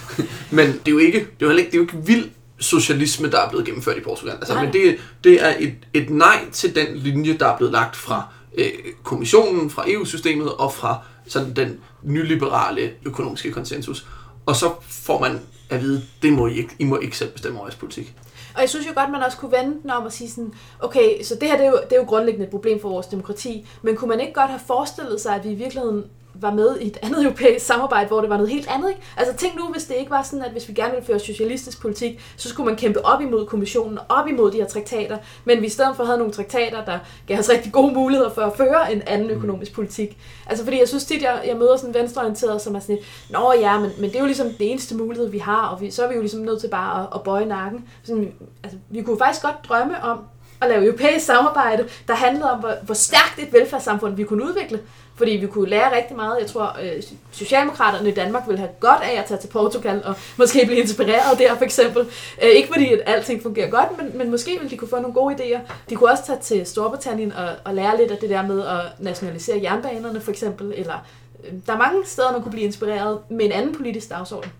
Men 0.50 0.66
det 0.66 0.88
er 0.88 0.92
jo 0.92 0.98
ikke, 0.98 1.18
det 1.18 1.24
er 1.24 1.28
jo 1.40 1.48
heller 1.48 1.62
ikke, 1.62 1.70
det 1.70 1.78
er 1.78 1.78
jo 1.78 1.82
ikke 1.82 2.06
vild 2.06 2.30
socialisme, 2.58 3.30
der 3.30 3.40
er 3.40 3.48
blevet 3.48 3.66
gennemført 3.66 3.96
i 3.96 4.00
Portugal. 4.00 4.34
Altså, 4.34 4.54
Nej. 4.54 4.64
men 4.64 4.72
det, 4.72 4.98
det 5.24 5.44
er 5.44 5.54
et, 5.58 5.74
et 5.94 6.10
nej 6.10 6.50
til 6.52 6.74
den 6.74 6.96
linje, 6.96 7.36
der 7.38 7.46
er 7.46 7.56
blevet 7.56 7.72
lagt 7.72 7.96
fra 7.96 8.22
øh, 8.54 8.70
kommissionen, 9.02 9.70
fra 9.70 9.84
EU-systemet 9.88 10.52
og 10.52 10.72
fra 10.72 10.98
sådan 11.26 11.56
den 11.56 11.80
nyliberale 12.02 12.90
økonomiske 13.04 13.52
konsensus. 13.52 14.06
Og 14.46 14.56
så 14.56 14.72
får 14.88 15.20
man 15.20 15.40
at 15.70 15.80
vide, 15.80 16.02
det 16.22 16.32
må 16.32 16.46
I 16.46 16.54
ikke, 16.54 16.76
I 16.78 16.84
må 16.84 16.98
ikke 16.98 17.18
selv 17.18 17.30
bestemme 17.30 17.58
over 17.58 17.66
jeres 17.66 17.76
politik. 17.76 18.14
Og 18.54 18.60
jeg 18.60 18.70
synes 18.70 18.86
jo 18.86 18.92
godt, 18.94 19.10
man 19.10 19.22
også 19.22 19.38
kunne 19.38 19.52
vende 19.52 19.82
den 19.82 19.90
om 19.90 20.04
og 20.04 20.12
sige 20.12 20.30
sådan, 20.30 20.54
okay, 20.80 21.22
så 21.22 21.34
det 21.34 21.48
her 21.48 21.56
det 21.56 21.66
er, 21.66 21.70
jo, 21.70 21.78
det 21.84 21.92
er 21.92 22.00
jo 22.00 22.06
grundlæggende 22.06 22.44
et 22.44 22.50
problem 22.50 22.80
for 22.80 22.88
vores 22.88 23.06
demokrati, 23.06 23.68
men 23.82 23.96
kunne 23.96 24.08
man 24.08 24.20
ikke 24.20 24.32
godt 24.32 24.50
have 24.50 24.60
forestillet 24.66 25.20
sig, 25.20 25.34
at 25.34 25.44
vi 25.44 25.50
i 25.50 25.54
virkeligheden 25.54 26.04
var 26.40 26.54
med 26.54 26.78
i 26.80 26.86
et 26.86 26.98
andet 27.02 27.22
europæisk 27.26 27.66
samarbejde, 27.66 28.08
hvor 28.08 28.20
det 28.20 28.30
var 28.30 28.36
noget 28.36 28.50
helt 28.50 28.68
andet, 28.70 28.88
ikke? 28.88 29.00
Altså 29.16 29.36
tænk 29.36 29.56
nu, 29.56 29.64
hvis 29.72 29.84
det 29.84 29.94
ikke 29.94 30.10
var 30.10 30.22
sådan, 30.22 30.44
at 30.44 30.52
hvis 30.52 30.68
vi 30.68 30.72
gerne 30.72 30.90
ville 30.90 31.06
føre 31.06 31.18
socialistisk 31.18 31.80
politik, 31.80 32.20
så 32.36 32.48
skulle 32.48 32.66
man 32.66 32.76
kæmpe 32.76 33.04
op 33.04 33.20
imod 33.20 33.46
kommissionen, 33.46 33.98
op 34.08 34.28
imod 34.28 34.50
de 34.50 34.56
her 34.56 34.66
traktater, 34.66 35.18
men 35.44 35.60
vi 35.60 35.66
i 35.66 35.70
stedet 35.70 35.96
for 35.96 36.04
havde 36.04 36.18
nogle 36.18 36.32
traktater, 36.32 36.84
der 36.84 36.98
gav 37.26 37.38
os 37.38 37.50
rigtig 37.50 37.72
gode 37.72 37.94
muligheder 37.94 38.30
for 38.30 38.42
at 38.42 38.56
føre 38.56 38.92
en 38.92 39.02
anden 39.06 39.30
økonomisk 39.30 39.72
politik. 39.74 40.18
Altså 40.46 40.64
fordi 40.64 40.78
jeg 40.78 40.88
synes 40.88 41.04
tit, 41.04 41.22
jeg, 41.22 41.42
jeg 41.46 41.56
møder 41.56 41.76
sådan 41.76 41.94
venstreorienterede, 41.94 42.60
som 42.60 42.74
er 42.74 42.80
sådan 42.80 42.94
lidt, 42.94 43.06
nå 43.30 43.52
ja, 43.52 43.80
men, 43.80 43.90
men 43.98 44.10
det 44.10 44.16
er 44.16 44.20
jo 44.20 44.26
ligesom 44.26 44.46
det 44.46 44.70
eneste 44.70 44.96
mulighed, 44.96 45.28
vi 45.28 45.38
har, 45.38 45.66
og 45.66 45.80
vi, 45.80 45.90
så 45.90 46.04
er 46.04 46.08
vi 46.08 46.14
jo 46.14 46.20
ligesom 46.20 46.40
nødt 46.40 46.60
til 46.60 46.68
bare 46.68 47.02
at, 47.02 47.08
at 47.14 47.22
bøje 47.22 47.46
nakken. 47.46 47.88
Sådan, 48.02 48.32
altså, 48.62 48.78
vi 48.90 49.02
kunne 49.02 49.18
faktisk 49.18 49.42
godt 49.42 49.56
drømme 49.68 50.02
om 50.02 50.18
at 50.60 50.68
lave 50.68 50.84
europæisk 50.84 51.26
samarbejde, 51.26 51.88
der 52.08 52.14
handlede 52.14 52.50
om, 52.50 52.58
hvor, 52.58 52.72
hvor 52.82 52.94
stærkt 52.94 53.38
et 53.38 53.52
velfærdssamfund 53.52 54.14
vi 54.14 54.24
kunne 54.24 54.44
udvikle. 54.44 54.80
Fordi 55.16 55.30
vi 55.30 55.46
kunne 55.46 55.68
lære 55.70 55.96
rigtig 55.96 56.16
meget. 56.16 56.36
Jeg 56.40 56.46
tror, 56.50 56.76
øh, 56.82 57.02
Socialdemokraterne 57.32 58.08
i 58.08 58.14
Danmark 58.14 58.42
ville 58.46 58.58
have 58.58 58.70
godt 58.80 59.02
af 59.02 59.20
at 59.20 59.24
tage 59.24 59.40
til 59.40 59.48
Portugal 59.48 60.02
og 60.04 60.14
måske 60.36 60.62
blive 60.66 60.80
inspireret 60.80 61.38
der 61.38 61.56
for 61.56 61.64
eksempel. 61.64 62.06
Øh, 62.42 62.48
ikke 62.48 62.68
fordi, 62.68 62.92
at 62.92 63.00
alting 63.06 63.42
fungerer 63.42 63.70
godt, 63.70 63.88
men, 63.98 64.18
men 64.18 64.30
måske 64.30 64.50
ville 64.50 64.70
de 64.70 64.76
kunne 64.76 64.88
få 64.88 64.96
nogle 65.00 65.14
gode 65.14 65.34
idéer. 65.34 65.58
De 65.90 65.94
kunne 65.96 66.10
også 66.10 66.22
tage 66.26 66.38
til 66.42 66.66
Storbritannien 66.66 67.32
og, 67.32 67.48
og 67.64 67.74
lære 67.74 67.96
lidt 67.96 68.10
af 68.10 68.18
det 68.18 68.30
der 68.30 68.42
med 68.46 68.66
at 68.66 68.80
nationalisere 68.98 69.60
jernbanerne 69.62 70.20
for 70.20 70.30
eksempel. 70.30 70.72
Eller, 70.76 71.06
øh, 71.44 71.52
der 71.66 71.72
er 71.72 71.78
mange 71.78 71.98
steder, 72.06 72.32
man 72.32 72.42
kunne 72.42 72.52
blive 72.52 72.64
inspireret 72.66 73.18
med 73.30 73.44
en 73.44 73.52
anden 73.52 73.74
politisk 73.74 74.10
dagsorden. 74.10 74.50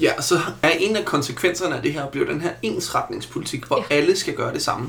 Ja, 0.00 0.20
så 0.20 0.34
er 0.62 0.68
en 0.68 0.96
af 0.96 1.04
konsekvenserne 1.04 1.76
af 1.76 1.82
det 1.82 1.92
her, 1.92 2.06
bliver 2.06 2.26
den 2.26 2.40
her 2.40 2.50
ensretningspolitik, 2.62 3.64
hvor 3.64 3.84
Ja. 3.90 3.94
alle 3.96 4.16
skal 4.16 4.34
gøre 4.34 4.52
det 4.52 4.62
samme. 4.62 4.88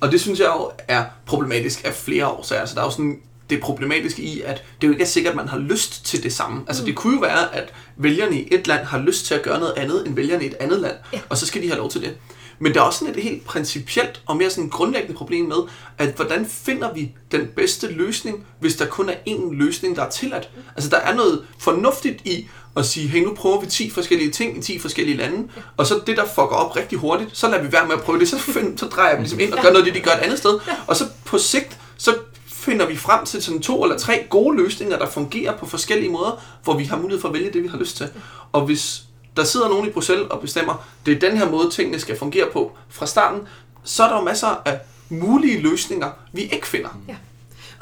Og 0.00 0.12
det 0.12 0.20
synes 0.20 0.40
jeg 0.40 0.46
jo 0.56 0.70
er 0.88 1.04
problematisk 1.26 1.84
af 1.86 1.92
flere 1.94 2.26
årsager. 2.28 2.60
Altså, 2.60 2.74
der 2.74 2.80
er 2.80 2.84
jo 2.84 2.90
sådan 2.90 3.20
det 3.52 3.60
problematiske 3.62 4.22
i, 4.22 4.40
at 4.40 4.64
det 4.80 4.86
jo 4.86 4.92
ikke 4.92 5.02
er 5.02 5.08
sikkert, 5.08 5.30
at 5.30 5.36
man 5.36 5.48
har 5.48 5.58
lyst 5.58 6.04
til 6.06 6.22
det 6.22 6.32
samme. 6.32 6.60
Altså, 6.66 6.84
det 6.84 6.94
kunne 6.96 7.14
jo 7.14 7.20
være, 7.20 7.54
at 7.54 7.72
vælgerne 7.96 8.40
i 8.40 8.48
et 8.54 8.66
land 8.66 8.84
har 8.86 8.98
lyst 8.98 9.26
til 9.26 9.34
at 9.34 9.42
gøre 9.42 9.58
noget 9.60 9.72
andet, 9.76 10.06
end 10.06 10.14
vælgerne 10.14 10.44
i 10.44 10.46
et 10.46 10.54
andet 10.60 10.80
land, 10.80 10.94
Ja. 11.12 11.20
og 11.28 11.36
så 11.38 11.46
skal 11.46 11.62
de 11.62 11.66
have 11.68 11.78
lov 11.78 11.90
til 11.90 12.00
det. 12.00 12.16
Men 12.58 12.74
der 12.74 12.80
er 12.80 12.84
også 12.84 12.98
sådan 12.98 13.14
et 13.14 13.22
helt 13.22 13.44
principielt 13.44 14.22
og 14.26 14.36
mere 14.36 14.50
sådan 14.50 14.68
grundlæggende 14.70 15.14
problem 15.16 15.44
med, 15.44 15.56
at 15.98 16.08
hvordan 16.16 16.46
finder 16.46 16.94
vi 16.94 17.12
den 17.32 17.46
bedste 17.56 17.86
løsning, 17.92 18.46
hvis 18.60 18.76
der 18.76 18.86
kun 18.86 19.08
er 19.08 19.14
én 19.28 19.54
løsning, 19.54 19.96
der 19.96 20.02
er 20.02 20.10
tilladt? 20.10 20.50
Altså 20.76 20.90
der 20.90 20.96
er 20.96 21.14
noget 21.14 21.44
fornuftigt 21.58 22.20
i 22.24 22.48
at 22.76 22.86
sige, 22.86 23.08
hey 23.08 23.20
nu 23.24 23.34
prøver 23.34 23.60
vi 23.60 23.66
10 23.66 23.90
forskellige 23.90 24.30
ting 24.30 24.58
i 24.58 24.62
10 24.62 24.78
forskellige 24.78 25.16
lande, 25.16 25.48
og 25.76 25.86
så 25.86 26.00
det 26.06 26.16
der 26.16 26.24
fucker 26.24 26.56
op 26.56 26.76
rigtig 26.76 26.98
hurtigt, 26.98 27.30
så 27.32 27.48
lader 27.48 27.62
vi 27.62 27.72
være 27.72 27.86
med 27.86 27.94
at 27.94 28.00
prøve 28.02 28.18
det, 28.20 28.28
så, 28.28 28.38
find, 28.38 28.78
så 28.78 28.86
drejer 28.86 29.16
vi 29.16 29.22
ligesom 29.22 29.40
ind 29.40 29.52
og 29.52 29.62
gør 29.62 29.68
noget 29.72 29.86
af 29.86 29.92
det, 29.92 29.94
de 29.94 30.00
gør 30.00 30.10
et 30.10 30.20
andet 30.22 30.38
sted, 30.38 30.58
og 30.86 30.96
så 30.96 31.04
på 31.24 31.38
sigt, 31.38 31.78
så 31.96 32.14
finder 32.62 32.86
vi 32.86 32.96
frem 32.96 33.24
til 33.24 33.42
sådan 33.42 33.60
to 33.60 33.82
eller 33.82 33.98
tre 33.98 34.26
gode 34.30 34.56
løsninger, 34.56 34.98
der 34.98 35.06
fungerer 35.06 35.56
på 35.56 35.66
forskellige 35.66 36.10
måder, 36.10 36.42
hvor 36.64 36.76
vi 36.76 36.84
har 36.84 36.96
mulighed 36.96 37.20
for 37.20 37.28
at 37.28 37.34
vælge 37.34 37.52
det, 37.52 37.62
vi 37.62 37.68
har 37.68 37.78
lyst 37.78 37.96
til. 37.96 38.08
Og 38.52 38.60
hvis 38.66 39.02
der 39.36 39.44
sidder 39.44 39.68
nogen 39.68 39.88
i 39.88 39.90
Bruxelles 39.90 40.26
og 40.30 40.40
bestemmer, 40.40 40.86
det 41.06 41.16
er 41.16 41.30
den 41.30 41.38
her 41.38 41.50
måde, 41.50 41.70
tingene 41.70 42.00
skal 42.00 42.18
fungere 42.18 42.46
på 42.52 42.72
fra 42.88 43.06
starten, 43.06 43.40
så 43.84 44.04
er 44.04 44.08
der 44.08 44.16
jo 44.16 44.24
masser 44.24 44.62
af 44.64 44.80
mulige 45.08 45.60
løsninger, 45.60 46.10
vi 46.32 46.42
ikke 46.42 46.66
finder. 46.66 46.88
Ja. 47.08 47.16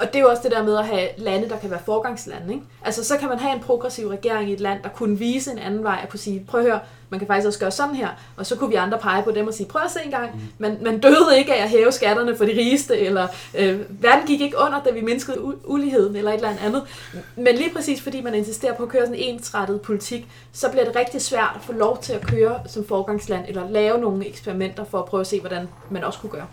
Og 0.00 0.06
det 0.06 0.16
er 0.16 0.20
jo 0.20 0.28
også 0.28 0.42
det 0.42 0.50
der 0.52 0.62
med 0.64 0.76
at 0.76 0.86
have 0.86 1.08
lande, 1.18 1.48
der 1.48 1.56
kan 1.58 1.70
være 1.70 1.80
forgangslande. 1.84 2.52
Ikke? 2.54 2.64
Altså 2.84 3.04
så 3.04 3.16
kan 3.16 3.28
man 3.28 3.38
have 3.38 3.54
en 3.54 3.60
progressiv 3.60 4.08
regering 4.08 4.50
i 4.50 4.52
et 4.52 4.60
land, 4.60 4.82
der 4.82 4.88
kunne 4.88 5.18
vise 5.18 5.52
en 5.52 5.58
anden 5.58 5.84
vej 5.84 5.98
og 6.02 6.08
kunne 6.08 6.20
sige, 6.20 6.44
prøv 6.48 6.60
at 6.60 6.66
høre, 6.66 6.80
man 7.10 7.20
kan 7.20 7.26
faktisk 7.26 7.46
også 7.46 7.58
gøre 7.58 7.70
sådan 7.70 7.94
her. 7.94 8.08
Og 8.36 8.46
så 8.46 8.56
kunne 8.56 8.70
vi 8.70 8.74
andre 8.74 8.98
pege 8.98 9.22
på 9.22 9.30
dem 9.30 9.46
og 9.46 9.54
sige, 9.54 9.66
prøv 9.66 9.82
at 9.84 9.90
se 9.90 9.98
en 10.04 10.10
gang, 10.10 10.42
man, 10.58 10.78
man 10.82 10.98
døde 10.98 11.38
ikke 11.38 11.54
af 11.54 11.62
at 11.62 11.68
hæve 11.70 11.92
skatterne 11.92 12.36
for 12.36 12.44
de 12.44 12.50
rigeste, 12.50 12.98
eller 12.98 13.28
øh, 13.58 13.80
verden 14.02 14.26
gik 14.26 14.40
ikke 14.40 14.56
under, 14.66 14.82
da 14.82 14.90
vi 14.90 15.00
mindskede 15.00 15.36
u- 15.36 15.56
uligheden, 15.64 16.16
eller 16.16 16.30
et 16.30 16.34
eller 16.36 16.52
andet. 16.64 16.82
Men 17.36 17.56
lige 17.56 17.70
præcis 17.74 18.02
fordi 18.02 18.20
man 18.20 18.34
insisterer 18.34 18.74
på 18.74 18.82
at 18.82 18.88
køre 18.88 19.02
sådan 19.06 19.14
en 19.14 19.34
ensrettet 19.34 19.80
politik, 19.80 20.28
så 20.52 20.70
bliver 20.70 20.84
det 20.84 20.96
rigtig 20.96 21.22
svært 21.22 21.52
at 21.54 21.62
få 21.62 21.72
lov 21.72 21.98
til 22.02 22.12
at 22.12 22.26
køre 22.26 22.60
som 22.66 22.86
forgangsland, 22.88 23.44
eller 23.48 23.70
lave 23.70 23.98
nogle 23.98 24.26
eksperimenter 24.28 24.84
for 24.84 24.98
at 24.98 25.04
prøve 25.04 25.20
at 25.20 25.26
se, 25.26 25.40
hvordan 25.40 25.68
man 25.90 26.04
også 26.04 26.18
kunne 26.18 26.30
gøre. 26.30 26.46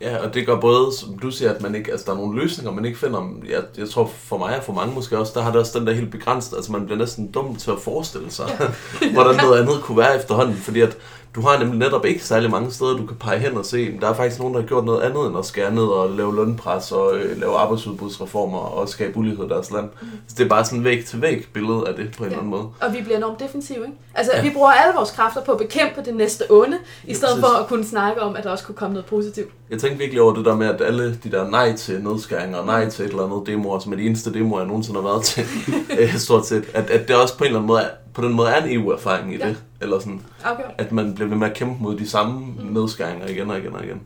Ja, 0.00 0.16
og 0.26 0.34
det 0.34 0.46
gør 0.46 0.60
både, 0.60 0.92
som 0.92 1.18
du 1.18 1.30
siger, 1.30 1.54
at 1.54 1.62
man 1.62 1.74
ikke, 1.74 1.90
altså, 1.90 2.06
der 2.06 2.12
er 2.12 2.16
nogle 2.16 2.40
løsninger, 2.40 2.72
man 2.72 2.84
ikke 2.84 2.98
finder. 2.98 3.28
Jeg, 3.48 3.62
jeg 3.78 3.90
tror 3.90 4.10
for 4.24 4.38
mig 4.38 4.56
og 4.56 4.64
for 4.64 4.72
mange 4.72 4.94
måske 4.94 5.18
også, 5.18 5.32
der 5.34 5.42
har 5.42 5.50
det 5.50 5.60
også 5.60 5.78
den 5.78 5.86
der 5.86 5.92
helt 5.92 6.10
begrænset, 6.10 6.56
altså 6.56 6.72
man 6.72 6.84
bliver 6.84 6.98
næsten 6.98 7.32
dum 7.32 7.56
til 7.56 7.70
at 7.70 7.78
forestille 7.80 8.30
sig, 8.30 8.46
hvordan 9.12 9.36
noget 9.36 9.60
andet 9.60 9.80
kunne 9.82 9.98
være 9.98 10.16
efterhånden, 10.16 10.56
fordi 10.56 10.80
at 10.80 10.96
du 11.38 11.42
har 11.46 11.58
nemlig 11.58 11.78
netop 11.78 12.04
ikke 12.04 12.24
særlig 12.24 12.50
mange 12.50 12.70
steder, 12.70 12.96
du 12.96 13.06
kan 13.06 13.16
pege 13.16 13.38
hen 13.38 13.56
og 13.56 13.66
se, 13.66 13.90
men 13.90 14.00
der 14.00 14.08
er 14.08 14.14
faktisk 14.14 14.38
nogen, 14.38 14.54
der 14.54 14.60
har 14.60 14.66
gjort 14.66 14.84
noget 14.84 15.02
andet 15.02 15.26
end 15.26 15.38
at 15.38 15.46
skære 15.46 15.74
ned 15.74 15.82
og 15.82 16.10
lave 16.10 16.36
lønpres 16.36 16.92
og 16.92 17.16
øh, 17.16 17.40
lave 17.40 17.56
arbejdsudbudsreformer 17.56 18.58
og 18.58 18.88
skabe 18.88 19.16
ulighed 19.18 19.44
i 19.44 19.48
deres 19.48 19.70
land. 19.70 19.88
Mm. 20.00 20.08
Så 20.28 20.34
det 20.38 20.44
er 20.44 20.48
bare 20.48 20.64
sådan 20.64 20.78
en 20.78 20.84
væg-til-væg 20.84 21.48
billede 21.52 21.88
af 21.88 21.94
det 21.94 22.14
på 22.16 22.24
en 22.24 22.30
ja. 22.30 22.36
eller 22.36 22.38
anden 22.38 22.50
måde. 22.50 22.68
Og 22.80 22.92
vi 22.92 23.02
bliver 23.02 23.16
enormt 23.16 23.40
defensive, 23.40 23.76
ikke? 23.76 23.98
Altså, 24.14 24.32
ja. 24.36 24.42
vi 24.42 24.50
bruger 24.50 24.70
alle 24.70 24.94
vores 24.96 25.10
kræfter 25.10 25.40
på 25.40 25.52
at 25.52 25.58
bekæmpe 25.58 26.02
det 26.04 26.14
næste 26.14 26.44
onde, 26.50 26.78
i 27.04 27.14
stedet 27.14 27.34
præcis. 27.34 27.50
for 27.50 27.62
at 27.62 27.68
kunne 27.68 27.84
snakke 27.84 28.22
om, 28.22 28.36
at 28.36 28.44
der 28.44 28.50
også 28.50 28.64
kunne 28.64 28.74
komme 28.74 28.94
noget 28.94 29.06
positivt. 29.06 29.52
Jeg 29.70 29.78
tænkte 29.78 29.98
virkelig 29.98 30.22
over 30.22 30.34
det 30.34 30.44
der 30.44 30.56
med, 30.56 30.66
at 30.66 30.80
alle 30.80 31.18
de 31.24 31.30
der 31.30 31.50
nej 31.50 31.76
til 31.76 32.02
nedskæringer 32.02 32.58
og 32.58 32.66
nej 32.66 32.88
til 32.88 33.04
et 33.04 33.10
eller 33.10 33.24
andet 33.24 33.46
demoer, 33.46 33.78
som 33.78 33.92
er 33.92 33.96
de 33.96 34.02
eneste 34.02 34.34
demoer, 34.34 34.60
jeg 34.60 34.68
nogensinde 34.68 35.00
har 35.00 35.08
været 35.08 35.24
til, 35.24 35.44
øh, 35.98 36.14
stort 36.16 36.46
set, 36.46 36.64
at, 36.74 36.90
at 36.90 37.08
det 37.08 37.16
også 37.16 37.38
på 37.38 37.44
en 37.44 37.48
eller 37.48 37.58
anden 37.58 37.66
måde, 37.66 37.82
på 38.18 38.24
den 38.24 38.32
måde 38.32 38.48
er 38.50 38.64
en 38.64 38.70
EU-erfaring 38.80 39.34
i 39.34 39.36
Ja. 39.36 39.48
det. 39.48 39.56
Eller 39.80 39.98
sådan, 39.98 40.22
Afgjort. 40.44 40.70
at 40.78 40.92
man 40.92 41.14
bliver 41.14 41.28
ved 41.28 41.36
med 41.36 41.46
at 41.50 41.54
kæmpe 41.56 41.82
mod 41.82 41.98
de 41.98 42.08
samme 42.08 42.54
nedskæringer 42.72 43.26
igen 43.28 43.50
og 43.50 43.58
igen 43.58 43.74
og 43.74 43.84
igen. 43.84 44.00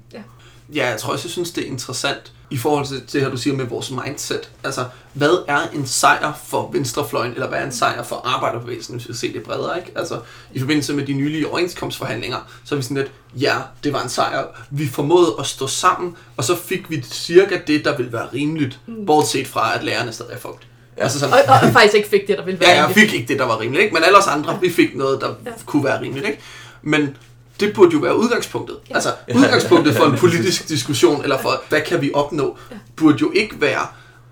Ja, 0.75 0.89
jeg 0.91 0.99
tror 0.99 1.13
også, 1.13 1.25
jeg 1.27 1.31
synes, 1.31 1.51
det 1.51 1.65
er 1.65 1.71
interessant 1.71 2.33
i 2.51 2.57
forhold 2.57 2.87
til 2.87 3.13
det 3.13 3.21
her, 3.21 3.31
du 3.31 3.37
siger 3.37 3.57
med 3.57 3.65
vores 3.65 3.91
mindset. 3.91 4.51
Altså, 4.65 4.85
hvad 5.13 5.45
er 5.49 5.59
en 5.75 5.87
sejr 5.87 6.33
for 6.47 6.71
venstrefløjen, 6.73 7.33
eller 7.33 7.49
hvad 7.49 7.59
er 7.59 7.65
en 7.65 7.73
sejr 7.73 8.03
for 8.03 8.17
arbejderbevægelsen, 8.25 8.95
hvis 8.97 9.09
vi 9.09 9.15
ser 9.15 9.33
det 9.33 9.43
bredere, 9.43 9.79
ikke? 9.79 9.93
Altså, 9.97 10.21
i 10.53 10.59
forbindelse 10.61 10.95
med 10.95 11.07
de 11.07 11.13
nylige 11.13 11.49
overenskomstforhandlinger, 11.49 12.39
så 12.65 12.75
er 12.75 12.77
vi 12.77 12.83
sådan 12.83 12.97
lidt, 12.97 13.13
ja, 13.37 13.55
det 13.85 13.93
var 13.93 14.03
en 14.03 14.09
sejr. 14.09 14.45
Vi 14.71 14.87
formåede 14.87 15.35
at 15.39 15.47
stå 15.47 15.67
sammen, 15.67 16.17
og 16.37 16.45
så 16.45 16.57
fik 16.57 16.91
vi 16.91 17.03
cirka 17.03 17.59
det, 17.67 17.85
der 17.85 17.97
ville 17.97 18.13
være 18.13 18.27
rimeligt, 18.35 18.81
bortset 19.07 19.47
fra, 19.47 19.75
at 19.79 19.85
lærerne 19.85 20.13
stadig 20.13 20.33
er 20.33 20.39
fugt. 20.39 20.67
Ja. 20.99 21.03
Altså 21.03 21.19
sådan, 21.19 21.35
Og, 21.35 21.41
og, 21.63 21.73
faktisk 21.73 21.95
ikke 21.95 22.09
fik 22.09 22.29
det, 22.29 22.39
der 22.39 22.45
ville 22.45 22.61
være 22.61 22.71
Ja, 22.71 22.77
jeg 22.77 22.85
rimeligt. 22.89 23.11
fik 23.11 23.21
ikke 23.21 23.29
det, 23.33 23.39
der 23.39 23.47
var 23.47 23.61
rimeligt, 23.61 23.83
ikke? 23.83 23.95
men 23.95 24.05
alle 24.05 24.19
os 24.19 24.27
andre, 24.27 24.59
vi 24.61 24.71
fik 24.71 24.97
noget, 24.97 25.21
der 25.21 25.29
ja. 25.47 25.51
kunne 25.67 25.85
være 25.85 26.01
rimeligt. 26.01 26.27
Ikke? 26.27 26.41
Men 26.83 27.17
det 27.61 27.73
burde 27.75 27.91
jo 27.93 27.99
være 27.99 28.17
udgangspunktet. 28.19 28.77
Ja. 28.91 28.95
Altså, 28.95 29.13
udgangspunktet 29.35 29.95
for 29.97 30.05
en 30.05 30.17
politisk 30.25 30.69
diskussion, 30.69 31.23
eller 31.23 31.39
for, 31.39 31.63
hvad 31.69 31.81
kan 31.81 32.01
vi 32.01 32.11
opnå, 32.15 32.59
burde 32.97 33.19
jo 33.21 33.33
ikke 33.35 33.61
være, 33.61 33.87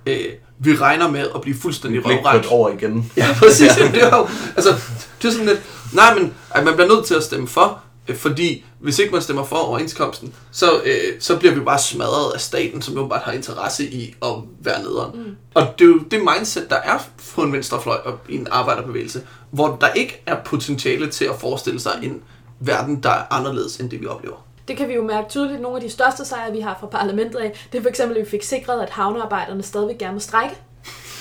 øh, 0.07 0.25
vi 0.59 0.77
regner 0.77 1.11
med 1.11 1.27
at 1.35 1.41
blive 1.41 1.57
fuldstændig 1.61 2.05
røvrendt. 2.07 2.47
over 2.47 2.71
igen. 2.71 3.13
Ja, 3.17 3.27
præcis. 3.39 3.77
Ja. 3.79 3.89
Det 3.93 4.03
er 4.03 4.17
jo, 4.17 4.29
altså, 4.57 4.75
det 5.23 5.29
er 5.29 5.33
sådan 5.33 5.47
lidt, 5.47 5.61
nej, 5.93 6.15
men 6.19 6.33
at 6.51 6.65
man 6.65 6.75
bliver 6.75 6.89
nødt 6.89 7.07
til 7.07 7.15
at 7.15 7.23
stemme 7.23 7.49
for, 7.49 7.81
fordi 8.17 8.65
hvis 8.79 8.99
ikke 8.99 9.13
man 9.13 9.23
stemmer 9.23 9.45
for 9.45 9.57
overenskomsten, 9.57 10.35
så, 10.51 10.67
øh, 10.85 11.21
så 11.21 11.39
bliver 11.39 11.55
vi 11.55 11.61
bare 11.61 11.79
smadret 11.79 12.33
af 12.35 12.41
staten, 12.41 12.83
som 12.83 12.95
jo 12.95 13.07
bare 13.07 13.21
har 13.25 13.33
interesse 13.33 13.91
i 13.91 14.15
at 14.23 14.33
være 14.61 14.83
nederen. 14.83 15.11
Mm. 15.15 15.37
Og 15.55 15.67
det 15.79 15.85
er 15.85 15.89
jo 15.89 15.99
det 15.99 16.21
mindset, 16.21 16.71
der 16.71 16.77
er 16.77 16.99
på 17.35 17.43
en 17.43 17.53
venstrefløj 17.53 17.97
og 18.05 18.19
i 18.29 18.37
en 18.37 18.47
arbejderbevægelse, 18.51 19.23
hvor 19.51 19.79
der 19.81 19.89
ikke 19.93 20.23
er 20.27 20.37
potentiale 20.45 21.11
til 21.11 21.25
at 21.25 21.35
forestille 21.41 21.81
sig 21.81 21.93
en 22.03 22.23
verden, 22.61 23.03
der 23.03 23.11
er 23.11 23.23
anderledes 23.31 23.77
end 23.77 23.91
det, 23.91 24.01
vi 24.01 24.07
oplever. 24.07 24.47
Det 24.69 24.77
kan 24.77 24.89
vi 24.89 24.95
jo 24.95 25.03
mærke 25.03 25.29
tydeligt. 25.29 25.61
Nogle 25.61 25.77
af 25.77 25.83
de 25.83 25.91
største 25.91 26.25
sejre, 26.25 26.53
vi 26.53 26.61
har 26.61 26.77
fra 26.81 26.87
parlamentet 26.87 27.39
af, 27.39 27.67
det 27.73 27.79
er 27.79 27.83
for 27.83 27.89
eksempel, 27.89 28.19
at 28.19 28.25
vi 28.25 28.31
fik 28.31 28.43
sikret, 28.43 28.83
at 28.83 28.91
havnearbejderne 28.91 29.63
stadigvæk 29.63 29.99
gerne 29.99 30.13
må 30.13 30.21
strække. 30.21 30.57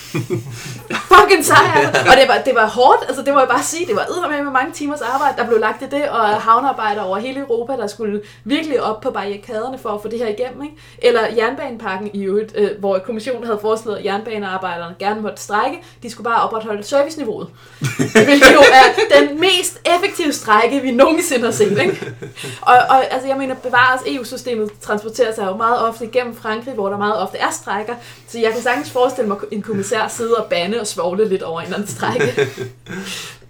Fucking 1.12 1.46
sejr! 1.46 1.88
Og 1.88 2.18
det 2.20 2.28
var, 2.28 2.38
det 2.46 2.56
var 2.56 2.68
hårdt, 2.68 3.04
altså 3.08 3.22
det 3.22 3.34
må 3.34 3.40
jeg 3.40 3.48
bare 3.48 3.64
sige. 3.64 3.86
Det 3.86 3.96
var 3.96 4.30
med 4.30 4.44
med 4.44 4.52
mange 4.52 4.74
timers 4.74 5.02
arbejde, 5.02 5.38
der 5.38 5.48
blev 5.48 5.60
lagt 5.60 5.82
i 5.82 5.86
det, 5.86 6.10
og 6.10 6.28
havnearbejdere 6.28 7.06
over 7.06 7.18
hele 7.18 7.40
Europa, 7.40 7.74
der 7.74 7.88
skulle 7.88 8.22
virkelig 8.44 8.84
op 8.84 9.02
på 9.02 9.12
barrikaderne 9.12 9.78
for 9.78 9.90
at 9.90 10.02
få 10.02 10.08
det 10.08 10.20
her 10.20 10.28
igennem. 10.28 10.64
Ikke? 10.64 10.76
Eller 10.98 11.22
jernbanepakken 11.38 12.10
i 12.14 12.24
øvrigt, 12.24 12.54
øh, 12.56 12.70
hvor 12.80 13.00
kommissionen 13.00 13.44
havde 13.44 13.60
foreslået, 13.62 13.98
at 13.98 14.06
jernbanearbejderne 14.06 14.96
gerne 15.00 15.22
måtte 15.22 15.42
strække. 15.42 15.84
De 16.04 16.10
skulle 16.10 16.26
bare 16.26 16.42
opretholde 16.42 16.84
serviceniveauet. 16.84 17.48
Hvilket 18.28 18.54
jo 18.54 18.60
er 18.60 19.20
den 19.20 19.40
mest 19.40 19.80
effektive 19.96 20.34
strække, 20.34 20.82
vi 20.82 20.92
nogensinde 20.92 21.46
har 21.46 21.52
set. 21.52 21.78
Ikke? 21.82 22.14
Og, 22.62 22.76
og 22.90 23.14
altså, 23.14 23.28
jeg 23.28 23.38
mener, 23.38 23.56
bevares 23.56 24.02
EU-systemet 24.08 24.72
transporterer 24.82 25.36
sig 25.36 25.46
jo 25.46 25.56
meget 25.56 25.80
ofte 25.80 26.06
igennem 26.06 26.36
Frankrig, 26.36 26.74
hvor 26.74 26.90
der 26.90 26.98
meget 26.98 27.18
ofte 27.18 27.38
er 27.38 27.52
strækker. 27.52 27.94
Så 28.28 28.40
jeg 28.40 28.54
kan 28.54 28.62
sagtens 28.62 28.92
forestille 28.92 29.28
mig 29.28 29.38
en 29.52 29.62
kommissær 29.62 29.99
sidde 30.08 30.36
og 30.36 30.50
bande 30.50 30.80
og 30.80 30.88
svogle 30.88 31.30
lidt 31.30 31.42
over 31.42 31.60
en 31.60 31.66
eller 31.66 31.78
anden 31.78 31.90
strække. 31.90 32.26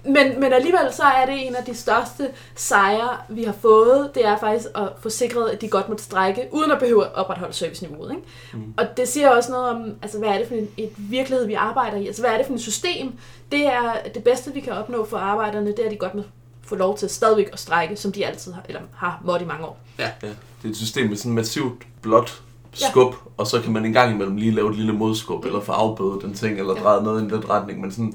Men, 0.04 0.39
men 0.39 0.54
alligevel 0.54 0.93
så 0.93 1.04
er 1.04 1.26
det 1.26 1.47
en 1.47 1.56
af 1.56 1.64
de 1.64 1.76
største 1.76 2.30
sejre, 2.56 3.18
vi 3.30 3.43
har 3.43 3.54
fået. 3.62 4.12
Det 4.16 4.26
er 4.26 4.38
faktisk 4.38 4.68
at 4.76 4.89
få 5.02 5.10
sikret, 5.10 5.50
at 5.50 5.62
de 5.62 5.68
godt 5.68 5.89
måtte 5.89 6.04
strække, 6.04 6.47
uden 6.52 6.72
at 6.72 6.80
behøve 6.80 7.06
at 7.06 7.16
opretholde 7.16 7.54
serviceniveauet. 7.54 8.12
Ikke? 8.12 8.24
Mm. 8.54 8.74
Og 8.78 8.97
det 8.97 9.08
siger 9.08 9.30
også 9.30 9.52
noget 9.52 9.70
om, 9.70 9.84
altså, 10.02 10.20
hvad 10.20 10.30
er 10.30 10.38
det 10.38 10.47
for 10.47 10.56
en 10.56 10.68
et 10.78 10.89
virkelighed, 10.97 11.47
vi 11.47 11.54
arbejder 11.54 11.97
i? 11.97 12.08
Altså, 12.08 12.22
hvad 12.22 12.32
er 12.32 12.38
det 12.38 12.45
for 12.45 12.54
et 12.54 12.62
system? 12.62 13.14
Det 13.52 13.66
er 13.66 13.93
det 14.14 14.24
bedste, 14.24 14.54
vi 14.54 14.60
kan 14.60 14.74
opnå 14.74 15.06
for 15.06 15.18
arbejderne, 15.18 15.68
det 15.68 15.80
er, 15.80 15.86
at 15.86 15.91
de 15.91 15.97
godt 15.97 16.16
må 16.16 16.24
få 16.64 16.76
lov 16.76 16.97
til 16.97 17.10
stadigvæk 17.10 17.50
at 17.54 17.60
strække, 17.60 17.95
som 17.95 18.12
de 18.12 18.26
altid 18.26 18.54
har, 18.54 18.64
eller 18.68 18.82
har 18.95 19.22
måttet 19.26 19.45
i 19.45 19.47
mange 19.47 19.66
år. 19.66 19.80
Ja. 20.00 20.12
Ja, 20.24 20.28
det 20.28 20.66
er 20.66 20.70
et 20.70 20.78
system 20.78 21.10
med 21.10 21.18
sådan 21.18 21.32
et 21.32 21.36
massivt 21.36 21.84
blåt 22.02 22.41
skub, 22.74 23.11
ja. 23.13 23.17
og 23.38 23.47
så 23.47 23.61
kan 23.61 23.74
man 23.74 23.86
en 23.86 23.93
gang 23.93 24.13
imellem 24.13 24.36
lige 24.36 24.51
lave 24.51 24.70
et 24.70 24.76
lille 24.76 24.93
modskub, 24.93 25.45
eller 25.45 25.59
få 25.61 25.72
afbødet 25.72 26.22
den 26.22 26.34
ting, 26.34 26.59
eller 26.59 26.76
Ja. 26.78 26.82
dreje 26.84 27.03
noget 27.03 27.22
i 27.22 27.24
en 27.24 27.32
lidt 27.32 27.49
retning, 27.49 27.82
men 27.82 27.91
sådan 27.91 28.13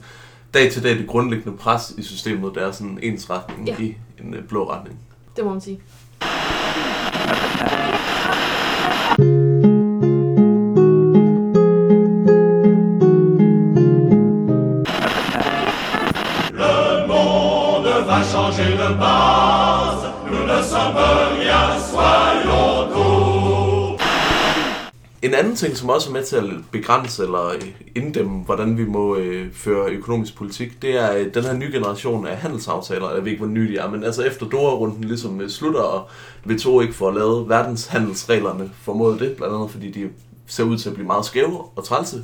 dag 0.54 0.72
til 0.72 0.82
dag, 0.82 0.98
det 0.98 1.06
grundlæggende 1.06 1.58
pres 1.58 1.94
i 1.98 2.02
systemet, 2.02 2.54
der 2.54 2.60
er 2.66 2.72
sådan 2.72 2.98
ens 3.02 3.30
retning 3.30 3.68
Ja. 3.68 3.76
i 3.78 3.96
en 4.24 4.34
øh, 4.34 4.44
blå 4.44 4.70
retning. 4.70 4.98
Det 5.36 5.44
må 5.44 5.50
man 5.50 5.60
sige. 5.60 5.80
En 25.24 25.34
anden 25.34 25.56
ting, 25.56 25.76
som 25.76 25.88
også 25.88 26.08
er 26.08 26.12
med 26.12 26.24
til 26.24 26.36
at 26.36 26.44
begrænse 26.70 27.22
eller 27.22 27.50
inddæmme, 27.94 28.42
hvordan 28.42 28.78
vi 28.78 28.84
må 28.84 29.16
øh, 29.16 29.52
føre 29.52 29.90
økonomisk 29.90 30.36
politik, 30.36 30.82
det 30.82 30.96
er 30.96 31.16
øh, 31.16 31.34
den 31.34 31.44
her 31.44 31.52
nye 31.52 31.72
generation 31.72 32.26
af 32.26 32.36
handelsaftaler. 32.36 33.14
Jeg 33.14 33.24
ved 33.24 33.30
ikke, 33.32 33.44
hvor 33.44 33.52
nye 33.52 33.68
de 33.68 33.78
er, 33.78 33.90
men 33.90 34.04
altså 34.04 34.22
efter 34.22 34.46
Doha-runden 34.46 35.04
ligesom 35.04 35.40
øh, 35.40 35.48
slutter, 35.50 35.80
og 35.80 36.08
WTO 36.46 36.80
ikke 36.80 36.94
får 36.94 37.10
lavet 37.10 37.48
verdenshandelsreglerne, 37.48 38.70
formodet 38.82 39.20
det, 39.20 39.36
blandt 39.36 39.54
andet 39.54 39.70
fordi 39.70 39.90
de 39.90 40.10
ser 40.46 40.64
ud 40.64 40.78
til 40.78 40.88
at 40.88 40.94
blive 40.94 41.06
meget 41.06 41.24
skæve 41.24 41.60
og 41.76 41.84
trælse, 41.84 42.22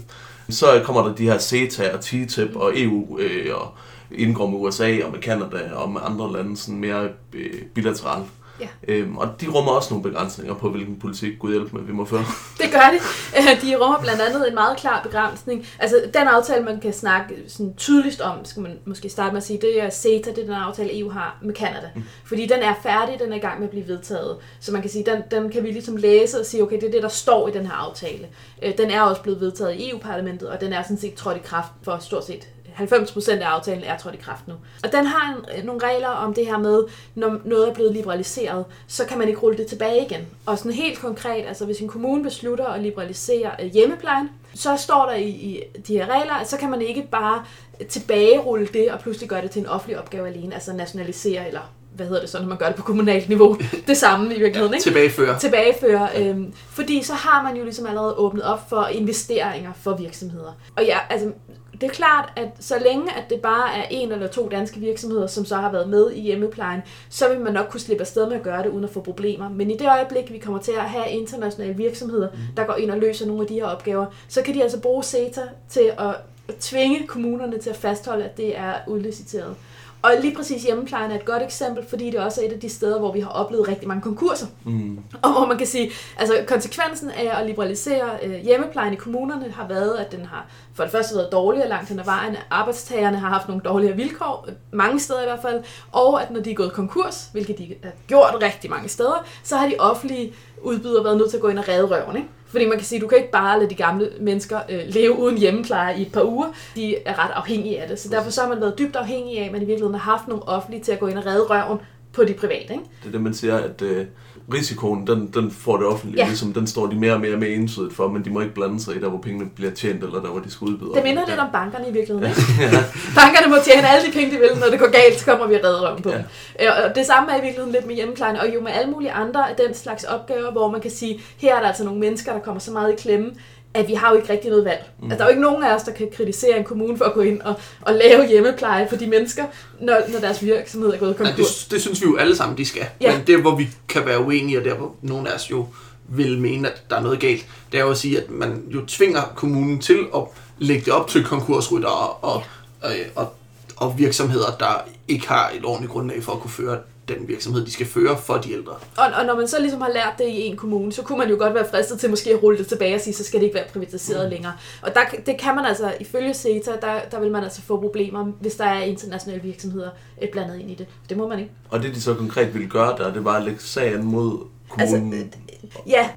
så 0.51 0.83
kommer 0.85 1.03
der 1.03 1.15
de 1.15 1.25
her 1.25 1.39
CETA 1.39 1.95
og 1.95 2.01
TTIP 2.01 2.57
og 2.57 2.73
EU 2.77 3.19
øh, 3.19 3.55
og 3.55 3.69
indgår 4.11 4.47
med 4.47 4.59
USA 4.59 5.05
og 5.05 5.13
med 5.13 5.21
Kanada 5.21 5.73
og 5.75 5.91
med 5.91 6.01
andre 6.05 6.33
lande 6.33 6.57
sådan 6.57 6.81
mere 6.81 7.09
øh, 7.33 7.63
bilateralt. 7.75 8.27
Ja. 8.61 8.69
Øhm, 8.89 9.17
og 9.17 9.41
de 9.41 9.47
rummer 9.49 9.73
også 9.73 9.95
nogle 9.95 10.11
begrænsninger 10.11 10.55
på, 10.55 10.71
hvilken 10.71 10.99
politik, 10.99 11.39
Gud 11.39 11.51
hjælp 11.53 11.73
med, 11.73 11.83
vi 11.83 11.93
må 11.93 12.05
føre. 12.05 12.25
Det 12.61 12.71
gør 12.73 12.91
det. 12.93 13.01
Øh, 13.39 13.63
De 13.63 13.77
rummer 13.77 13.99
blandt 14.01 14.21
andet 14.23 14.49
en 14.49 14.55
meget 14.55 14.77
klar 14.77 15.03
begrænsning. 15.03 15.67
Altså, 15.79 15.97
den 16.15 16.23
aftale, 16.29 16.65
man 16.65 16.81
kan 16.81 16.93
snakke 16.93 17.35
sådan 17.49 17.75
tydeligst 17.77 18.21
om, 18.21 18.45
skal 18.45 18.63
man 18.63 18.79
måske 18.85 19.09
starte 19.09 19.33
med 19.33 19.37
at 19.37 19.47
sige, 19.47 19.59
det 19.63 19.83
er 19.83 19.91
CETA, 19.91 20.31
det 20.31 20.39
er 20.39 20.45
den 20.45 20.55
aftale, 20.55 20.99
EU 20.99 21.11
har 21.11 21.39
med 21.43 21.55
Canada. 21.55 21.91
Mm. 21.95 22.03
Fordi 22.25 22.43
den 22.47 22.59
er 22.63 22.75
færdig, 22.83 23.19
den 23.21 23.33
er 23.33 23.37
i 23.37 23.41
gang 23.41 23.59
med 23.59 23.67
at 23.67 23.71
blive 23.71 23.89
vedtaget. 23.89 24.37
Så 24.61 24.73
man 24.73 24.81
kan 24.83 24.91
sige, 24.91 25.05
den, 25.05 25.23
den 25.31 25.51
kan 25.51 25.63
vi 25.63 25.71
ligesom 25.71 25.97
læse 25.97 26.41
og 26.41 26.47
sige, 26.47 26.63
okay, 26.63 26.77
det 26.81 26.89
er 26.89 26.93
det, 26.93 27.03
der 27.03 27.09
står 27.09 27.49
i 27.49 27.51
den 27.53 27.67
her 27.67 27.75
aftale. 27.75 28.27
Øh, 28.63 28.73
Den 28.79 28.91
er 28.91 29.01
også 29.03 29.23
blevet 29.23 29.41
vedtaget 29.41 29.75
i 29.75 29.91
EU-parlamentet, 29.91 30.49
og 30.49 30.61
den 30.61 30.73
er 30.73 30.83
sådan 30.83 30.99
set 30.99 31.15
trådt 31.15 31.37
i 31.37 31.41
kraft 31.45 31.73
for 31.83 31.99
stort 32.01 32.27
set 32.27 32.49
90% 32.79 33.31
af 33.31 33.47
aftalen 33.47 33.85
er 33.85 33.99
trådt 33.99 34.15
i 34.15 34.19
kraft 34.19 34.49
nu. 34.49 34.55
Og 34.85 34.93
den 34.93 35.07
har 35.07 35.45
en, 35.57 35.65
nogle 35.65 35.81
regler 35.85 36.09
om 36.09 36.35
det 36.35 36.47
her 36.47 36.59
med, 36.59 36.85
når 37.15 37.39
noget 37.45 37.69
er 37.69 37.75
blevet 37.75 37.93
liberaliseret, 37.93 38.65
så 38.87 39.05
kan 39.05 39.19
man 39.19 39.29
ikke 39.29 39.41
rulle 39.41 39.59
det 39.59 39.67
tilbage 39.67 40.07
igen. 40.07 40.27
Og 40.47 40.59
sådan 40.59 40.73
helt 40.73 40.99
konkret, 40.99 41.45
altså 41.47 41.65
hvis 41.65 41.79
en 41.79 41.89
kommune 41.89 42.23
beslutter 42.23 42.67
at 42.67 42.83
liberalisere 42.83 43.51
øh, 43.63 43.73
hjemmeplejen, 43.73 44.29
så 44.55 44.77
står 44.77 45.07
der 45.07 45.15
i, 45.15 45.29
i 45.29 45.63
de 45.87 45.93
her 45.93 46.07
regler, 46.07 46.35
at 46.35 46.49
så 46.49 46.57
kan 46.57 46.71
man 46.71 46.83
ikke 46.83 47.03
bare 47.11 47.45
tilbagerulle 47.89 48.67
det 48.67 48.91
og 48.93 49.01
pludselig 49.01 49.29
gøre 49.29 49.43
det 49.43 49.51
til 49.51 49.61
en 49.61 49.67
offentlig 49.67 49.99
opgave 49.99 50.29
alene, 50.29 50.55
altså 50.55 50.73
nationalisere 50.73 51.47
eller 51.47 51.73
hvad 51.93 52.07
hedder 52.07 52.21
det 52.21 52.31
så, 52.31 52.41
når 52.41 52.49
man 52.49 52.59
gør 52.59 52.67
det 52.67 52.75
på 52.75 52.83
kommunalt 52.83 53.29
niveau, 53.29 53.59
det 53.87 53.97
samme 53.97 54.35
i 54.35 54.39
virkeligheden, 54.39 54.75
ikke? 54.75 54.83
Tilbageføre. 54.83 55.39
tilbageføre. 55.39 56.09
Øhm, 56.17 56.53
fordi 56.69 57.03
så 57.03 57.15
har 57.15 57.43
man 57.43 57.57
jo 57.57 57.65
ligesom 57.65 57.87
allerede 57.87 58.15
åbnet 58.15 58.43
op 58.45 58.69
for 58.69 58.87
investeringer 58.87 59.73
for 59.73 59.97
virksomheder. 59.97 60.53
Og 60.77 60.85
ja, 60.85 60.99
altså, 61.11 61.33
det 61.81 61.87
er 61.87 61.95
klart, 61.95 62.33
at 62.37 62.49
så 62.61 62.79
længe 62.79 63.13
at 63.17 63.31
det 63.31 63.41
bare 63.41 63.77
er 63.77 63.85
en 63.91 64.13
eller 64.13 64.27
to 64.27 64.49
danske 64.49 64.81
virksomheder, 64.81 65.27
som 65.27 65.45
så 65.45 65.57
har 65.57 65.73
været 65.73 65.89
med 65.89 66.11
i 66.13 66.21
hjemmeplejen, 66.21 66.83
så 67.09 67.29
vil 67.29 67.41
man 67.41 67.53
nok 67.53 67.67
kunne 67.71 67.81
slippe 67.81 68.01
afsted 68.01 68.27
med 68.27 68.37
at 68.37 68.43
gøre 68.43 68.63
det 68.63 68.69
uden 68.69 68.85
at 68.85 68.91
få 68.91 69.01
problemer. 69.01 69.49
Men 69.49 69.71
i 69.71 69.77
det 69.77 69.89
øjeblik, 69.89 70.33
vi 70.33 70.39
kommer 70.39 70.61
til 70.61 70.73
at 70.73 70.91
have 70.91 71.11
internationale 71.11 71.77
virksomheder, 71.77 72.29
der 72.57 72.65
går 72.65 72.75
ind 72.75 72.91
og 72.91 72.99
løser 72.99 73.27
nogle 73.27 73.43
af 73.43 73.49
de 73.49 73.55
her 73.55 73.65
opgaver, 73.65 74.07
så 74.29 74.43
kan 74.43 74.55
de 74.55 74.63
altså 74.63 74.81
bruge 74.81 75.05
CETA 75.05 75.43
til 75.69 75.93
at 75.99 76.17
tvinge 76.61 77.07
kommunerne 77.07 77.59
til 77.59 77.71
at 77.71 77.77
fastholde, 77.77 78.25
at 78.25 78.37
det 78.37 78.59
er 78.59 78.75
udliciteret. 78.87 79.57
Og 80.03 80.11
lige 80.21 80.35
præcis 80.37 80.63
hjemmeplejen 80.63 81.11
er 81.11 81.15
et 81.15 81.25
godt 81.25 81.43
eksempel, 81.43 81.87
fordi 81.89 82.11
det 82.11 82.21
også 82.21 82.41
er 82.43 82.47
et 82.47 82.53
af 82.53 82.61
de 82.61 82.69
steder, 82.69 82.99
hvor 82.99 83.13
vi 83.13 83.21
har 83.21 83.29
oplevet 83.29 83.69
rigtig 83.69 83.89
mange 83.89 84.03
konkurser. 84.03 84.47
Mm. 84.65 84.99
Og 85.23 85.33
hvor 85.33 85.47
man 85.47 85.59
kan 85.59 85.67
sige, 85.67 85.91
altså 86.19 86.35
konsekvensen 86.49 87.11
af 87.11 87.41
at 87.41 87.47
liberalisere 87.47 88.11
øh, 88.23 88.35
hjemmeplejen 88.35 88.93
i 88.93 88.97
kommunerne 88.97 89.51
har 89.51 89.69
været, 89.69 89.97
at 89.97 90.13
den 90.13 90.25
har 90.25 90.47
for 90.75 90.83
det 90.83 90.93
første 90.93 91.15
været 91.15 91.33
dårligere 91.33 91.69
langt 91.69 91.89
hen 91.89 91.99
ad 91.99 92.05
vejen. 92.05 92.37
Arbejdstagerne 92.51 93.17
har 93.17 93.29
haft 93.29 93.49
nogle 93.49 93.63
dårligere 93.63 93.97
vilkår, 93.97 94.45
øh, 94.49 94.55
mange 94.73 95.01
steder 95.01 95.23
i 95.23 95.25
hvert 95.25 95.43
fald. 95.43 95.63
Og 95.93 96.23
at 96.23 96.31
når 96.31 96.41
de 96.41 96.51
er 96.51 96.55
gået 96.55 96.73
konkurs, 96.73 97.29
hvilket 97.33 97.59
de 97.59 97.75
har 97.83 97.93
gjort 98.07 98.37
rigtig 98.43 98.71
mange 98.71 98.89
steder, 98.89 99.25
så 99.43 99.57
har 99.57 99.69
de 99.69 99.75
offentlige 99.79 100.33
udbydere 100.63 101.05
været 101.05 101.17
nødt 101.17 101.31
til 101.31 101.37
at 101.37 101.41
gå 101.41 101.49
ind 101.49 101.59
og 101.59 101.69
redde 101.69 101.87
røven. 101.87 102.17
Ikke? 102.17 102.29
Fordi 102.47 102.67
man 102.67 102.79
kan 102.79 102.87
sige, 102.87 102.97
at 102.97 103.03
du 103.03 103.09
kan 103.09 103.19
ikke 103.19 103.31
bare 103.31 103.59
lade 103.59 103.71
de 103.71 103.75
gamle 103.75 104.11
mennesker 104.21 104.61
øh, 104.69 104.81
leve 104.87 105.19
uden 105.19 105.39
hjemmepleje 105.39 105.99
i 105.99 106.03
et 106.03 106.13
par 106.13 106.23
uger. 106.23 106.47
De 106.77 106.97
er 106.97 107.25
ret 107.25 107.31
afhængige 107.35 107.83
af 107.83 107.89
det. 107.89 107.99
Så 107.99 108.09
derfor 108.09 108.31
så 108.31 108.41
har 108.41 108.49
man 108.49 108.61
været 108.61 108.79
dybt 108.79 108.97
afhængig 108.97 109.39
af, 109.39 109.45
at 109.45 109.53
man 109.53 109.63
i 109.63 109.65
virkeligheden 109.65 109.95
har 110.01 110.13
haft 110.13 110.29
nogle 110.29 110.49
offentlige 110.49 110.83
til 110.83 110.93
at 110.93 110.99
gå 110.99 111.07
ind 111.07 111.19
og 111.19 111.27
redde 111.27 111.43
røven 111.43 111.79
på 112.13 112.25
de 112.25 112.33
private. 112.35 112.73
Ikke? 112.73 112.85
Det 113.03 113.09
er 113.09 113.13
det, 113.13 113.21
man 113.21 113.35
siger, 113.35 113.57
at 113.57 113.83
øh, 113.83 114.07
risikoen, 114.55 115.07
den, 115.07 115.31
den 115.35 115.51
får 115.51 115.77
det 115.77 115.87
offentlige, 115.87 116.17
Ja. 116.17 116.23
ja. 116.23 116.29
ligesom, 116.29 116.53
den 116.53 116.67
står 116.67 116.87
de 116.87 116.97
mere 116.97 117.13
og 117.13 117.21
mere 117.21 117.37
med 117.37 117.49
entydigt 117.55 117.95
for, 117.95 118.09
men 118.09 118.25
de 118.25 118.31
må 118.31 118.41
ikke 118.41 118.55
blande 118.55 118.81
sig 118.81 118.97
i, 118.97 119.01
der 119.01 119.09
hvor 119.09 119.19
pengene 119.19 119.51
bliver 119.57 119.71
tjent, 119.71 120.05
eller 120.05 120.21
der 120.21 120.29
hvor 120.31 120.41
de 120.41 120.51
skal 120.51 120.65
udbyde. 120.69 120.91
Det 120.95 121.05
minder 121.05 121.23
lidt 121.29 121.39
om 121.41 121.47
bankerne 121.53 121.89
i 121.89 121.93
virkeligheden. 121.93 122.29
Ikke? 122.31 122.41
Bankerne 123.21 123.49
må 123.49 123.57
tjene 123.65 123.89
alle 123.89 124.07
de 124.09 124.13
penge, 124.13 124.35
de 124.35 124.39
vil. 124.39 124.49
Når 124.61 124.67
det 124.71 124.79
går 124.79 124.91
galt, 124.91 125.19
så 125.21 125.25
kommer 125.25 125.47
vi 125.47 125.55
og 125.55 125.61
redder 125.65 125.89
røven 125.89 126.03
på 126.03 126.11
dem. 126.11 126.19
Ja. 126.61 126.89
Og 126.89 126.95
det 126.95 127.07
samme 127.07 127.33
er 127.33 127.37
i 127.39 127.41
virkeligheden 127.41 127.73
lidt 127.73 127.87
med 127.87 127.95
hjemmeplejen, 127.95 128.37
og 128.37 128.55
jo 128.55 128.61
med 128.61 128.73
alle 128.73 128.91
mulige 128.91 129.13
andre 129.13 129.51
af 129.51 129.57
den 129.67 129.75
slags 129.75 130.05
opgaver, 130.05 130.53
hvor 130.53 130.71
man 130.71 130.81
kan 130.81 130.91
sige, 130.91 131.21
her 131.39 131.55
er 131.57 131.61
der 131.61 131.69
altså 131.69 131.85
nogle 131.85 132.01
mennesker, 132.01 132.33
der 132.33 132.41
kommer 132.41 132.61
så 132.61 132.71
meget 132.73 132.93
i 132.93 132.97
klemme, 132.97 133.31
at 133.75 133.89
vi 133.89 133.95
har 133.95 134.11
jo 134.11 134.17
ikke 134.17 134.33
rigtig 134.33 134.51
noget 134.51 134.65
valg. 134.65 134.91
Mm. 134.99 135.05
Altså, 135.05 135.19
der 135.19 135.25
er 135.25 135.29
jo 135.29 135.31
ikke 135.31 135.43
nogen 135.43 135.63
af 135.63 135.75
os, 135.75 135.83
der 135.83 135.93
kan 135.93 136.09
kritisere 136.17 136.59
en 136.59 136.65
kommune 136.65 136.99
for 136.99 137.05
at 137.05 137.15
gå 137.15 137.21
ind 137.21 137.41
og, 137.41 137.55
og 137.81 137.95
lave 137.95 138.27
hjemmepleje 138.27 138.89
for 138.89 138.97
de 138.97 139.07
mennesker, 139.07 139.45
når, 139.81 139.97
når 140.13 140.21
deres 140.21 140.43
virksomhed 140.43 140.93
er 140.93 140.99
gået 140.99 141.17
konkurs. 141.17 141.65
det, 141.65 141.73
det 141.73 141.81
synes 141.81 142.01
vi 142.01 142.07
jo 142.07 142.17
alle 142.17 142.37
sammen, 142.37 142.59
de 142.59 142.65
skal. 142.65 142.87
Ja. 143.01 143.11
Ja. 143.11 143.17
Men 143.17 143.27
det, 143.27 143.41
hvor 143.41 143.57
vi 143.57 143.69
kan 143.89 144.07
være 144.07 144.21
uenige, 144.21 144.59
og 144.59 144.65
der 144.65 144.75
hvor 144.75 144.95
nogle 145.03 145.31
af 145.31 145.35
os 145.35 145.51
jo 145.51 145.67
vil 146.09 146.39
mene, 146.39 146.71
at 146.71 146.83
der 146.91 146.97
er 146.97 147.03
noget 147.03 147.21
galt, 147.21 147.47
det 147.73 147.81
er 147.81 147.85
jo 147.85 147.91
at 147.91 147.99
sige, 147.99 148.21
at 148.21 148.31
man 148.31 148.63
jo 148.69 148.87
tvinger 148.87 149.23
kommunen 149.35 149.79
til 149.79 149.99
at 150.15 150.23
lægge 150.59 150.85
det 150.85 150.93
op 150.93 151.09
til 151.09 151.25
konkursryttere 151.25 151.93
og, 151.93 152.43
og, 152.83 152.93
og, 153.15 153.35
og 153.77 153.99
virksomheder, 153.99 154.57
der 154.61 154.85
ikke 155.09 155.29
har 155.29 155.51
et 155.55 155.65
ordentligt 155.65 155.93
grundlag 155.93 156.23
for 156.23 156.33
at 156.33 156.41
kunne 156.41 156.51
føre 156.51 156.79
den 157.09 157.29
virksomhed, 157.29 157.67
de 157.67 157.73
skal 157.73 157.87
føre 157.87 158.19
for 158.19 158.35
de 158.35 158.53
ældre. 158.53 158.73
Og, 158.73 159.07
og 159.19 159.27
når 159.27 159.37
man 159.37 159.49
så 159.49 159.61
ligesom 159.61 159.81
har 159.81 159.89
lært 159.89 160.15
det 160.19 160.27
i 160.29 160.41
en 160.41 160.57
kommune, 160.57 160.93
så 160.93 161.03
kunne 161.03 161.19
man 161.19 161.31
jo 161.31 161.37
godt 161.39 161.55
være 161.55 161.71
fristet 161.71 162.01
til 162.01 162.11
måske 162.11 162.31
at 162.31 162.43
rulle 162.43 162.59
det 162.59 162.67
tilbage 162.67 162.95
og 162.95 163.01
sige, 163.01 163.15
så 163.15 163.25
skal 163.25 163.41
det 163.41 163.47
ikke 163.47 163.55
være 163.55 163.69
privatiseret 163.73 164.25
mm. 164.25 164.31
længere. 164.31 164.53
Og 164.83 164.95
der, 164.95 165.01
det 165.27 165.39
kan 165.39 165.55
man 165.57 165.65
altså, 165.65 165.95
ifølge 166.01 166.35
CETA, 166.35 166.73
der, 166.81 167.01
der 167.11 167.21
vil 167.21 167.31
man 167.31 167.45
altså 167.45 167.63
få 167.63 167.81
problemer, 167.81 168.25
hvis 168.41 168.55
der 168.55 168.65
er 168.65 168.83
internationale 168.83 169.43
virksomheder 169.43 169.91
øh, 170.23 170.29
blandet 170.33 170.61
ind 170.61 170.71
i 170.71 170.75
det. 170.75 170.87
Det 171.09 171.17
må 171.17 171.29
man 171.29 171.39
ikke. 171.39 171.51
Og 171.71 171.83
det 171.83 171.95
de 171.95 172.01
så 172.01 172.15
konkret 172.15 172.55
ville 172.55 172.69
gøre 172.69 172.97
der, 172.99 173.13
det 173.13 173.25
var 173.25 173.37
at 173.37 173.43
lægge 173.45 173.61
sagen 173.61 174.05
mod 174.05 174.47
kommunen. 174.69 175.13
Altså, 175.13 175.39
Ja, 175.87 176.09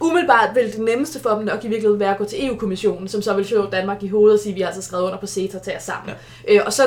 umiddelbart 0.00 0.54
vil 0.54 0.72
det 0.72 0.80
nemmeste 0.80 1.20
for 1.20 1.30
dem 1.30 1.44
nok 1.44 1.64
i 1.64 1.68
virkeligheden 1.68 2.00
være 2.00 2.10
at 2.10 2.18
gå 2.18 2.24
til 2.24 2.46
EU-kommissionen, 2.46 3.08
som 3.08 3.22
så 3.22 3.34
vil 3.34 3.44
slå 3.44 3.66
Danmark 3.66 4.02
i 4.02 4.08
hovedet 4.08 4.38
og 4.38 4.40
sige, 4.40 4.52
at 4.52 4.56
vi 4.56 4.60
har 4.60 4.68
altså 4.68 4.82
skrevet 4.82 5.04
under 5.04 5.18
på 5.18 5.26
CETA 5.26 5.58
til 5.58 5.72
os 5.76 5.82
sammen. 5.82 6.14
Ja. 6.48 6.54
Øh, 6.54 6.60
og 6.66 6.72
så 6.72 6.82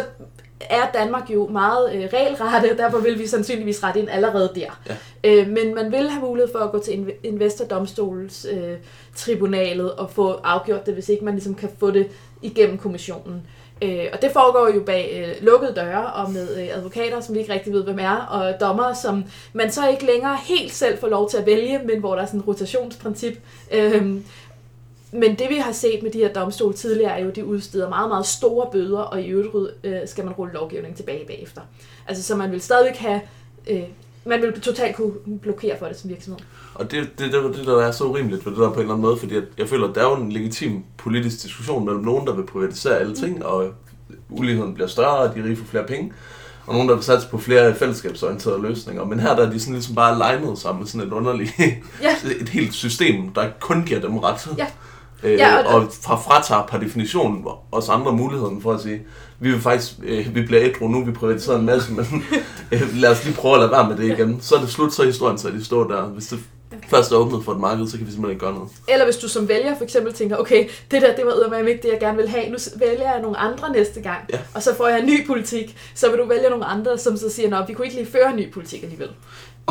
er 0.69 0.91
Danmark 0.93 1.29
jo 1.29 1.47
meget 1.47 1.95
øh, 1.95 2.09
regelrette, 2.13 2.77
derfor 2.77 2.97
vil 2.97 3.19
vi 3.19 3.27
sandsynligvis 3.27 3.83
rette 3.83 3.99
ind 3.99 4.09
allerede 4.09 4.51
der. 4.55 4.81
Ja. 4.89 4.95
Øh, 5.23 5.47
men 5.47 5.75
man 5.75 5.91
vil 5.91 6.09
have 6.09 6.21
mulighed 6.27 6.51
for 6.51 6.59
at 6.59 6.71
gå 6.71 6.79
til 6.79 6.91
inv- 6.91 7.19
investordomstolens 7.23 8.47
øh, 8.51 8.77
tribunalet 9.15 9.91
og 9.91 10.11
få 10.11 10.31
afgjort 10.31 10.85
det, 10.85 10.93
hvis 10.93 11.09
ikke 11.09 11.25
man 11.25 11.33
ligesom 11.33 11.55
kan 11.55 11.69
få 11.79 11.91
det 11.91 12.07
igennem 12.41 12.77
kommissionen. 12.77 13.47
Øh, 13.83 14.05
og 14.13 14.21
det 14.21 14.31
foregår 14.31 14.71
jo 14.75 14.79
bag 14.79 15.25
øh, 15.25 15.45
lukkede 15.45 15.73
døre 15.75 16.05
og 16.05 16.31
med 16.31 16.57
øh, 16.61 16.77
advokater, 16.77 17.21
som 17.21 17.35
vi 17.35 17.39
ikke 17.39 17.53
rigtig 17.53 17.73
ved, 17.73 17.83
hvem 17.83 17.99
er, 17.99 18.15
og 18.15 18.59
dommer, 18.59 18.93
som 18.93 19.23
man 19.53 19.71
så 19.71 19.89
ikke 19.89 20.05
længere 20.05 20.37
helt 20.43 20.73
selv 20.73 20.97
får 20.97 21.07
lov 21.07 21.29
til 21.29 21.37
at 21.37 21.45
vælge, 21.45 21.79
men 21.85 21.99
hvor 21.99 22.15
der 22.15 22.21
er 22.21 22.25
sådan 22.25 22.39
et 22.39 22.47
rotationsprincip. 22.47 23.39
Øh, 23.71 24.15
men 25.11 25.35
det 25.39 25.49
vi 25.49 25.55
har 25.55 25.71
set 25.71 26.03
med 26.03 26.11
de 26.11 26.17
her 26.17 26.33
domstole 26.33 26.73
tidligere 26.73 27.17
er 27.19 27.23
jo, 27.23 27.29
at 27.29 27.35
de 27.35 27.45
udsteder 27.45 27.89
meget, 27.89 28.09
meget 28.09 28.25
store 28.25 28.67
bøder, 28.71 28.99
og 28.99 29.21
i 29.21 29.27
øvrigt 29.27 29.75
øh, 29.83 29.95
skal 30.05 30.25
man 30.25 30.33
rulle 30.33 30.53
lovgivningen 30.53 30.97
tilbage 30.97 31.25
bagefter. 31.27 31.61
Altså 32.07 32.23
så 32.23 32.35
man 32.35 32.51
vil 32.51 32.61
stadigvæk 32.61 32.95
have, 32.95 33.21
øh, 33.69 33.81
man 34.25 34.41
vil 34.41 34.61
totalt 34.61 34.95
kunne 34.95 35.13
blokere 35.41 35.79
for 35.79 35.85
det 35.85 35.99
som 35.99 36.09
virksomhed. 36.09 36.39
Og 36.75 36.91
det, 36.91 37.09
det, 37.19 37.33
det, 37.33 37.55
det, 37.57 37.67
der 37.67 37.81
er 37.81 37.91
så 37.91 38.03
urimeligt 38.03 38.45
ved 38.45 38.51
det 38.53 38.59
der 38.61 38.69
på 38.69 38.73
en 38.73 38.79
eller 38.79 38.93
anden 38.93 39.01
måde, 39.01 39.17
fordi 39.17 39.35
at 39.35 39.43
jeg 39.57 39.69
føler, 39.69 39.87
at 39.87 39.95
der 39.95 40.01
er 40.01 40.09
jo 40.09 40.15
en 40.15 40.31
legitim 40.31 40.83
politisk 40.97 41.43
diskussion 41.43 41.85
mellem 41.85 42.03
nogen, 42.03 42.27
der 42.27 42.33
vil 42.33 42.45
privatisere 42.45 42.99
alle 42.99 43.15
ting, 43.15 43.45
og 43.45 43.73
uligheden 44.29 44.73
bliver 44.73 44.87
større, 44.87 45.17
og 45.17 45.35
de 45.35 45.43
rige 45.43 45.55
får 45.55 45.65
flere 45.65 45.83
penge, 45.87 46.13
og 46.67 46.73
nogen, 46.73 46.89
der 46.89 46.95
vil 46.95 47.03
satse 47.03 47.27
på 47.29 47.37
flere 47.37 47.75
fællesskabsorienterede 47.75 48.61
løsninger. 48.61 49.05
Men 49.05 49.19
her 49.19 49.35
der 49.35 49.47
er 49.47 49.51
de 49.51 49.59
sådan 49.59 49.73
ligesom 49.73 49.95
bare 49.95 50.17
legnet 50.17 50.57
sammen 50.57 50.79
med 50.79 50.87
sådan 50.87 51.07
et 51.07 51.13
underligt, 51.13 51.51
Ja. 52.01 52.15
et 52.41 52.49
helt 52.49 52.73
system, 52.73 53.29
der 53.29 53.49
kun 53.59 53.83
giver 53.85 54.01
dem 54.01 54.17
ret. 54.17 54.47
Ja. 54.57 54.67
Øh, 55.23 55.31
Ja, 55.33 55.57
og- 55.57 55.65
og, 55.65 55.75
og 55.81 55.87
fra 56.01 56.15
fratager 56.15 56.61
per 56.67 56.79
definition 56.79 57.45
os 57.71 57.89
andre 57.89 58.11
muligheden 58.11 58.61
for 58.61 58.73
at 58.73 58.81
sige, 58.81 59.01
vi 59.39 59.51
vil 59.51 59.61
faktisk, 59.61 59.93
øh, 60.03 60.35
vi 60.35 60.41
bliver 60.41 60.61
ædru 60.63 60.87
nu, 60.87 61.05
vi 61.05 61.11
privatiserer 61.11 61.57
en 61.59 61.65
masse, 61.65 61.91
men 61.93 62.05
øh, 62.71 62.81
lad 62.95 63.09
os 63.09 63.25
lige 63.25 63.35
prøve 63.35 63.53
at 63.53 63.59
lade 63.59 63.71
være 63.71 63.89
med 63.89 63.97
det 63.97 64.03
igen. 64.19 64.37
Så 64.41 64.55
er 64.55 64.59
det 64.59 64.69
slut, 64.69 64.93
så 64.93 65.01
er 65.01 65.05
historien, 65.05 65.37
så 65.37 65.49
de 65.49 65.65
står 65.65 65.83
der. 65.83 66.01
Hvis 66.03 66.27
det 66.27 66.39
først 66.89 67.11
er 67.11 67.15
åbnet 67.15 67.45
for 67.45 67.51
et 67.51 67.59
marked, 67.59 67.87
så 67.87 67.97
kan 67.97 68.05
vi 68.07 68.11
simpelthen 68.11 68.31
ikke 68.31 68.45
gøre 68.45 68.53
noget. 68.53 68.69
Eller 68.87 69.05
hvis 69.05 69.17
du 69.17 69.27
som 69.27 69.47
vælger 69.47 69.77
for 69.77 69.83
eksempel 69.83 70.13
tænker, 70.13 70.37
okay, 70.37 70.67
det 70.91 71.01
der, 71.01 71.15
det 71.15 71.25
var 71.25 71.31
eddermame 71.31 71.69
ikke 71.69 71.81
det, 71.81 71.89
jeg 71.91 71.99
gerne 71.99 72.17
vil 72.17 72.29
have, 72.29 72.49
nu 72.49 72.57
vælger 72.75 73.11
jeg 73.11 73.21
nogle 73.21 73.37
andre 73.37 73.71
næste 73.71 74.01
gang, 74.01 74.19
Ja. 74.33 74.37
og 74.53 74.63
så 74.63 74.75
får 74.75 74.87
jeg 74.87 74.99
en 74.99 75.05
ny 75.05 75.27
politik, 75.27 75.77
så 75.95 76.09
vil 76.09 76.19
du 76.19 76.25
vælge 76.27 76.49
nogle 76.49 76.65
andre, 76.65 76.97
som 76.97 77.17
så 77.17 77.29
siger, 77.29 77.57
at 77.57 77.67
vi 77.69 77.73
kunne 77.73 77.85
ikke 77.85 77.97
lige 77.97 78.11
føre 78.11 78.29
en 78.29 78.35
ny 78.35 78.51
politik 78.53 78.83
alligevel. 78.83 79.09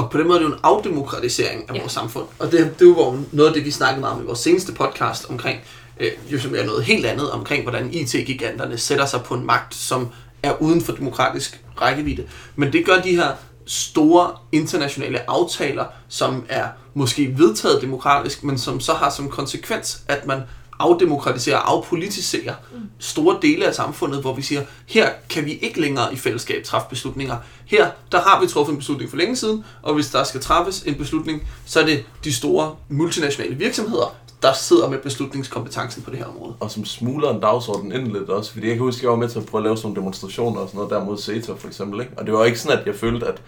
Og 0.00 0.10
på 0.10 0.18
den 0.18 0.26
måde 0.26 0.38
er 0.38 0.42
det 0.42 0.48
jo 0.50 0.54
en 0.54 0.60
afdemokratisering 0.62 1.64
af 1.70 1.74
Ja. 1.74 1.80
vores 1.80 1.92
samfund. 1.92 2.24
Og 2.38 2.52
det, 2.52 2.74
det 2.78 2.84
er 2.84 2.88
jo 2.90 3.16
noget 3.32 3.48
af 3.48 3.54
det, 3.54 3.64
vi 3.64 3.70
snakkede 3.70 4.00
meget 4.00 4.14
om 4.16 4.22
i 4.22 4.26
vores 4.26 4.38
seneste 4.38 4.72
podcast 4.72 5.30
omkring, 5.30 5.60
øh, 6.00 6.10
jo 6.32 6.40
som 6.40 6.54
er 6.54 6.64
noget 6.64 6.84
helt 6.84 7.06
andet, 7.06 7.30
omkring 7.30 7.62
hvordan 7.62 7.88
IT-giganterne 7.94 8.78
sætter 8.78 9.06
sig 9.06 9.22
på 9.22 9.34
en 9.34 9.46
magt, 9.46 9.74
som 9.74 10.08
er 10.42 10.62
uden 10.62 10.80
for 10.80 10.92
demokratisk 10.92 11.60
rækkevidde. 11.80 12.24
Men 12.56 12.72
det 12.72 12.86
gør 12.86 13.00
de 13.00 13.16
her 13.16 13.30
store 13.66 14.30
internationale 14.52 15.30
aftaler, 15.30 15.84
som 16.08 16.44
er 16.48 16.66
måske 16.94 17.34
vedtaget 17.38 17.82
demokratisk, 17.82 18.44
men 18.44 18.58
som 18.58 18.80
så 18.80 18.92
har 18.94 19.10
som 19.10 19.28
konsekvens, 19.28 20.02
at 20.08 20.26
man 20.26 20.40
afdemokratiserer 20.80 21.56
og 21.56 21.72
afpolitiserer 21.72 22.54
store 22.98 23.38
dele 23.42 23.66
af 23.66 23.74
samfundet, 23.74 24.20
hvor 24.20 24.34
vi 24.34 24.42
siger, 24.42 24.62
her 24.86 25.10
kan 25.28 25.44
vi 25.44 25.52
ikke 25.52 25.80
længere 25.80 26.12
i 26.12 26.16
fællesskab 26.16 26.64
træffe 26.64 26.88
beslutninger. 26.88 27.36
Her, 27.66 27.90
der 28.12 28.20
har 28.20 28.40
vi 28.40 28.46
truffet 28.46 28.72
en 28.72 28.78
beslutning 28.78 29.10
for 29.10 29.16
længe 29.16 29.36
siden, 29.36 29.64
og 29.82 29.94
hvis 29.94 30.10
der 30.10 30.24
skal 30.24 30.40
træffes 30.40 30.82
en 30.82 30.94
beslutning, 30.94 31.48
så 31.66 31.80
er 31.80 31.84
det 31.84 32.04
de 32.24 32.32
store 32.32 32.76
multinationale 32.88 33.54
virksomheder, 33.54 34.14
der 34.42 34.52
sidder 34.52 34.90
med 34.90 34.98
beslutningskompetencen 34.98 36.02
på 36.02 36.10
det 36.10 36.18
her 36.18 36.26
område. 36.26 36.54
Og 36.60 36.70
som 36.70 36.84
smugler 36.84 37.30
en 37.30 37.40
dagsorden 37.40 37.92
ind 37.92 38.12
lidt 38.12 38.30
også, 38.30 38.52
fordi 38.52 38.66
jeg 38.66 38.76
kan 38.76 38.84
huske, 38.84 38.98
at 38.98 39.02
jeg 39.02 39.10
var 39.10 39.16
med 39.16 39.28
til 39.28 39.38
at 39.38 39.46
prøve 39.46 39.60
at 39.60 39.64
lave 39.64 39.76
sådan 39.76 39.86
nogle 39.86 40.00
demonstrationer 40.00 40.60
og 40.60 40.68
sådan 40.68 40.78
noget 40.78 40.90
der 40.90 41.04
mod 41.04 41.18
CETA 41.18 41.52
for 41.52 41.68
eksempel, 41.68 42.00
ikke? 42.00 42.12
Og 42.16 42.26
det 42.26 42.34
var 42.34 42.44
ikke 42.44 42.58
sådan, 42.58 42.78
at 42.78 42.86
jeg 42.86 42.94
følte, 42.94 43.26
at 43.26 43.42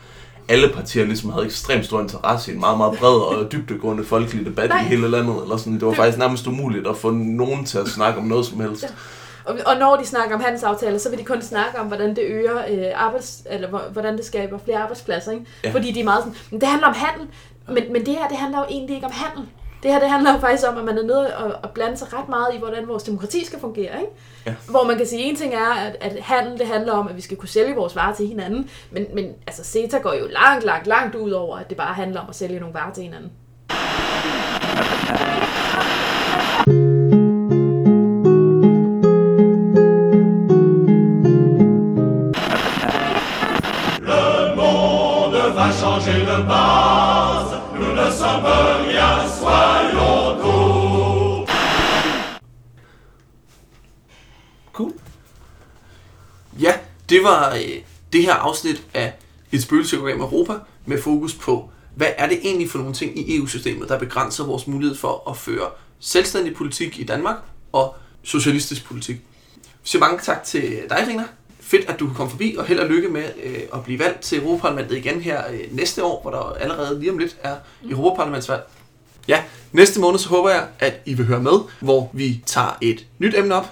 alle 0.53 0.69
partier 0.69 1.05
ligesom 1.05 1.31
havde 1.33 1.45
ekstremt 1.47 1.85
stor 1.85 2.01
interesse 2.01 2.51
i 2.51 2.55
en 2.55 2.61
meget, 2.61 2.79
meget 2.79 2.99
bred 2.99 3.11
og 3.21 3.53
dybdegående 3.53 4.05
folkelig 4.05 4.47
debat 4.47 4.69
Nej. 4.69 4.81
i 4.81 4.85
hele 4.85 5.09
landet. 5.11 5.43
Eller 5.43 5.57
sådan. 5.57 5.73
Det 5.73 5.83
var 5.83 5.89
Det- 5.89 5.97
faktisk 5.97 6.19
nærmest 6.19 6.47
umuligt 6.47 6.87
at 6.87 6.97
få 6.97 7.11
nogen 7.11 7.65
til 7.65 7.79
at 7.79 7.89
snakke 7.89 8.21
om 8.21 8.27
noget 8.27 8.47
som 8.47 8.61
helst. 8.61 8.83
Ja. 8.83 8.89
Og, 9.45 9.59
og 9.67 9.77
når 9.79 9.97
de 9.97 10.07
snakker 10.07 10.35
om 10.37 10.41
handelsaftaler, 10.43 10.99
så 10.99 11.11
vil 11.11 11.19
de 11.19 11.25
kun 11.25 11.43
snakke 11.43 11.81
om, 11.81 11.87
hvordan 11.87 12.11
det 12.11 12.23
øger 12.27 12.59
øh, 12.71 12.85
arbejds, 12.95 13.43
eller 13.51 13.69
hvor- 13.69 13.85
hvordan 13.93 14.17
det 14.17 14.25
skaber 14.25 14.59
flere 14.65 14.79
arbejdspladser. 14.79 15.33
Ikke? 15.33 15.45
Ja. 15.65 15.71
Fordi 15.71 15.93
de 15.93 16.01
er 16.01 16.05
meget 16.05 16.23
sådan, 16.25 16.39
men 16.51 16.61
det 16.61 16.69
handler 16.69 16.89
om 16.89 16.95
handel, 16.97 17.29
men, 17.69 17.93
men 17.93 18.07
det 18.07 18.15
her, 18.15 18.29
det 18.29 18.37
handler 18.37 18.59
jo 18.59 18.65
egentlig 18.71 18.95
ikke 18.95 19.07
om 19.07 19.13
handel. 19.15 19.49
Det 19.83 19.93
her, 19.93 20.01
det 20.01 20.11
handler 20.11 20.33
jo 20.33 20.39
faktisk 20.39 20.69
om, 20.69 20.79
at 20.79 20.85
man 20.85 20.99
er 20.99 21.03
nede 21.03 21.37
og, 21.37 21.55
og 21.63 21.71
blande 21.71 21.97
sig 21.97 22.13
ret 22.13 22.29
meget 22.29 22.55
i, 22.55 22.59
hvordan 22.59 22.89
vores 22.89 23.03
demokrati 23.03 23.45
skal 23.45 23.61
fungere. 23.61 24.01
Ikke? 24.01 24.13
Ja. 24.47 24.55
Hvor 24.71 24.85
man 24.85 24.97
kan 24.97 25.07
sige, 25.07 25.23
en 25.23 25.37
ting 25.37 25.55
er, 25.55 25.75
at, 25.75 25.97
at 26.01 26.21
handel, 26.21 26.59
det 26.59 26.67
handler 26.67 26.93
om, 26.93 27.09
at 27.09 27.17
vi 27.17 27.21
skal 27.21 27.37
kunne 27.37 27.49
sælge 27.49 27.75
vores 27.75 27.97
varer 27.97 28.15
til 28.15 28.27
hinanden, 28.27 28.71
men, 28.91 29.07
men 29.15 29.35
altså 29.47 29.65
CETA 29.65 29.99
går 29.99 30.15
jo 30.15 30.27
langt, 30.27 30.65
langt, 30.65 30.87
langt 30.87 31.15
ud 31.15 31.31
over, 31.31 31.59
at 31.59 31.69
det 31.69 31.77
bare 31.77 31.95
handler 31.95 32.21
om 32.21 32.27
at 32.29 32.35
sælge 32.35 32.61
nogle 32.61 32.75
varer 32.75 32.93
til 32.93 33.03
hinanden. 33.03 33.31
Ja, 56.61 56.75
det 57.09 57.23
var 57.23 57.55
øh, 57.55 57.79
det 58.13 58.23
her 58.23 58.35
afsnit 58.35 58.83
af 58.95 59.13
et 59.53 59.63
spøgelseprogram 59.63 60.21
Europa 60.21 60.53
med 60.87 61.03
fokus 61.03 61.35
på, 61.35 61.71
hvad 61.95 62.09
er 62.19 62.29
det 62.29 62.39
egentlig 62.43 62.71
for 62.71 62.79
nogle 62.79 62.95
ting 62.95 63.19
i 63.19 63.37
EU-systemet, 63.37 63.89
der 63.89 63.99
begrænser 63.99 64.45
vores 64.45 64.67
mulighed 64.67 64.97
for 64.97 65.31
at 65.31 65.37
føre 65.37 65.71
selvstændig 66.01 66.55
politik 66.55 67.01
i 67.01 67.05
Danmark 67.05 67.37
og 67.73 67.95
socialistisk 68.23 68.85
politik. 68.85 69.17
Så 69.83 69.99
mange 69.99 70.19
tak 70.23 70.45
til 70.45 70.63
dig, 70.89 71.05
Rina. 71.09 71.25
fedt, 71.61 71.89
at 71.89 72.01
du 72.01 72.07
kunne 72.07 72.17
komme 72.17 72.31
forbi, 72.31 72.55
og 72.59 72.65
held 72.65 72.79
og 72.79 72.89
lykke 72.89 73.09
med 73.09 73.25
øh, 73.45 73.61
at 73.75 73.85
blive 73.85 73.99
valgt 73.99 74.21
til 74.21 74.39
Europaparlamentet 74.39 74.97
igen 74.97 75.21
her 75.21 75.43
øh, 75.53 75.61
næste 75.71 76.05
år, 76.05 76.23
hvor 76.23 76.31
der 76.31 76.53
allerede 76.61 77.01
lige 77.01 77.13
om 77.13 77.19
lidt 77.19 77.37
er 77.43 77.57
Europaparlamentsvalg. 77.91 78.63
Ja, 79.29 79.43
næste 79.73 80.01
måned 80.01 80.19
så 80.19 80.29
håber 80.29 80.51
jeg, 80.51 80.67
at 80.79 81.01
I 81.07 81.15
vil 81.15 81.27
høre 81.27 81.41
med, 81.41 81.61
hvor 81.81 82.11
vi 82.13 82.43
tager 82.47 82.79
et 82.81 83.07
nyt 83.19 83.35
emne 83.35 83.55
op. 83.55 83.67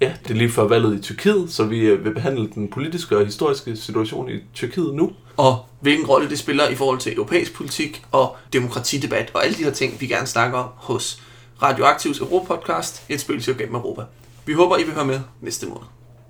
Ja, 0.00 0.12
det 0.24 0.30
er 0.30 0.34
lige 0.34 0.50
før 0.50 0.62
valget 0.62 0.98
i 0.98 1.02
Tyrkiet, 1.02 1.52
så 1.52 1.64
vi 1.64 1.80
øh, 1.80 2.04
vil 2.04 2.14
behandle 2.14 2.48
den 2.54 2.68
politiske 2.68 3.16
og 3.18 3.24
historiske 3.24 3.76
situation 3.76 4.30
i 4.30 4.40
Tyrkiet 4.54 4.94
nu. 4.94 5.12
og 5.36 5.64
hvilken 5.80 6.06
rolle 6.06 6.30
det 6.30 6.38
spiller 6.38 6.68
i 6.68 6.74
forhold 6.74 6.98
til 6.98 7.14
europæisk 7.14 7.54
politik 7.54 8.02
og 8.12 8.36
demokratidebat 8.52 9.30
og 9.34 9.44
alle 9.44 9.56
de 9.56 9.64
her 9.64 9.70
ting, 9.70 10.00
vi 10.00 10.06
gerne 10.06 10.26
snakker 10.26 10.58
om 10.58 10.68
hos 10.76 11.22
Radioaktivs 11.62 12.18
Europapodcast, 12.18 13.02
et 13.08 13.20
spøgelse 13.20 13.54
gennem 13.54 13.74
Europa. 13.74 14.02
Vi 14.46 14.52
håber, 14.52 14.76
I 14.76 14.82
vil 14.82 14.94
høre 14.94 15.06
med 15.06 15.20
næste 15.40 15.66
måned. 15.66 15.82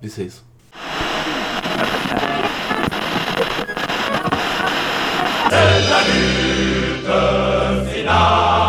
Vi 0.03 0.09
ses. 0.09 0.43
C'est 5.51 5.89
la 5.89 6.01
nuit 8.05 8.66